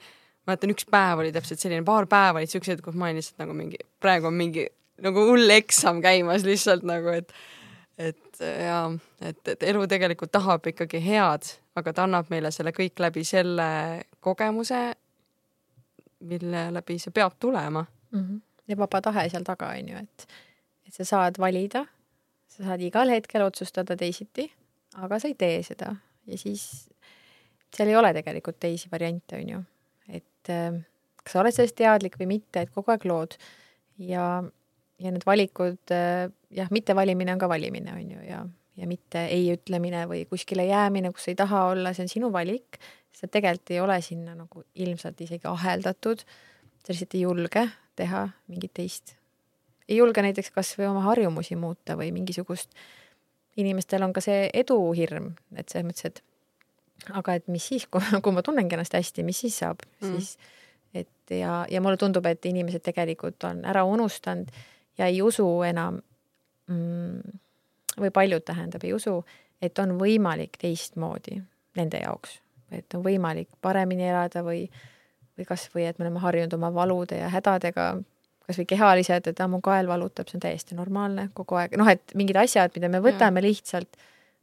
[0.49, 3.57] mäletan üks päev oli täpselt selline, paar päeva olid siuksed, kus ma olin lihtsalt nagu
[3.57, 4.67] mingi, praegu on mingi
[5.01, 7.33] nagu hull eksam käimas lihtsalt nagu, et
[8.01, 8.87] et ja
[9.21, 13.67] et, et elu tegelikult tahab ikkagi head, aga ta annab meile selle kõik läbi selle
[14.25, 14.95] kogemuse,
[16.21, 18.21] mille läbi see peab tulema mm.
[18.21, 18.41] -hmm.
[18.69, 20.27] ja vaba tahe seal taga on ju, et,
[20.87, 21.85] et sa saad valida,
[22.49, 24.51] sa saad igal hetkel otsustada teisiti,
[24.97, 25.95] aga sa ei tee seda
[26.27, 26.91] ja siis
[27.77, 29.63] seal ei ole tegelikult teisi variante, on ju.
[30.09, 30.81] et äh,
[31.23, 33.37] kas sa oled sellest teadlik või mitte, et kogu aeg lood
[33.99, 34.43] ja,
[34.99, 38.41] ja need valikud, äh, jah, mittevalimine on ka valimine, on ju, ja,
[38.77, 42.81] ja mitte ei ütlemine või kuskile jäämine, kus ei taha olla, see on sinu valik,
[43.21, 46.25] sa tegelikult ei ole sinna nagu ilmselt isegi aheldatud,
[46.81, 47.67] sa lihtsalt ei julge
[48.01, 49.15] teha mingit teist.
[49.89, 52.73] ei julge näiteks kas või oma harjumusi muuta või mingisugust
[53.61, 58.35] inimestel on ka see eduhirm, et selles mõttes, et aga et mis siis, kui, kui
[58.35, 60.37] ma tunnengi ennast hästi, mis siis saab mm., siis
[60.95, 64.51] et ja, ja mulle tundub, et inimesed tegelikult on ära unustanud
[64.99, 66.01] ja ei usu enam
[66.71, 67.39] mm,
[68.01, 69.21] või paljud tähendab, ei usu,
[69.63, 71.41] et on võimalik teistmoodi
[71.79, 72.41] nende jaoks,
[72.73, 74.65] et on võimalik paremini elada või,
[75.39, 77.93] või kasvõi, et me oleme harjunud oma valude ja hädadega
[78.51, 82.39] kasvõi kehalised, et mu kael valutab, see on täiesti normaalne kogu aeg, noh, et mingid
[82.41, 83.99] asjad, mida me võtame lihtsalt,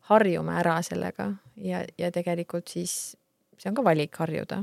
[0.07, 3.17] harjume ära sellega ja, ja tegelikult siis
[3.57, 4.61] see on ka valik harjuda.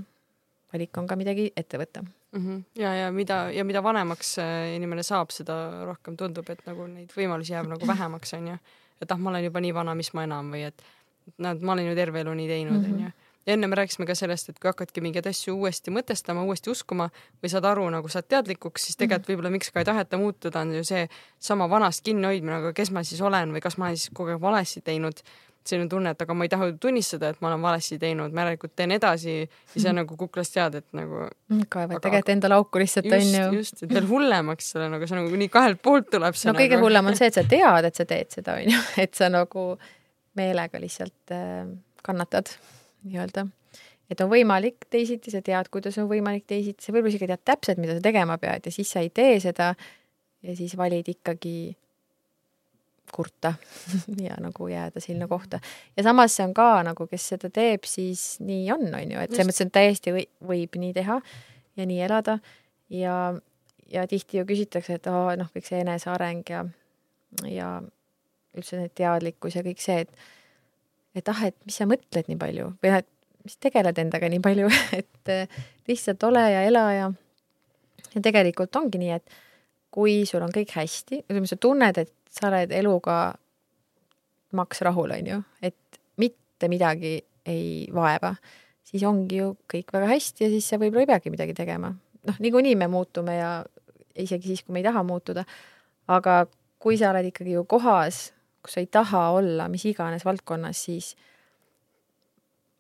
[0.72, 2.40] valik on ka midagi ette võtta mm.
[2.40, 2.62] -hmm.
[2.80, 7.12] ja, ja mida ja mida vanemaks äh, inimene saab, seda rohkem tundub, et nagu neid
[7.16, 8.56] võimalusi jääb nagu vähemaks, onju.
[9.02, 10.82] et ah, ma olen juba nii vana, mis ma enam või et
[11.38, 12.94] näed, ma olen ju terve elu nii teinud, mhm.
[12.94, 13.12] onju
[13.46, 17.10] ja enne me rääkisime ka sellest, et kui hakkadki mingeid asju uuesti mõtestama, uuesti uskuma
[17.42, 19.32] või saad aru, nagu saad teadlikuks, siis tegelikult mhm.
[19.32, 21.06] võib-olla miks ka ei taheta muutuda, on ju see
[21.42, 24.44] sama vanast kinnihoidmine, aga kes ma siis olen või kas ma olen siis kogu aeg
[24.44, 25.26] valesti teinud.
[25.64, 28.74] selline tunne, et aga ma ei taha tunnistada, et ma olen valesti teinud, ma järelikult
[28.76, 31.22] teen edasi ja see on nagu kuklast teada, et nagu.
[31.48, 33.46] Mm, kaevad tegelikult endale auku lihtsalt on ju.
[33.62, 36.84] just, et veel hullemaks selle nagu see nagu nii kahelt poolt tuleb no kõige nagu...
[36.84, 39.66] hullem on see, et sa tead, et sa teed seda on ju, et sa nagu
[40.36, 41.64] meelega lihtsalt äh,
[42.04, 42.52] kannatad
[43.04, 43.46] nii-öelda.
[44.10, 47.80] et on võimalik teisiti, sa tead, kuidas on võimalik teisiti, sa võib-olla isegi tead täpselt,
[47.82, 49.72] mida sa tegema pead ja siis sa ei tee seda
[50.44, 51.74] ja siis valid ikkagi
[53.14, 53.54] kurta
[54.26, 55.60] ja nagu jääda sinna kohta.
[55.96, 59.32] ja samas see on ka nagu, kes seda teeb, siis nii on, on ju, et
[59.32, 61.18] selles mõttes, et täiesti või, võib nii teha
[61.76, 62.38] ja nii elada
[62.90, 63.18] ja,
[63.92, 66.64] ja tihti ju küsitakse, et aa, noh, kõik see eneseareng ja,
[67.48, 67.68] ja
[68.54, 70.26] üldse need teadlikkus ja kõik see, et
[71.14, 73.10] et ah, et mis sa mõtled nii palju või et
[73.44, 74.70] mis tegeled endaga nii palju
[75.00, 75.34] et
[75.88, 77.12] lihtsalt ole ja ela ja
[78.14, 79.40] ja tegelikult ongi nii, et
[79.94, 83.18] kui sul on kõik hästi, ütleme, sa tunned, et sa oled eluga
[84.54, 87.16] maks rahul, on ju, et mitte midagi
[87.50, 88.32] ei vaeva,
[88.86, 91.92] siis ongi ju kõik väga hästi ja siis sa võib-olla ei peagi midagi tegema.
[92.24, 93.50] noh, niikuinii me muutume ja
[94.16, 95.44] isegi siis, kui me ei taha muutuda,
[96.08, 96.44] aga
[96.80, 98.30] kui sa oled ikkagi ju kohas,
[98.64, 101.12] kus sa ei taha olla mis iganes valdkonnas, siis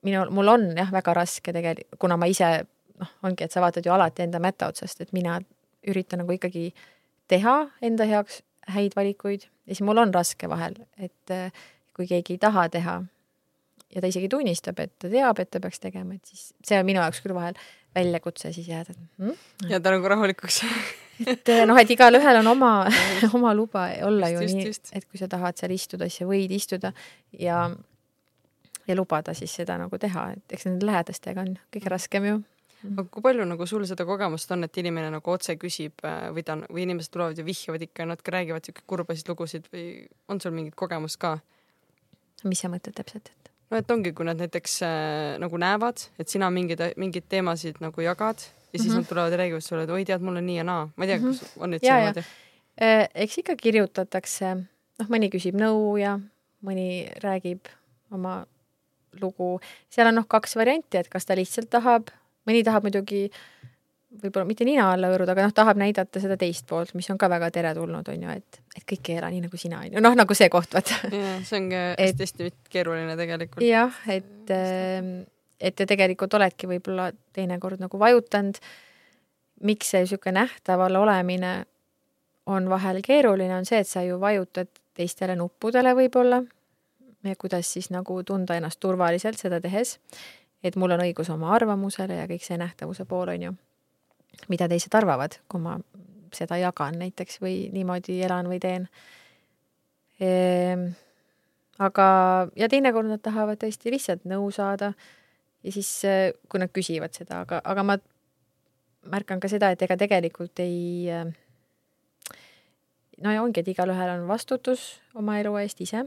[0.04, 2.50] minu, mul on jah, väga raske tegelikult, kuna ma ise
[3.00, 5.38] noh, ongi, et sa vaatad ju alati enda mätta otsast, et mina
[5.88, 6.70] üritan nagu ikkagi
[7.28, 8.42] teha enda heaks
[8.74, 11.64] häid valikuid ja siis mul on raske vahel, et eh,
[11.96, 12.98] kui keegi ei taha teha
[13.94, 16.88] ja ta isegi tunnistab, et ta teab, et ta peaks tegema, et siis see on
[16.88, 17.58] minu jaoks küll vahel
[17.94, 19.36] väljakutse siis jääda mm?.
[19.70, 20.62] jääda nagu rahulikuks
[21.26, 22.72] et eh, noh, et igalühel on oma,
[23.36, 26.30] oma luba olla just, ju just, nii, et kui sa tahad seal istuda, siis sa
[26.30, 26.94] võid istuda
[27.38, 27.66] ja
[28.84, 32.42] ja lubada siis seda nagu teha, et eks nende lähedastega on kõige raskem ju
[32.84, 36.44] aga kui palju nagu sul seda kogemust on, et inimene nagu otse küsib äh, või
[36.46, 39.86] ta, või inimesed tulevad ja vihjavad ikka ja natuke räägivad siuke kurbasid lugusid või
[40.28, 41.38] on sul mingit kogemust ka?
[42.44, 43.43] mis sa mõtled täpselt, et?
[43.70, 48.04] No et ongi, kui nad näiteks äh, nagu näevad, et sina mingeid, mingeid teemasid nagu
[48.04, 48.96] jagad ja siis mm -hmm.
[48.96, 50.88] nad tulevad ja räägivad sulle, et oi, tead, mul on nii ja naa.
[50.96, 51.38] ma ei tea mm, -hmm.
[51.38, 52.24] kas on nüüd niimoodi?
[52.82, 54.54] Äh, eks ikka kirjutatakse,
[54.98, 56.18] noh, mõni küsib nõu ja
[56.64, 57.70] mõni räägib
[58.10, 58.46] oma
[59.20, 59.60] lugu.
[59.90, 62.10] seal on noh, kaks varianti, et kas ta lihtsalt tahab
[62.48, 63.30] mõni tahab muidugi
[64.22, 67.28] võib-olla mitte nina alla hõõruda, aga noh, tahab näidata seda teist poolt, mis on ka
[67.32, 70.16] väga teretulnud, on ju, et, et kõik ei ela nii nagu sina, on ju, noh,
[70.18, 70.98] nagu see koht, vaata.
[71.10, 73.66] see ongi hästi-hästi keeruline tegelikult.
[73.66, 75.12] jah, et, ehm,
[75.60, 78.60] et ja tegelikult oledki võib-olla teinekord nagu vajutanud.
[79.64, 81.64] miks see niisugune nähtaval olemine
[82.46, 86.42] on vahel keeruline, on see, et sa ju vajutad teistele nuppudele võib-olla
[87.40, 89.94] kuidas siis nagu tunda ennast turvaliselt seda tehes
[90.64, 93.54] et mul on õigus oma arvamusele ja kõik see nähtavuse pool, on ju,
[94.48, 95.76] mida teised arvavad, kui ma
[96.34, 98.88] seda jagan näiteks või niimoodi elan või teen
[100.22, 100.88] ehm,.
[101.78, 102.06] aga,
[102.56, 104.92] ja teinekord nad tahavad tõesti lihtsalt nõu saada
[105.62, 105.90] ja siis,
[106.48, 107.98] kui nad küsivad seda, aga, aga ma
[109.10, 111.08] märkan ka seda, et ega tegelikult ei
[113.22, 116.06] no ja ongi, et igalühel on vastutus oma elu eest ise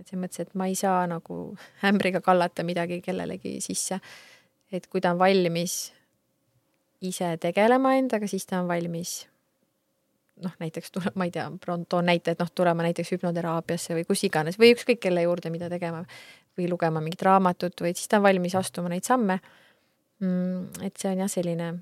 [0.00, 1.36] et selles mõttes, et ma ei saa nagu
[1.86, 4.00] ämbriga kallata midagi kellelegi sisse.
[4.72, 5.92] et kui ta on valmis
[7.00, 9.26] ise tegelema endaga, siis ta on valmis
[10.42, 11.46] noh, näiteks tule, ma ei tea,
[11.88, 15.70] toon näite, et noh, tulema näiteks hüpnoteraapiasse või kus iganes või ükskõik kelle juurde, mida
[15.72, 16.04] tegema
[16.56, 19.38] või lugema mingit raamatut või siis ta on valmis astuma neid samme
[20.20, 20.84] mm,.
[20.86, 21.72] et see on jah, selline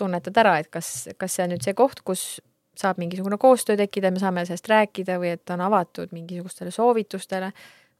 [0.00, 2.40] tunnetad ära, et kas, kas see on nüüd see koht, kus
[2.78, 7.52] saab mingisugune koostöö tekkida, me saame sellest rääkida või et on avatud mingisugustele soovitustele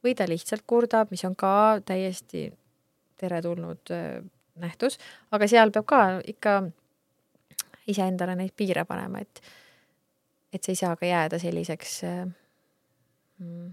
[0.05, 2.49] või ta lihtsalt kurdab, mis on ka täiesti
[3.21, 3.93] teretulnud
[4.61, 4.99] nähtus,
[5.35, 6.01] aga seal peab ka
[6.31, 6.57] ikka
[7.91, 9.43] iseendale neid piire panema, et
[10.55, 11.97] et see ei saa ka jääda selliseks
[13.43, 13.73] mm,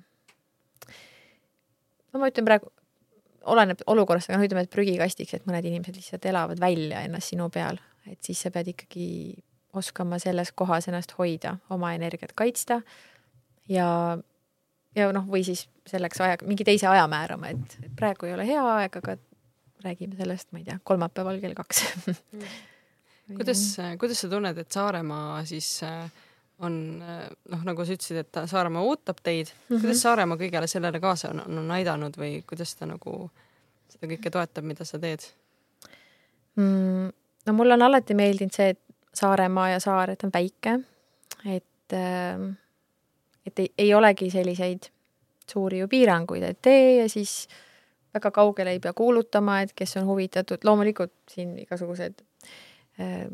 [2.11, 2.71] no ma ütlen praegu,
[3.51, 7.49] oleneb olukorrast, aga noh, ütleme, et prügikastiks, et mõned inimesed lihtsalt elavad välja ennast sinu
[7.53, 7.79] peal,
[8.09, 9.07] et siis sa pead ikkagi
[9.77, 12.81] oskama selles kohas ennast hoida, oma energiat kaitsta
[13.71, 13.87] ja,
[14.97, 18.65] ja noh, või siis selleks aja, mingi teise aja määrama, et, praegu ei ole hea
[18.75, 19.17] aeg, aga
[19.83, 21.83] räägime sellest, ma ei tea, kolmapäeval kell kaks
[23.37, 23.63] kuidas,
[23.99, 26.05] kuidas sa tunned, et Saaremaa siis äh,
[26.61, 29.81] on noh, nagu sa ütlesid, et Saaremaa ootab teid mm, -hmm.
[29.81, 33.29] kuidas Saaremaa kõigele sellele kaasa on, on aidanud või kuidas ta nagu
[33.89, 35.25] seda kõike toetab, mida sa teed
[36.55, 37.11] mm,?
[37.45, 38.81] no mulle on alati meeldinud see, et
[39.13, 40.77] Saaremaa ja saar, et on väike,
[41.45, 42.51] et, ähm,
[43.45, 44.87] et ei, ei olegi selliseid
[45.51, 47.49] suuri ju piiranguid, et tee ja siis
[48.13, 52.21] väga kaugele ei pea kuulutama, et kes on huvitatud, loomulikult siin igasugused
[52.99, 53.25] äh,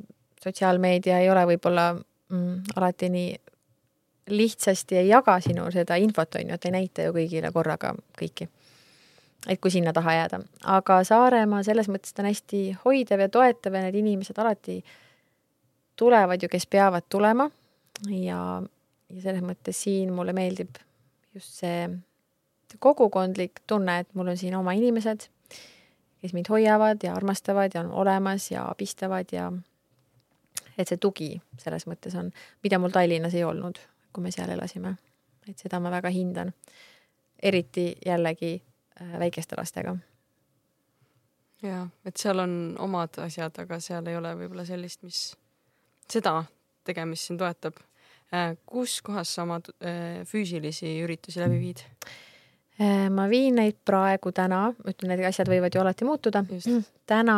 [0.44, 3.36] sotsiaalmeedia ei ole võib-olla mm, alati nii
[4.30, 8.50] lihtsasti ei jaga sinu seda infot, on ju, et ei näita ju kõigile korraga kõiki.
[9.48, 13.78] et kui sinna taha jääda, aga Saaremaa selles mõttes ta on hästi hoidev ja toetav
[13.78, 14.82] ja need inimesed alati
[15.96, 17.50] tulevad ju, kes peavad tulema
[18.10, 18.42] ja,
[19.10, 20.76] ja selles mõttes siin mulle meeldib
[21.34, 21.88] just see
[22.80, 25.28] kogukondlik tunne, et mul on siin oma inimesed,
[26.22, 29.52] kes mind hoiavad ja armastavad ja on olemas ja abistavad ja
[30.78, 31.30] et see tugi
[31.62, 32.32] selles mõttes on,
[32.64, 33.80] mida mul Tallinnas ei olnud,
[34.14, 34.98] kui me seal elasime.
[35.50, 36.54] et seda ma väga hindan.
[37.44, 38.64] eriti jällegi
[39.02, 39.96] äh, väikeste lastega.
[41.62, 45.36] ja, et seal on omad asjad, aga seal ei ole võib-olla sellist, mis
[46.10, 46.44] seda
[46.84, 47.80] tegemist sind toetab.
[48.34, 51.84] Äh, kus kohas sa oma äh, füüsilisi üritusi läbi viid?
[53.10, 56.44] Ma viin neid praegu täna, ütlen, need asjad võivad ju alati muutuda.
[57.10, 57.38] täna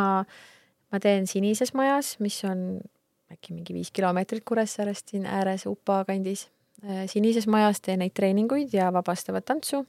[0.90, 2.80] ma teen Sinises Majas, mis on
[3.30, 6.48] äkki mingi viis kilomeetrit Kuressaarest siin ääres Upa kandis.
[7.06, 9.84] Sinises Majas teen neid treeninguid ja vabastavat tantsu.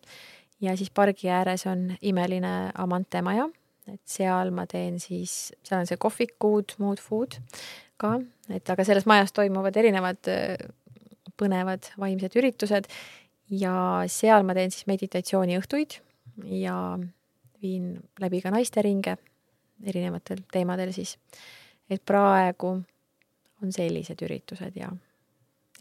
[0.61, 3.48] Ja siis pargi ääres on imeline Amante maja,
[3.90, 7.40] et seal ma teen siis, seal on see kohvikud, mood food
[7.98, 8.19] ka,
[8.53, 10.30] et aga selles majas toimuvad erinevad
[11.41, 12.91] põnevad vaimsed üritused
[13.52, 13.73] ja
[14.07, 15.99] seal ma teen siis meditatsiooniõhtuid
[16.61, 16.78] ja
[17.61, 19.18] viin läbi ka naisteringe
[19.84, 21.18] erinevatel teemadel siis.
[21.90, 22.80] et praegu
[23.61, 24.90] on sellised üritused ja,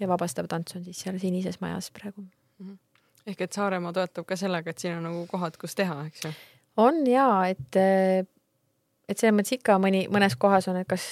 [0.01, 2.25] ja vabastav tants on siis seal Sinises Majas praegu.
[2.61, 2.79] -hmm
[3.27, 6.33] ehk et Saaremaa toetab ka sellega, et siin on nagu kohad, kus teha, eks ju?
[6.81, 7.77] on ja, et,
[9.09, 11.05] et selles mõttes ikka mõni, mõnes kohas on, et kas,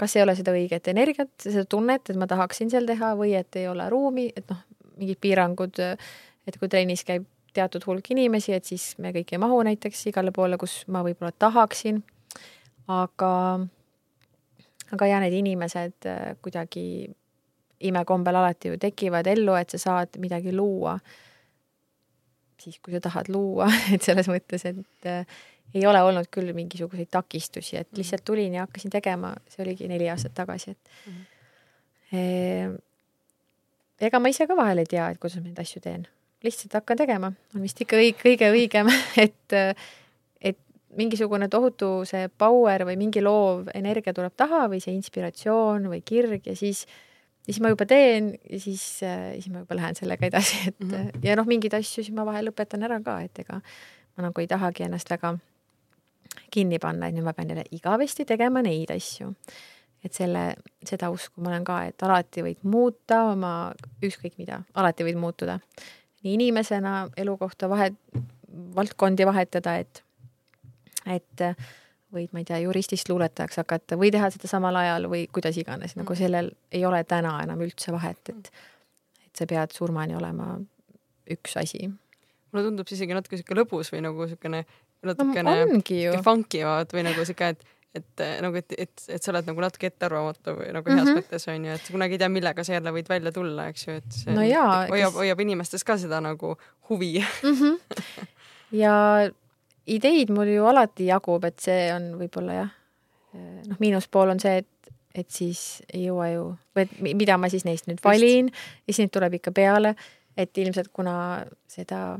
[0.00, 3.60] kas ei ole seda õiget energiat, seda tunnet, et ma tahaksin seal teha või et
[3.60, 4.62] ei ole ruumi, et noh,
[4.98, 5.80] mingid piirangud,
[6.46, 10.32] et kui trennis käib teatud hulk inimesi, et siis me kõik ei mahu näiteks igale
[10.34, 12.02] poole, kus ma võib-olla tahaksin.
[12.88, 13.32] aga,
[14.92, 16.08] aga ja need inimesed
[16.42, 17.10] kuidagi
[17.80, 20.98] imekombel alati ju tekivad ellu, et sa saad midagi luua
[22.64, 25.36] siis, kui sa tahad luua, et selles mõttes, et äh,
[25.74, 30.08] ei ole olnud küll mingisuguseid takistusi, et lihtsalt tulin ja hakkasin tegema, see oligi neli
[30.12, 32.82] aastat tagasi, et mm -hmm.
[34.00, 36.06] Ega ma ise ka vahel ei tea, et kuidas ma neid asju teen,
[36.44, 38.90] lihtsalt hakkan tegema, on vist ikka õig, kõige õigem,
[39.24, 39.56] et,
[40.40, 40.60] et
[40.98, 46.46] mingisugune tohutu see power või mingi loov energia tuleb taha või see inspiratsioon või kirg
[46.50, 46.86] ja siis
[47.44, 51.26] siis ma juba teen ja siis, siis ma juba lähen sellega edasi, et mm -hmm.
[51.26, 53.60] ja noh, mingeid asju siis ma vahel lõpetan ära ka, et ega
[54.16, 55.36] ma nagu ei tahagi ennast väga
[56.50, 59.34] kinni panna, et nüüd ma pean jälle igavesti tegema neid asju.
[60.04, 60.44] Et selle,
[60.84, 63.52] seda usku ma olen ka, et alati võid muuta oma
[64.04, 65.58] ükskõik mida, alati võid muutuda.
[66.24, 67.96] nii inimesena, elukohta vahet,
[68.76, 70.02] valdkondi vahetada, et,
[71.06, 71.44] et
[72.14, 75.96] võid, ma ei tea, juristist luuletajaks hakata või teha seda samal ajal või kuidas iganes,
[75.98, 76.20] nagu mm.
[76.20, 78.52] sellel ei ole täna enam üldse vahet, et,
[79.26, 80.54] et sa pead surmani olema
[81.30, 81.88] üks asi.
[82.52, 84.64] mulle tundub see isegi natuke sihuke lõbus või nagu siukene
[85.04, 89.46] natukene no, funky vaat või nagu sihuke, et et nagu, et, et, et sa oled
[89.46, 91.22] nagu natuke ettearvamatu või nagu heas mm -hmm.
[91.22, 93.94] mõttes on ju, et kunagi ei tea, millega sa jälle võid välja tulla, eks ju,
[94.00, 96.56] et see no jaa, hoiab kes..., hoiab inimestes ka seda nagu
[96.90, 97.54] huvi mm.
[97.60, 98.26] -hmm.
[98.82, 98.94] ja
[99.86, 102.70] ideid mul ju alati jagub, et see on võib-olla jah,
[103.34, 106.44] noh, miinuspool on see, et, et siis ei jõua ju,
[106.76, 109.94] või et mida ma siis neist nüüd valin ja siis neid tuleb ikka peale,
[110.36, 112.18] et ilmselt kuna seda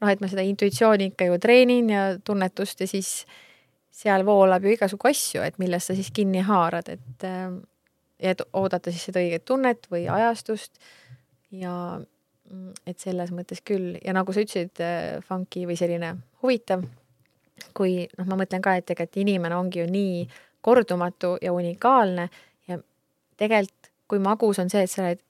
[0.00, 3.24] noh, et ma seda intuitsiooni ikka ju treenin ja tunnetust ja siis
[3.90, 7.26] seal voolab ju igasugu asju, et millest sa siis kinni haarad, et
[8.20, 10.76] ja et oodata siis seda õiget tunnet või ajastust.
[11.50, 11.72] Ja
[12.50, 13.94] Mm, et selles mõttes küll.
[14.02, 16.82] Ja nagu sa ütlesid, äh, funky või selline huvitav,
[17.76, 20.24] kui noh, ma mõtlen ka, et tegelikult inimene ongi ju nii
[20.64, 22.26] kordumatu ja unikaalne
[22.68, 22.78] ja
[23.38, 25.20] tegelikult kui magus on see, et sa oled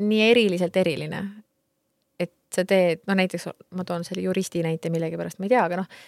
[0.00, 1.20] nii eriliselt eriline,
[2.18, 5.82] et sa teed, no näiteks ma toon selle juristi näite millegipärast, ma ei tea, aga
[5.82, 6.00] noh,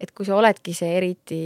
[0.00, 1.40] et kui sa oledki see eriti,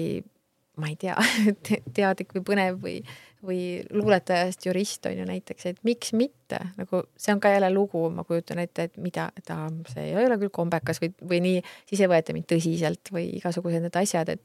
[0.80, 1.16] ma ei tea
[1.96, 3.00] teadlik või põnev või
[3.46, 3.60] või
[3.92, 8.24] luuletajast jurist on ju näiteks, et miks mitte, nagu see on ka jälle lugu, ma
[8.28, 12.02] kujutan ette, et mida, et aa, see ei ole küll kombekas või, või nii, siis
[12.04, 14.44] ei võeta mind tõsiselt või igasugused need asjad, et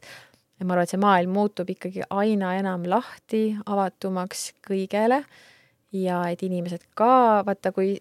[0.59, 5.21] ja ma arvan, et see maailm muutub ikkagi aina enam lahti, avatumaks kõigele
[5.95, 7.97] ja et inimesed ka, vaata, kui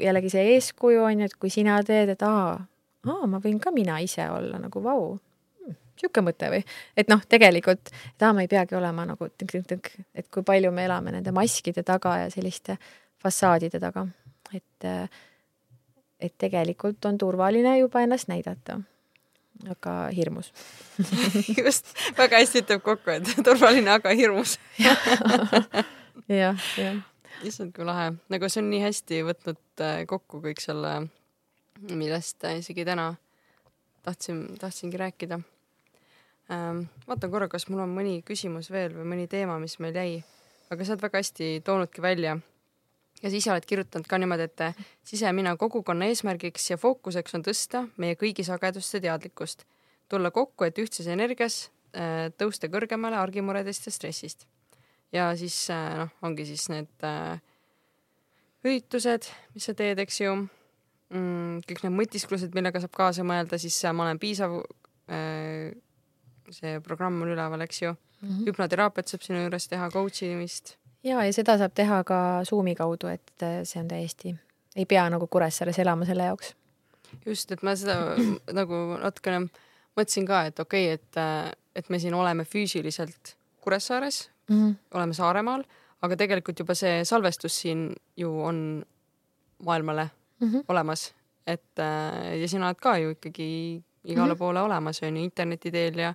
[0.00, 2.58] jällegi see eeskuju on ju, et kui sina teed, et aa,
[3.10, 5.14] aa, ma võin ka mina ise olla nagu vau,
[5.64, 6.62] niisugune mõte või,
[6.96, 10.88] et noh, tegelikult, et aa, ma ei peagi olema nagu tõnk-tõnk-tõnk, et kui palju me
[10.88, 12.78] elame nende maskide taga ja selliste
[13.22, 14.06] fassaadide taga,
[14.52, 14.90] et
[16.24, 18.78] et tegelikult on turvaline juba ennast näidata,
[19.70, 20.52] aga hirmus.
[21.58, 24.56] Just, väga hästi ütleb kokku, et turvaline, aga hirmus.
[26.30, 27.02] Jah, jah.
[27.44, 30.92] issand, kui lahe, nagu see on nii hästi võtnud äh, kokku kõik selle,
[31.90, 33.14] millest isegi täna
[34.02, 35.40] tahtsin, tahtsingi rääkida
[36.50, 36.86] ähm,.
[37.08, 40.18] vaatan korra, kas mul on mõni küsimus veel või mõni teema, mis meil jäi,
[40.70, 42.38] aga sa oled väga hästi toonudki välja
[43.22, 47.86] ja sa ise oled kirjutanud ka niimoodi, et sisemina kogukonna eesmärgiks ja fookuseks on tõsta
[47.96, 49.64] meie kõigi sageduste teadlikkust,
[50.08, 54.46] tulla kokku, et ühtses energias äh, tõusta kõrgemale argimuredest ja stressist.
[55.12, 57.40] ja siis äh, noh, ongi siis need äh,
[58.64, 60.36] üritused, mis sa teed, eks ju
[61.12, 61.64] mm,.
[61.68, 64.56] kõik need mõtisklused, millega saab kaasa mõelda, siis ma olen piisav
[65.10, 65.74] äh,.
[66.52, 68.46] see programm on üleval, eks ju mm -hmm..
[68.46, 70.76] hüpnoteraapiat saab sinu juures teha, coach imist.
[71.04, 74.34] ja, ja seda saab teha ka Zoomi kaudu, et äh, see on täiesti,
[74.76, 76.54] ei pea nagu Kuressaares elama selle jaoks.
[77.26, 78.16] just, et ma seda
[78.60, 79.48] nagu natukene
[79.96, 84.74] mõtlesin ka, et okei okay,, et, äh, et me siin oleme füüsiliselt Kuressaares mm, -hmm.
[84.94, 85.64] oleme Saaremaal,
[86.02, 88.84] aga tegelikult juba see salvestus siin ju on
[89.64, 90.10] maailmale
[90.44, 90.64] mm -hmm.
[90.68, 91.12] olemas,
[91.46, 94.38] et äh, ja sina oled ka ju ikkagi igale mm -hmm.
[94.38, 96.14] poole olemas, on ju, interneti teel ja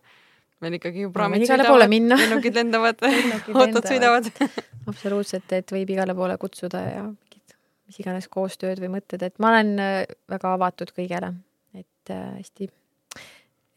[0.62, 2.98] meil ikkagi ju praamid sõidavad, lennukid lendavad
[3.62, 4.32] autod sõidavad.
[4.90, 7.56] Absoluutselt, et võib igale poole kutsuda ja mingid
[7.88, 11.34] mis iganes koostööd või mõtted, et ma olen äh, väga avatud kõigele,
[11.74, 12.70] et äh, hästi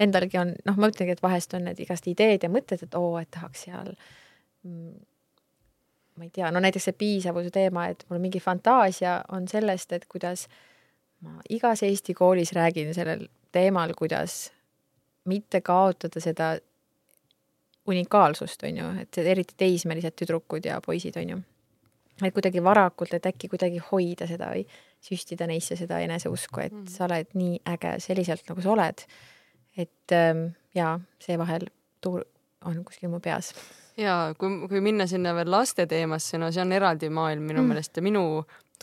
[0.02, 3.14] endalgi on, noh, ma ütlengi, et vahest on need igast ideed ja mõtted, et oo,
[3.20, 3.92] et tahaks seal
[4.66, 4.92] mm,
[6.23, 10.05] ma ei tea, no näiteks see piisavuse teema, et mul mingi fantaasia on sellest, et
[10.07, 10.47] kuidas
[11.27, 14.53] ma igas Eesti koolis räägin sellel teemal, kuidas
[15.27, 16.53] mitte kaotada seda
[17.90, 21.40] unikaalsust, on ju, et eriti teismelised tüdrukud ja poisid, on ju.
[22.23, 24.62] et kuidagi varakult, et äkki kuidagi hoida seda või
[25.03, 26.86] süstida neisse seda eneseusku, et mm.
[26.86, 29.07] sa oled nii äge selliselt, nagu sa oled.
[29.77, 31.66] et ähm, jaa, see vahel
[32.01, 32.23] tuur
[32.62, 33.51] on kuskil mu peas
[33.97, 37.73] ja kui, kui minna sinna veel laste teemasse, no see on eraldi maailm minu mm.
[37.73, 38.24] meelest ja minu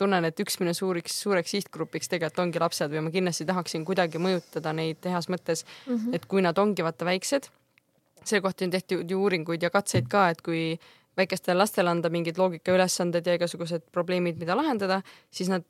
[0.00, 4.20] tunnen, et üks minu suuriks, suureks sihtgrupiks tegelikult ongi lapsed või ma kindlasti tahaksin kuidagi
[4.22, 6.14] mõjutada neid heas mõttes mm, -hmm.
[6.16, 7.50] et kui nad ongi vaata väiksed,
[8.24, 10.78] selle kohta on tehtud ju uuringuid ja katseid ka, et kui
[11.16, 15.64] väikestele lastele anda mingid loogikaülesanded ja igasugused probleemid, mida lahendada, siis nad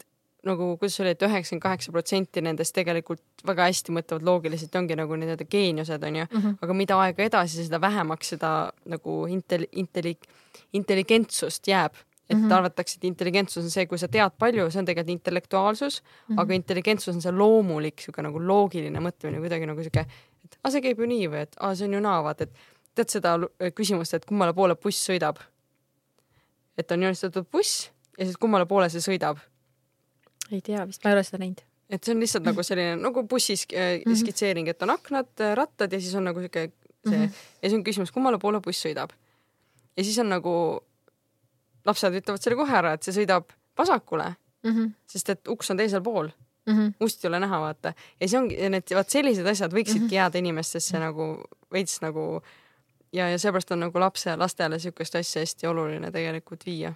[0.47, 4.81] nagu, kuidas see oli, et üheksakümmend kaheksa protsenti nendest tegelikult väga hästi mõtlevad loogiliselt ja
[4.81, 6.59] ongi nagu nii-öelda geeniused onju mm, -hmm.
[6.65, 8.53] aga mida aega edasi, seda vähemaks seda
[8.89, 10.17] nagu intelli-, intelli-,
[10.73, 11.93] intelligentsust jääb.
[12.31, 12.55] et mm -hmm.
[12.55, 16.41] arvatakse, et intelligentsus on see, kui sa tead palju, see on tegelikult intellektuaalsus mm, -hmm.
[16.41, 20.07] aga intelligentsus on see loomulik sihuke nagu loogiline mõtlemine, kuidagi nagu sihuke,
[20.45, 22.53] et aa, see käib ju nii või et aa, see on ju naa, vaata, et
[22.95, 23.39] tead seda
[23.75, 25.37] küsimust, et kummale poole buss sõidab?
[26.79, 29.39] et on joonistatud buss ja siis kummale poole see sõidab
[30.53, 31.63] ei tea vist, ma ei ole seda näinud.
[31.91, 34.19] et see on lihtsalt nagu selline nagu bussis äh, mhm.
[34.23, 36.71] skitseering, et on aknad, äh, rattad ja siis on nagu siuke
[37.09, 37.33] see mm -hmm.
[37.63, 39.11] ja siis on küsimus, kummale poole buss sõidab.
[39.97, 40.81] ja siis on nagu,
[41.85, 44.91] lapsed ütlevad selle kohe ära, et see sõidab vasakule mm, -hmm.
[45.07, 46.29] sest et uks on teisel pool
[46.67, 46.79] mm.
[46.79, 46.95] -hmm.
[47.01, 47.95] ust ei ole näha, vaata.
[48.21, 50.15] ja see ongi, need, vaat sellised asjad võiksidki mm -hmm.
[50.15, 51.07] jääda inimestesse mm -hmm.
[51.07, 52.43] nagu veits nagu
[53.13, 56.95] ja, ja seepärast on nagu lapse, lastele siukest asja hästi oluline tegelikult viia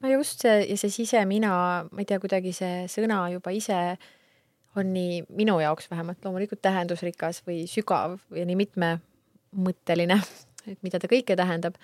[0.00, 1.52] no just see ja see sisemina,
[1.90, 3.80] ma ei tea, kuidagi see sõna juba ise
[4.78, 10.20] on nii minu jaoks vähemalt loomulikult tähendusrikas või sügav ja nii mitmemõtteline,
[10.70, 11.80] et mida ta kõike tähendab.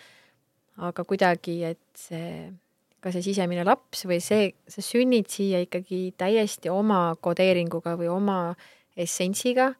[0.76, 2.52] aga kuidagi, et see,
[3.00, 8.54] ka see sisemine laps või see, sa sünnid siia ikkagi täiesti oma kodeeringuga või oma
[8.96, 9.70] essentsiga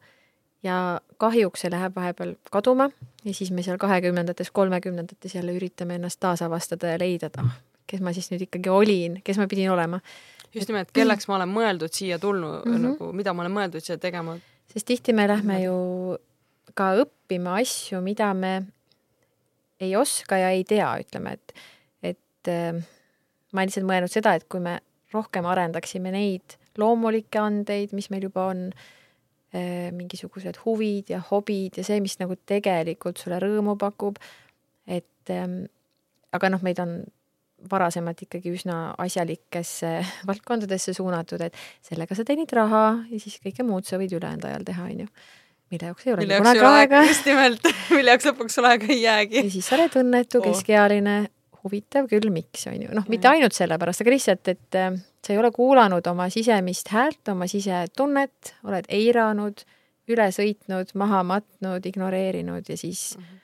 [0.65, 2.89] ja kahjuks see läheb vahepeal kaduma
[3.23, 7.53] ja siis me seal kahekümnendates, kolmekümnendates jälle üritame ennast taasavastada ja leida, et ah,
[7.87, 9.99] kes ma siis nüüd ikkagi olin, kes ma pidin olema.
[10.53, 12.85] just nimelt, kelleks ma olen mõeldud siia tulnud mm, -hmm.
[12.87, 14.37] nagu mida ma olen mõeldud siia tegema.
[14.73, 15.77] sest tihti me lähme ju
[16.75, 18.53] ka õppima asju, mida me
[19.79, 21.53] ei oska ja ei tea, ütleme, et,
[22.03, 22.73] et äh,
[23.51, 24.79] ma olen lihtsalt mõelnud seda, et kui me
[25.13, 28.67] rohkem arendaksime neid loomulikke andeid, mis meil juba on
[29.55, 34.19] äh,, mingisugused huvid ja hobid ja see, mis nagu tegelikult sulle rõõmu pakub,
[34.87, 35.63] et ähm,
[36.35, 36.99] aga noh, meid on
[37.71, 39.91] varasemalt ikkagi üsna asjalikesse
[40.29, 44.67] valdkondadesse suunatud, et sellega sa teenid raha ja siis kõike muud sa võid ülejäänud ajal
[44.67, 45.07] teha, onju.
[45.73, 47.03] mille jaoks ei ole kunagi aega.
[47.07, 49.41] just nimelt, mille jaoks lõpuks sul aega ei jäägi.
[49.43, 51.15] ja siis sa oled õnnetu oh., keskealine,
[51.63, 52.91] huvitav küll, miks, onju.
[52.95, 54.91] noh, mitte ainult sellepärast, aga lihtsalt, et äh,
[55.25, 59.65] sa ei ole kuulanud oma sisemist häält, oma sisetunnet, oled eiranud,
[60.07, 63.41] üle sõitnud, maha matnud, ignoreerinud ja siis mm -hmm.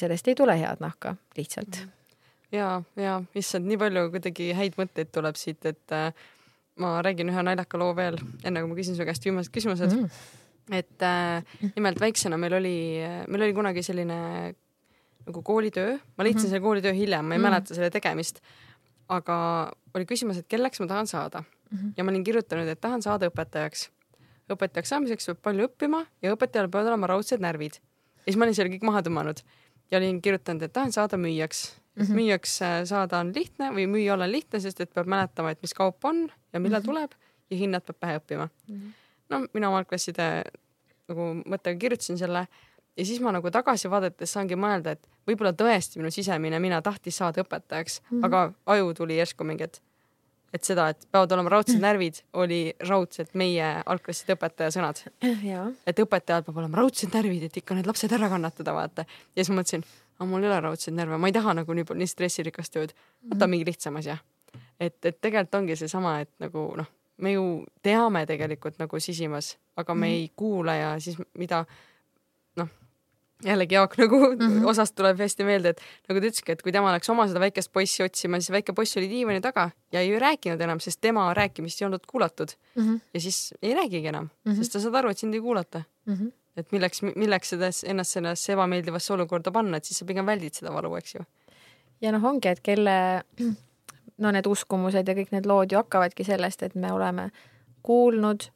[0.00, 1.84] sellest ei tule head nahka lihtsalt mm.
[1.84, 1.97] -hmm
[2.54, 6.12] ja, ja issand, nii palju kuidagi häid mõtteid tuleb siit, et äh,
[6.82, 10.22] ma räägin ühe naljaka loo veel, enne kui ma küsin su käest viimased küsimused mm..
[10.78, 12.78] et äh, nimelt väiksena meil oli,
[13.26, 14.18] meil oli kunagi selline
[15.28, 16.50] nagu koolitöö, ma leidsin mm -hmm.
[16.50, 17.50] selle koolitöö hiljem, ma ei mm -hmm.
[17.50, 18.40] mäleta selle tegemist.
[19.08, 21.78] aga oli küsimus, et kelleks ma tahan saada mm.
[21.78, 21.92] -hmm.
[21.96, 23.88] ja ma olin kirjutanud, et tahan saada õpetajaks.
[24.52, 27.74] õpetajaks saamiseks peab palju õppima ja õpetajal peavad olema raudsed närvid.
[28.16, 29.40] ja siis ma olin selle kõik maha tõmmanud
[29.90, 32.20] ja olin kirjutanud, et tahan saada müüjaks mm -hmm.
[32.20, 36.04] müüjaks saada on lihtne või müüa olla lihtne, sest et peab mäletama, et mis kaup
[36.04, 36.86] on ja millal mm -hmm.
[36.86, 37.10] tuleb
[37.50, 38.74] ja hinnad peab pähe õppima mm.
[38.74, 38.92] -hmm.
[39.30, 40.44] no mina oma klasside
[41.08, 42.46] nagu mõttega kirjutasin selle
[42.96, 47.16] ja siis ma nagu tagasi vaadates saangi mõelda, et võib-olla tõesti minu sisemine mina tahtis
[47.16, 48.24] saada õpetajaks mm, -hmm.
[48.24, 49.82] aga aju tuli järsku mingi, et
[50.54, 55.02] et seda, et peavad olema raudsed närvid, oli raudselt meie algklasside õpetaja sõnad.
[55.86, 59.04] et õpetajal peab olema raudsed närvid, et ikka need lapsed ära kannatada, vaata.
[59.36, 59.84] ja siis ma mõtlesin,
[60.18, 62.94] aga mul ei ole raudseid närve, ma ei taha nagu nii, nii stressirikast tööd.
[63.32, 64.18] võta mingi lihtsam asja.
[64.80, 66.86] et, et tegelikult ongi seesama, et nagu noh,
[67.18, 67.44] me ju
[67.82, 70.10] teame tegelikult nagu sisimas, aga me -hmm.
[70.10, 71.64] ei kuula ja siis mida
[72.56, 72.68] noh,
[73.44, 74.66] jällegi Jaak nagu mm -hmm.
[74.66, 77.72] osast tuleb hästi meelde, et nagu ta ütleski, et kui tema läks oma seda väikest
[77.72, 81.82] poissi otsima, siis väike poiss oli diivani taga ja ei rääkinud enam, sest tema rääkimist
[81.82, 82.82] ei olnud kuulatud mm.
[82.82, 83.00] -hmm.
[83.14, 84.56] ja siis ei räägigi enam mm, -hmm.
[84.56, 86.14] sest ta saad aru, et sind ei kuulata mm.
[86.14, 86.32] -hmm.
[86.58, 90.72] Et milleks, milleks seda ennast sellesse ebameeldivasse olukorda panna, et siis sa pigem väldid seda
[90.74, 91.24] valu, eks ju.
[92.04, 92.96] ja noh, ongi, et kelle
[94.22, 97.28] no need uskumused ja kõik need lood ju hakkavadki sellest, et me oleme
[97.86, 98.50] kuulnud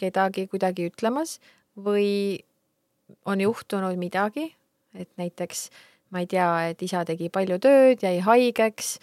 [0.00, 1.38] kedagi kuidagi ütlemas
[1.78, 2.40] või
[3.28, 4.48] on juhtunud midagi,
[4.94, 5.68] et näiteks
[6.12, 8.96] ma ei tea, et isa tegi palju tööd, jäi haigeks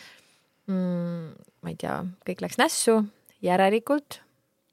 [0.70, 1.30] mm,,
[1.64, 3.02] ma ei tea, kõik läks nässu,
[3.46, 4.22] järelikult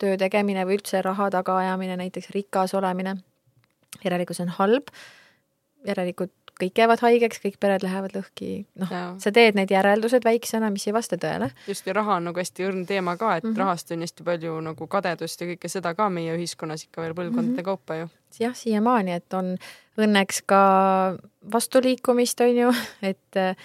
[0.00, 3.16] töö tegemine või üldse raha tagaajamine, näiteks rikas olemine,
[4.04, 4.92] järelikult see on halb,
[5.86, 8.50] järelikult kõik jäävad haigeks, kõik pered lähevad lõhki,
[8.80, 11.50] noh, sa teed need järeldused väiksena, mis ei vasta tõele.
[11.68, 13.58] just, ja raha on nagu hästi õrn teema ka, et mm -hmm.
[13.60, 17.52] rahast on hästi palju nagu kadedust ja kõike seda ka meie ühiskonnas ikka veel põlvkondade
[17.52, 17.64] mm -hmm.
[17.64, 18.08] kaupa ju.
[18.40, 19.56] jah, siiamaani, et on
[19.98, 21.18] õnneks ka
[21.52, 22.72] vastuliikumist, on ju,
[23.10, 23.56] et äh,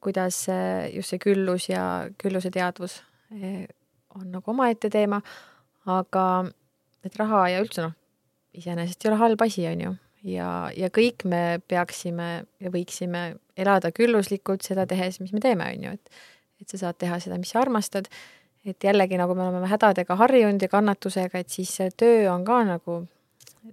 [0.00, 3.02] kuidas äh, just see küllus ja külluse teadvus
[3.32, 3.66] äh,
[4.14, 5.20] on nagu omaette teema,
[5.86, 6.44] aga
[7.04, 7.92] et raha ja üldse noh,
[8.58, 9.94] iseenesest ei ole halb asi, on ju.
[10.22, 10.48] Ja,
[10.78, 12.28] ja kõik me peaksime
[12.62, 13.24] ja võiksime
[13.58, 16.22] elada külluslikult seda tehes, mis me teeme, on ju, et
[16.62, 18.06] et sa saad teha seda, mis sa armastad,
[18.62, 22.60] et jällegi, nagu me oleme hädadega harjunud ja kannatusega, et siis see töö on ka
[22.68, 23.00] nagu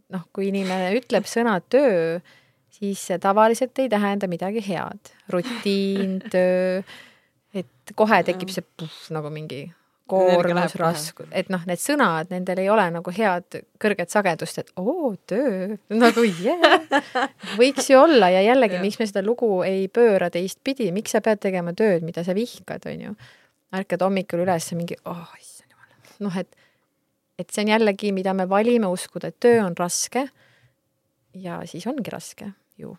[0.10, 2.18] noh, kui inimene ütleb sõna töö,
[2.74, 5.14] siis see tavaliselt ei tähenda midagi head.
[5.30, 6.82] rutiin, töö,
[7.54, 9.68] et kohe tekib see puh, nagu mingi
[10.10, 15.12] koormus, raskus, et noh, need sõnad, nendel ei ole nagu head kõrget sagedust, et oo,
[15.30, 16.86] töö, nagu yeah.
[17.60, 21.42] võiks ju olla ja jällegi, miks me seda lugu ei pööra teistpidi, miks sa pead
[21.46, 23.18] tegema tööd, mida sa vihkad, on ju.
[23.80, 26.72] ärkad hommikul üles mingi, oh issand jumal, noh, et,
[27.40, 30.28] et see on jällegi, mida me valime uskuda, et töö on raske.
[31.38, 32.98] ja siis ongi raske ju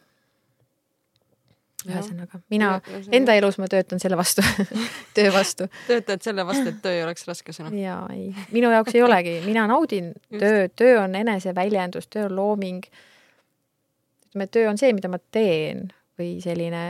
[1.88, 2.70] ühesõnaga, mina
[3.14, 4.44] enda elus ma töötan selle vastu
[5.16, 5.68] töö vastu.
[5.86, 7.72] töötad selle vastu, et töö ei oleks raske sõna?
[7.76, 10.12] jaa, ei, minu jaoks ei olegi, mina naudin
[10.42, 12.88] tööd, töö on eneseväljendus, töö on looming.
[14.30, 15.88] ütleme, töö on see, mida ma teen
[16.20, 16.82] või selline,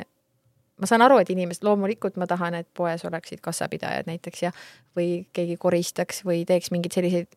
[0.81, 4.55] ma saan aru, et inimesed, loomulikult ma tahan, et poes oleksid kassapidajad näiteks ja,
[4.97, 7.31] või keegi koristaks või teeks mingeid selliseid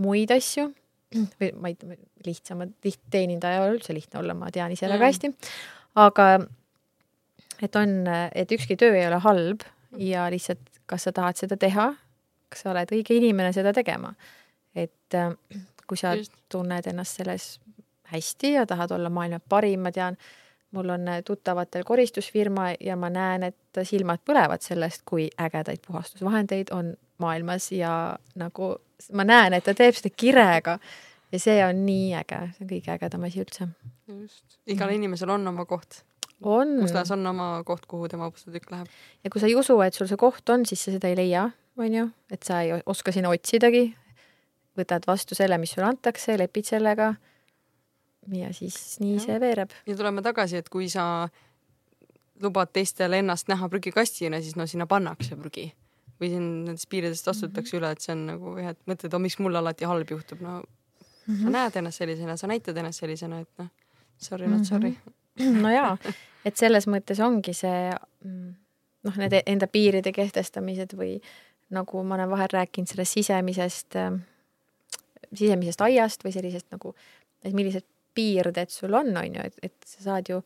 [0.00, 0.70] muid asju
[1.40, 5.10] või ma ei, lihtsamad, liht-, teenindaja ei ole üldse lihtne olla, ma tean ise väga
[5.10, 5.32] hästi.
[5.98, 6.32] aga
[7.62, 8.04] et on,
[8.34, 9.64] et ükski töö ei ole halb
[9.98, 11.90] ja lihtsalt, kas sa tahad seda teha,
[12.50, 14.14] kas sa oled õige inimene seda tegema.
[14.74, 15.34] et äh,
[15.86, 16.32] kui sa Just.
[16.48, 17.58] tunned ennast selles
[18.10, 20.16] hästi ja tahad olla maailma parim, ma tean,
[20.70, 26.94] mul on tuttavatel koristusfirma ja ma näen, et silmad põlevad sellest, kui ägedaid puhastusvahendeid on
[27.18, 28.74] maailmas ja nagu
[29.12, 30.78] ma näen, et ta teeb seda kirega
[31.32, 33.68] ja see on nii äge, see on kõige ägedam asi üldse.
[34.06, 36.02] just, igal inimesel on oma koht
[36.42, 36.76] on.
[36.80, 38.86] Mustas on oma koht, kuhu tema opusatükk läheb.
[39.24, 41.50] ja kui sa ei usu, et sul see koht on, siis sa seda ei leia,
[41.76, 43.94] on ju, et sa ei oska sinna otsidagi.
[44.78, 47.14] võtad vastu selle, mis sulle antakse, lepid sellega.
[48.32, 49.26] ja siis nii ja.
[49.26, 49.70] see veereb.
[49.86, 51.28] ja tuleme tagasi, et kui sa
[52.42, 55.70] lubad teistel ennast näha prügikastina, siis no sinna pannakse prügi
[56.20, 57.86] või siin nendest piiridest astutakse mm -hmm.
[57.86, 60.60] üle, et see on nagu jah, et mõtled, oh miks mul alati halb juhtub, no
[60.60, 61.36] mm -hmm.
[61.36, 61.52] sa mhm.
[61.52, 63.68] näed ennast sellisena, sa näitad ennast sellisena, et noh,
[64.18, 64.58] sorry mm, -hmm.
[64.58, 64.96] not sorry
[65.62, 65.96] no jaa,
[66.44, 68.50] et selles mõttes ongi see mm,
[69.06, 71.18] noh, need enda piiride kehtestamised või
[71.74, 74.12] nagu ma olen vahel rääkinud sellest sisemisest, äh,
[75.32, 76.94] sisemisest aiast või sellisest nagu,
[77.44, 80.40] et millised piirded sul on, on ju, et, et sa saad ju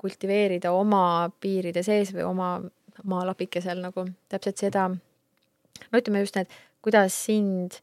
[0.00, 2.54] kultiveerida oma piiride sees või oma
[3.04, 6.48] maalapikesel nagu täpselt seda, no ütleme just need,
[6.84, 7.76] kuidas sind,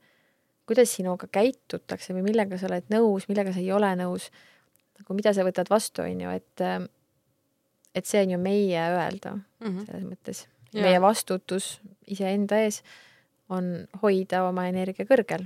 [0.70, 4.32] kuidas sinuga käitutakse või millega sa oled nõus, millega sa ei ole nõus
[4.98, 6.66] nagu mida sa võtad vastu, on ju, et
[7.98, 9.86] et see on ju meie öelda mm -hmm.
[9.86, 10.46] selles mõttes.
[10.74, 12.84] meie vastutus iseenda ees
[13.50, 15.46] on hoida oma energia kõrgel.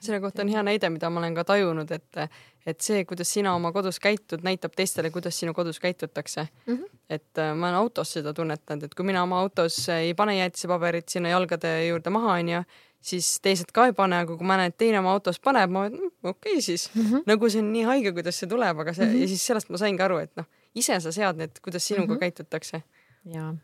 [0.00, 2.18] selle kohta on hea näide, mida ma olen ka tajunud, et,
[2.66, 6.76] et see, kuidas sina oma kodus käitud, näitab teistele, kuidas sinu kodus käitutakse mm.
[6.76, 6.88] -hmm.
[7.10, 11.08] et äh, ma olen autos seda tunnetanud, et kui mina oma autos ei pane jäätisepaberit
[11.08, 12.62] sinna jalgade juurde maha, onju,
[13.00, 15.88] siis teised ka ei pane, aga kui ma näen, et teine oma autos paneb, ma
[15.88, 17.02] mõtlen, okei okay, siis mm.
[17.02, 17.22] -hmm.
[17.26, 19.20] nagu see on nii haige, kuidas see tuleb, aga see mm -hmm.
[19.20, 22.16] ja siis sellest ma saingi aru, et noh, ise sa sead need, kuidas sinuga mm
[22.16, 22.20] -hmm.
[22.20, 22.82] käitutakse.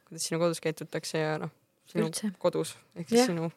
[0.08, 1.50] kuidas sinu kodus käitutakse ja noh,
[1.86, 2.30] sinu Üldse.
[2.38, 3.26] kodus ehk siis ja.
[3.26, 3.50] sinu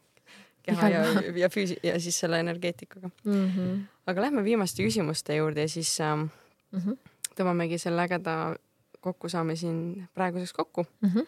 [0.63, 1.03] keha ja,
[1.35, 3.51] ja füüsi- ja siis selle energeetikaga mm.
[3.55, 3.80] -hmm.
[4.07, 6.19] aga lähme viimaste küsimuste juurde ja siis ähm,
[6.71, 6.97] mm -hmm.
[7.35, 8.55] tõmbamegi selle ägeda
[8.99, 11.09] kokkusaame siin praeguseks kokku mm.
[11.09, 11.27] -hmm.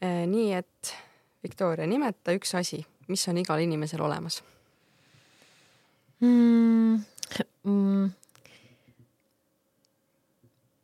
[0.00, 0.94] E, nii et
[1.42, 4.44] Viktoria, nimeta üks asi, mis on igal inimesel olemas
[6.20, 7.00] mm,?
[7.64, 8.10] Mm,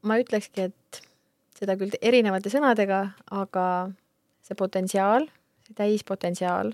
[0.03, 1.03] ma ütlekski, et
[1.59, 3.67] seda küll erinevate sõnadega, aga
[4.43, 5.29] see potentsiaal,
[5.67, 6.73] see täispotentsiaal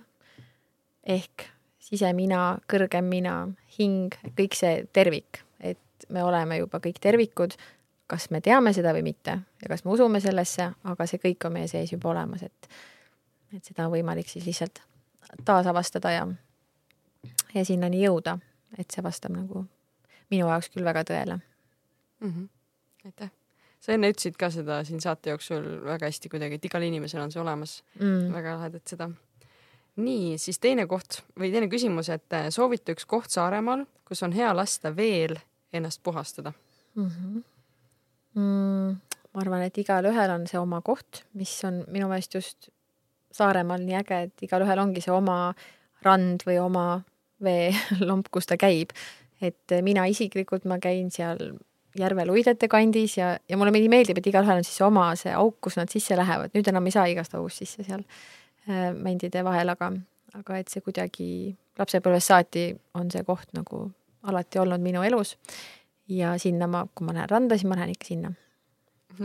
[1.08, 1.48] ehk
[1.88, 3.40] sisemina, kõrgem mina,
[3.78, 7.56] hing, kõik see tervik, et me oleme juba kõik tervikud,
[8.08, 11.56] kas me teame seda või mitte ja kas me usume sellesse, aga see kõik on
[11.58, 12.70] meie sees juba olemas, et
[13.56, 14.82] et seda on võimalik siis lihtsalt
[15.44, 16.26] taasavastada ja
[17.54, 18.36] ja sinnani jõuda,
[18.76, 19.64] et see vastab nagu
[20.30, 22.28] minu jaoks küll väga tõele mm.
[22.28, 22.48] -hmm.
[23.04, 23.30] Aitäh.
[23.80, 27.32] sa enne ütlesid ka seda siin saate jooksul väga hästi kuidagi, et igal inimesel on
[27.34, 28.32] see olemas mm..
[28.34, 29.10] väga lahedalt seda
[29.98, 34.34] nii, siis teine koht või teine küsimus, et äh, soovita üks koht Saaremaal, kus on
[34.36, 35.36] hea lasta veel
[35.74, 36.52] ennast puhastada
[36.94, 37.06] mm?
[37.10, 37.44] -hmm.
[38.38, 38.96] Mm,
[39.32, 42.68] ma arvan, et igalühel on see oma koht, mis on minu meelest just
[43.32, 45.54] Saaremaal nii äge, et igalühel ongi see oma
[46.02, 47.02] rand või oma
[47.44, 48.90] veelomp, kus ta käib.
[49.40, 51.58] et mina isiklikult, ma käin seal
[51.98, 55.76] Järvel uidete kandis ja, ja mulle meeldib, et igalühel on siis oma see auk, kus
[55.76, 58.04] nad sisse lähevad, nüüd enam ei saa igast august sisse seal
[58.68, 59.86] Äh, mändide vahel, aga,
[60.36, 61.26] aga et see kuidagi
[61.78, 62.64] lapsepõlvest saati
[63.00, 63.86] on see koht nagu
[64.28, 65.38] alati olnud minu elus.
[66.08, 68.32] ja sinna ma, kui ma lähen randa, siis ma lähen ikka sinna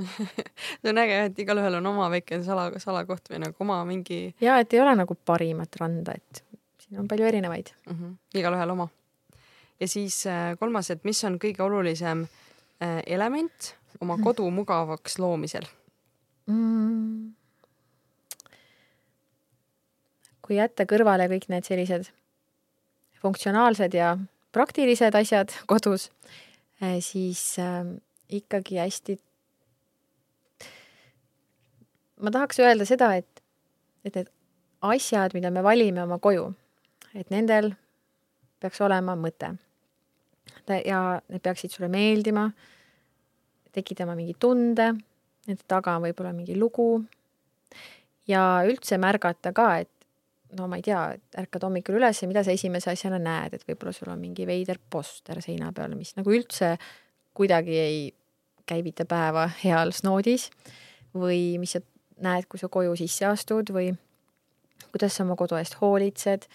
[0.80, 4.22] see on äge, et igalühel on oma väike sala, salakoht või nagu oma mingi.
[4.40, 6.44] ja et ei ole nagu parimat randa, et
[6.86, 8.00] siin on palju erinevaid mm.
[8.00, 8.16] -hmm.
[8.40, 8.88] igalühel oma.
[9.80, 12.28] ja siis äh, kolmas, et mis on kõige olulisem
[12.82, 15.68] element oma kodu mugavaks loomisel
[16.48, 17.32] mm.?
[20.44, 22.10] kui jätta kõrvale kõik need sellised
[23.24, 24.18] funktsionaalsed ja
[24.54, 26.10] praktilised asjad kodus,
[26.82, 27.86] eh, siis äh,
[28.30, 29.20] ikkagi hästi.
[32.24, 33.44] ma tahaks öelda seda, et,
[34.06, 34.30] et need
[34.82, 36.54] asjad, mida me valime oma koju,
[37.16, 37.74] et nendel
[38.64, 39.50] peaks olema mõte.
[40.86, 42.48] Ja need peaksid sulle meeldima,
[43.74, 44.94] tekitama mingi tunde,
[45.48, 47.04] nende taga on võib-olla mingi lugu.
[48.30, 49.92] Ja üldse märgata ka, et
[50.58, 51.02] no ma ei tea,
[51.40, 54.80] ärkad hommikul üles ja mida sa esimese asjana näed, et võib-olla sul on mingi veider
[54.90, 56.76] poster seina peal, mis nagu üldse
[57.36, 58.04] kuidagi ei
[58.70, 60.50] käivita päeva heas noodis
[61.18, 61.82] või mis sa
[62.24, 63.92] näed, kui sa koju sisse astud või
[64.94, 66.46] kuidas sa oma kodu eest hoolitsed,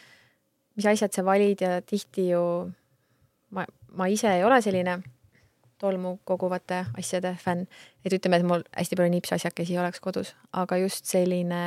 [0.78, 2.42] mis asjad sa valid ja tihti ju
[3.54, 3.66] ma,
[3.96, 4.98] ma ise ei ole selline
[5.78, 7.68] tolmu koguvate asjade fänn,
[8.04, 11.60] et ütleme, et mul hästi palju nipsasjakesi oleks kodus, aga just selline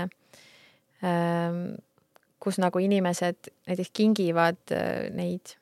[1.05, 1.61] ähm,
[2.41, 5.55] kus nagu inimesed näiteks kingivad äh, neid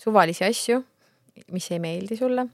[0.00, 0.80] suvalisi asju,
[1.52, 2.48] mis ei meeldi sulle.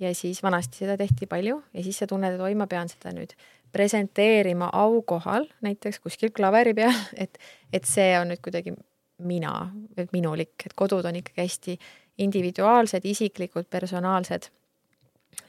[0.00, 3.14] ja siis vanasti seda tehti palju ja siis sa tunned, et oi, ma pean seda
[3.16, 3.32] nüüd
[3.72, 7.38] presenteerima aukohal, näiteks kuskil klaveri peal, et,
[7.72, 8.74] et see on nüüd kuidagi
[9.24, 9.70] mina,
[10.12, 11.78] minulik, et kodud on ikkagi hästi
[12.18, 14.50] individuaalsed, isiklikud, personaalsed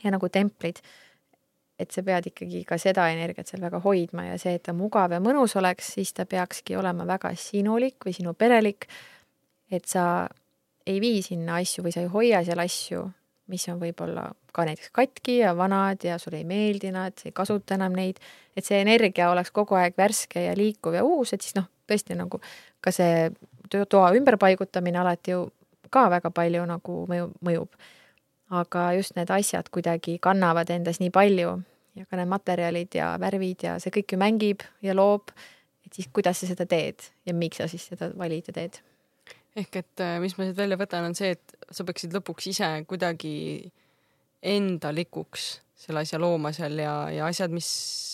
[0.04, 0.82] ja nagu templid
[1.78, 5.14] et sa pead ikkagi ka seda energiat seal väga hoidma ja see, et ta mugav
[5.14, 8.88] ja mõnus oleks, siis ta peakski olema väga sinulik või sinu perelik.
[9.72, 10.28] et sa
[10.88, 13.02] ei vii sinna asju või sa ei hoia seal asju,
[13.52, 17.36] mis on võib-olla ka näiteks katki ja vanad ja sulle ei meeldi nad, sa ei
[17.36, 18.20] kasuta enam neid,
[18.56, 22.16] et see energia oleks kogu aeg värske ja liikuv ja uus, et siis noh, tõesti
[22.16, 22.40] nagu
[22.82, 23.30] ka see
[23.68, 25.44] toa ümberpaigutamine alati ju
[25.90, 27.70] ka väga palju nagu mõju, mõjub
[28.50, 31.58] aga just need asjad kuidagi kannavad endas nii palju
[31.98, 35.34] ja ka need materjalid ja värvid ja see kõik ju mängib ja loob,
[35.86, 38.80] et siis kuidas sa seda teed ja miks sa siis seda valid ja teed.
[39.58, 42.70] ehk et äh, mis ma siit välja võtan, on see, et sa peaksid lõpuks ise
[42.88, 43.72] kuidagi
[44.42, 47.68] endalikuks selle asja looma seal ja, ja asjad, mis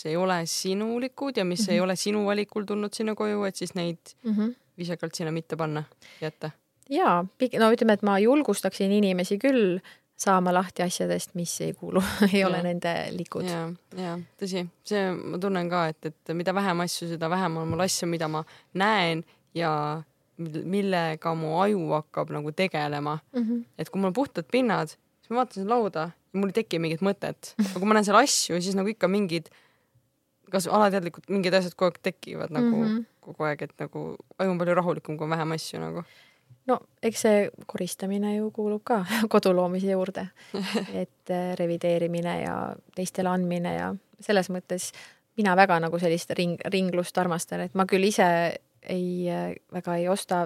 [0.08, 1.72] ei ole sinulikud ja mis mm -hmm.
[1.72, 1.84] ei mhm.
[1.84, 4.56] ole sinu valikul tulnud sinna koju, et siis neid mm -hmm.
[4.78, 5.84] viisakalt sinna mitte panna,
[6.22, 6.52] jätta
[6.94, 7.18] jaa,
[7.60, 9.80] no ütleme, et ma julgustaksin inimesi küll
[10.24, 12.48] saama lahti asjadest, mis ei kuulu ei ja.
[12.48, 13.48] ole nende likud.
[13.49, 13.65] ja,
[13.98, 17.86] ja tõsi, see ma tunnen ka, et, et mida vähem asju, seda vähem on mul
[17.86, 18.44] asju, mida ma
[18.80, 19.24] näen
[19.57, 19.74] ja
[20.38, 23.41] millega mu aju hakkab nagu tegelema mm.
[23.41, 23.64] -hmm.
[23.78, 24.90] et kui mul on puhtad pinnad,
[25.22, 28.06] siis ma vaatan seda lauda ja mul ei teki mingit mõtet, aga kui ma näen
[28.06, 29.49] seal asju, siis nagu ikka mingid,
[30.52, 33.06] kas alateadlikult mingid asjad kogu aeg tekivad nagu mm, -hmm.
[33.22, 34.06] kogu aeg, et nagu
[34.38, 36.03] aju on palju rahulikum, kui on vähem asju nagu.
[36.69, 39.02] No eks see koristamine ju kuulub ka
[39.34, 40.27] kodu loomise juurde,
[41.03, 42.57] et äh, revideerimine ja
[42.95, 43.91] teistele andmine ja
[44.23, 44.91] selles mõttes
[45.38, 48.27] mina väga nagu sellist ring, ringlust armastan, et ma küll ise
[48.84, 49.31] ei,
[49.73, 50.45] väga ei osta,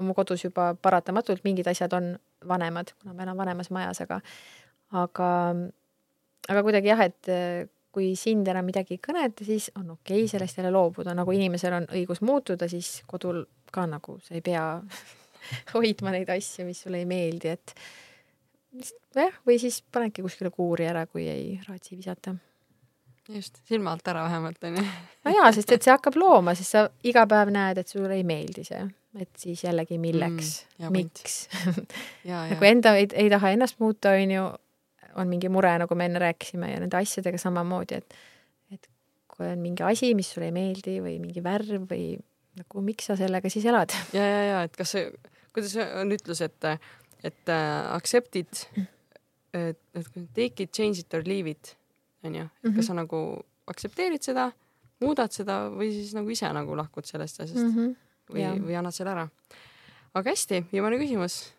[0.00, 2.14] mu kodus juba paratamatult mingid asjad on
[2.48, 4.20] vanemad, kuna ma elan vanemas majas, aga
[4.96, 5.28] aga,
[6.48, 10.30] aga kuidagi jah, et äh, kui sind enam midagi ei kõneta, siis on okei okay
[10.30, 13.42] sellest jälle loobuda, nagu inimesel on õigus muutuda, siis kodul
[13.74, 14.64] ka nagu sa ei pea
[15.74, 17.74] hoidma neid asju, mis sulle ei meeldi, et
[19.16, 22.34] jah, või siis panedki kuskile kuuri ära, kui ei raatsi visata.
[23.30, 24.86] just, silma alt ära vähemalt onju.
[25.24, 28.24] no jaa, sest et see hakkab looma, sest sa iga päev näed, et sulle ei
[28.26, 28.80] meeldi see,
[29.18, 31.48] et siis jällegi milleks Mm, miks.
[32.58, 34.46] kui enda ei, ei taha ennast muuta, on ju,
[35.18, 38.18] on mingi mure, nagu me enne rääkisime ja nende asjadega samamoodi, et
[38.70, 38.86] et
[39.28, 42.14] kui on mingi asi, mis sulle ei meeldi või mingi värv või
[42.58, 43.92] nagu miks sa sellega siis elad?
[44.16, 45.10] ja, ja, ja et kas see,
[45.54, 46.64] kuidas on ütlus, et,
[47.22, 48.64] et äh, accept it,
[49.54, 51.76] et, et take it, change it or leave it
[52.24, 52.76] onju, et Mhm.
[52.76, 54.50] kas sa nagu aktsepteerid seda,
[55.00, 57.94] muudad seda või siis nagu ise nagu lahkud sellest asjast mm -hmm.
[58.34, 59.28] või või annad selle ära.
[60.14, 61.52] aga hästi, viimane küsimus.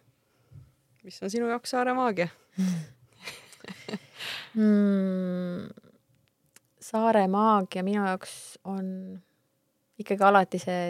[1.04, 2.28] mis on sinu jaoks Saare maagia?
[4.56, 5.70] mm,.
[6.80, 9.22] saare maagia minu jaoks on
[10.04, 10.84] ikkagi alati see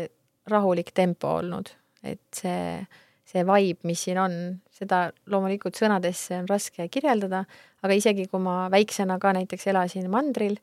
[0.51, 1.69] rahulik tempo olnud,
[2.03, 2.81] et see,
[3.29, 4.37] see vibe, mis siin on,
[4.73, 7.43] seda loomulikult sõnadesse on raske kirjeldada,
[7.85, 10.57] aga isegi kui ma väiksena ka näiteks elasin mandril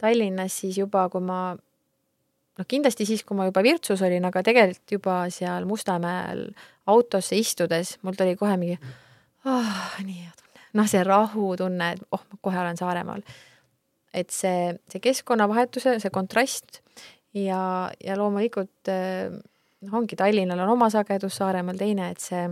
[0.00, 1.52] Tallinnas, siis juba, kui ma
[2.60, 6.48] noh, kindlasti siis, kui ma juba Virtsus olin, aga tegelikult juba seal Mustamäel
[6.90, 8.78] autosse istudes mul tuli kohe mingi
[9.44, 13.24] oh, nii hea tunne, noh, see rahutunne, et oh, ma kohe olen Saaremaal.
[14.12, 16.80] et see, see keskkonnavahetuse, see kontrast
[17.34, 17.62] ja,
[18.04, 22.44] ja loomulikult eh, noh, ongi Tallinnal on oma sagedus, Saaremaal teine, et see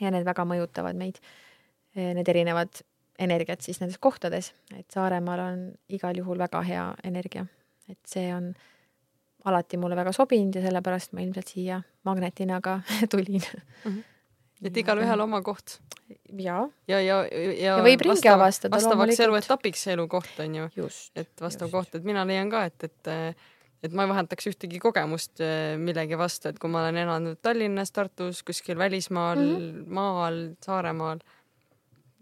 [0.00, 1.20] ja need väga mõjutavad meid,
[1.94, 2.80] need erinevad
[3.20, 5.60] energiat siis nendes kohtades, et Saaremaal on
[5.92, 7.44] igal juhul väga hea energia,
[7.90, 8.50] et see on
[9.44, 12.80] alati mulle väga sobinud ja sellepärast ma ilmselt siia magnetina ka
[13.12, 13.44] tulin.
[14.64, 15.78] et igalühel oma koht
[16.32, 21.12] jaa, ja, ja, ja, Ja võib ringi avastada vastavaks eluetapiks elukoht on ju, just.
[21.16, 21.76] et vastav Just.
[21.76, 23.12] koht, et mina leian ka, et, et
[23.84, 27.92] et ma ei vahetaks ühtegi kogemust eh, millegi vastu, et kui ma olen elanud Tallinnas,
[27.92, 29.54] Tartus, kuskil välismaal mm.
[29.54, 29.94] -hmm.
[29.98, 31.22] maal, Saaremaal,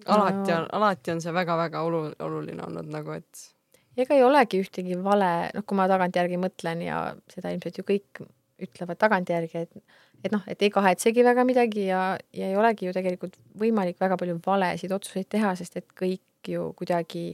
[0.07, 3.49] alati on, alati on see väga-väga olu-, oluline olnud nagu, et
[3.97, 8.25] ega ei olegi ühtegi vale, noh, kui ma tagantjärgi mõtlen ja seda ilmselt ju kõik
[8.63, 12.93] ütlevad tagantjärgi, et et noh, et ei kahetsegi väga midagi ja, ja ei olegi ju
[12.95, 17.33] tegelikult võimalik väga palju valesid otsuseid teha, sest et kõik ju kuidagi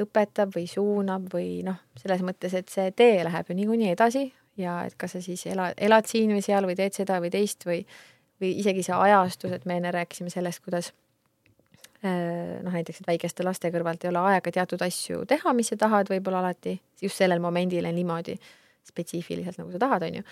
[0.00, 4.24] õpetab või suunab või noh, selles mõttes, et see tee läheb ju niikuinii edasi
[4.58, 7.66] ja et kas sa siis ela, elad siin või seal või teed seda või teist
[7.66, 7.84] või
[8.42, 10.90] või isegi see ajastus, et me enne rääkisime sellest, kuidas
[12.04, 15.78] äh, noh, näiteks, et väikeste laste kõrvalt ei ole aega teatud asju teha, mis sa
[15.80, 18.36] tahad võib-olla alati just sellel momendil ja niimoodi
[18.84, 20.26] spetsiifiliselt, nagu sa tahad, on ju.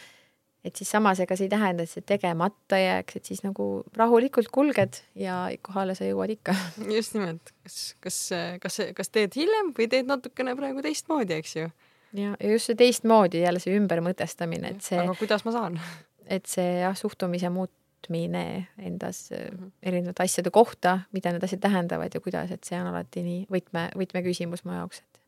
[0.64, 3.66] Et siis samas, ega see ei tähenda, et see tegemata jääks, et siis nagu
[3.98, 6.54] rahulikult kulged ja kohale sa jõuad ikka.
[6.98, 8.20] just nimelt, kas, kas,
[8.62, 11.68] kas, kas teed hiljem või teed natukene praegu teistmoodi, eks ju.
[12.18, 15.78] ja, ja just see teistmoodi jälle see ümbermõtestamine, et see, aga kuidas ma saan?
[16.38, 18.46] et see jah, suhtumise muutmine
[18.78, 19.58] endas mm.
[19.58, 19.76] -hmm.
[19.82, 23.88] erinevate asjade kohta, mida need asjad tähendavad ja kuidas, et see on alati nii võtme,
[23.98, 25.22] võtmeküsimus mu jaoks, et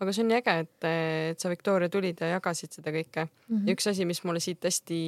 [0.00, 3.66] aga see on nii äge, et, et sa, Viktoria, tulid ja jagasid seda kõike mm
[3.66, 5.00] ja üks asi, mis mulle siit hästi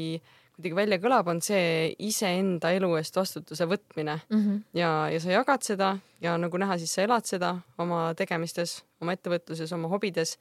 [0.57, 4.63] kuidagi välja kõlab, on see iseenda elu eest vastutuse võtmine -hmm.
[4.75, 9.13] ja, ja sa jagad seda ja nagu näha, siis sa elad seda oma tegemistes, oma
[9.13, 10.39] ettevõtluses, oma hobides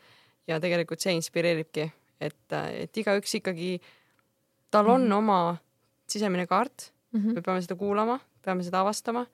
[0.47, 1.91] ja tegelikult see inspireeribki,
[2.21, 3.81] et, et igaüks ikkagi,
[4.71, 5.17] tal on mm -hmm.
[5.17, 5.57] oma
[6.07, 7.41] sisemine kaart, Mm me -hmm.
[7.41, 9.25] peame seda kuulama, peame seda avastama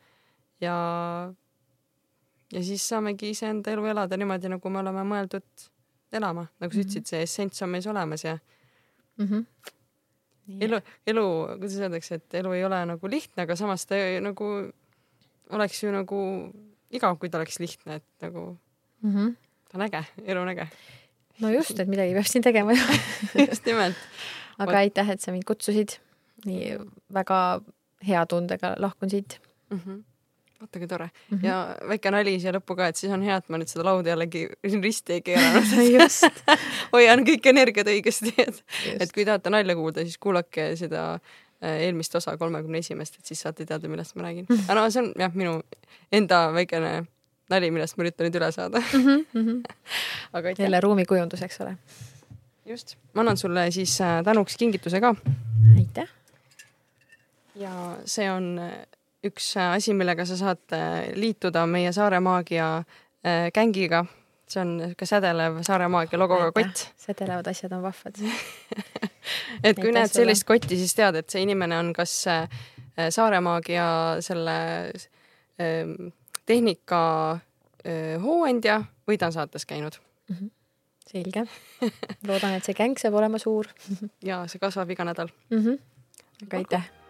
[0.62, 1.34] ja,
[2.54, 5.68] ja siis saamegi iseenda elu elada niimoodi, nagu me oleme mõeldud
[6.14, 6.88] elama, nagu sa Mhm.
[6.88, 8.38] ütlesid, see essents on meis olemas ja
[9.18, 9.46] Mm -hmm.
[10.62, 11.26] elu, elu,
[11.60, 14.72] kuidas öeldakse, et elu ei ole nagu lihtne, aga samas ta nagu
[15.50, 16.52] oleks ju nagu
[16.92, 18.58] igav, kui ta oleks lihtne, et nagu
[19.02, 19.36] Mm -hmm.
[19.70, 20.68] ta on äge, elu on äge.
[21.40, 22.80] no just, et midagi peab siin tegema ju.
[23.50, 23.96] just nimelt.
[24.60, 25.90] aga aitäh, et sa mind kutsusid.
[26.46, 26.78] nii
[27.14, 27.62] väga
[28.08, 29.78] hea tundega lahkun siit mm.
[29.80, 30.04] -hmm.
[30.62, 31.38] Vaata kui tore mm.
[31.38, 31.46] -hmm.
[31.46, 34.14] ja väike nali siia lõppu ka, et siis on hea, et ma nüüd seda lauda
[34.14, 35.72] jällegi risti ei keeranud.
[35.98, 36.42] just,
[36.96, 38.64] hoian kõik energiat õigesti, et,
[39.00, 43.42] et kui tahate nalja kuulda, siis kuulake seda äh, eelmist osa kolmekümne esimest, et siis
[43.42, 44.48] saate teada, millest ma räägin.
[44.68, 45.58] aga no see on jah, minu
[46.12, 46.94] enda väikene
[47.52, 48.82] nali, millest ma üritan nüüd üle saada.
[50.36, 50.66] aga aitäh.
[50.66, 51.76] jälle ruumikujundus, eks ole.
[52.66, 55.16] just, ma annan sulle siis äh, tänuks kingituse ka.
[55.78, 56.10] aitäh.
[57.56, 58.84] ja see on äh,
[59.28, 60.76] üks äh, asi, millega sa saad
[61.16, 62.84] liituda meie Saare Maagia
[63.54, 64.06] gängiga.
[64.52, 66.88] see on niisugune sädelev Saare Maagia logoga kott.
[66.98, 68.18] sädelevad asjad on vahvad
[69.68, 72.16] et kui näed sellist kotti, siis tead, et see inimene on kas
[73.10, 73.86] Saare Maagia
[74.26, 74.56] selle
[75.62, 76.10] ähm,
[76.46, 77.04] tehnika
[78.22, 80.36] hooandja või ta on saates käinud mm.
[80.36, 80.52] -hmm
[81.12, 81.46] selge.
[82.28, 83.70] loodan, et see gäng saab olema suur
[84.30, 85.62] ja see kasvab iga nädal mm.
[85.62, 85.80] -hmm.
[86.48, 87.01] aga aitäh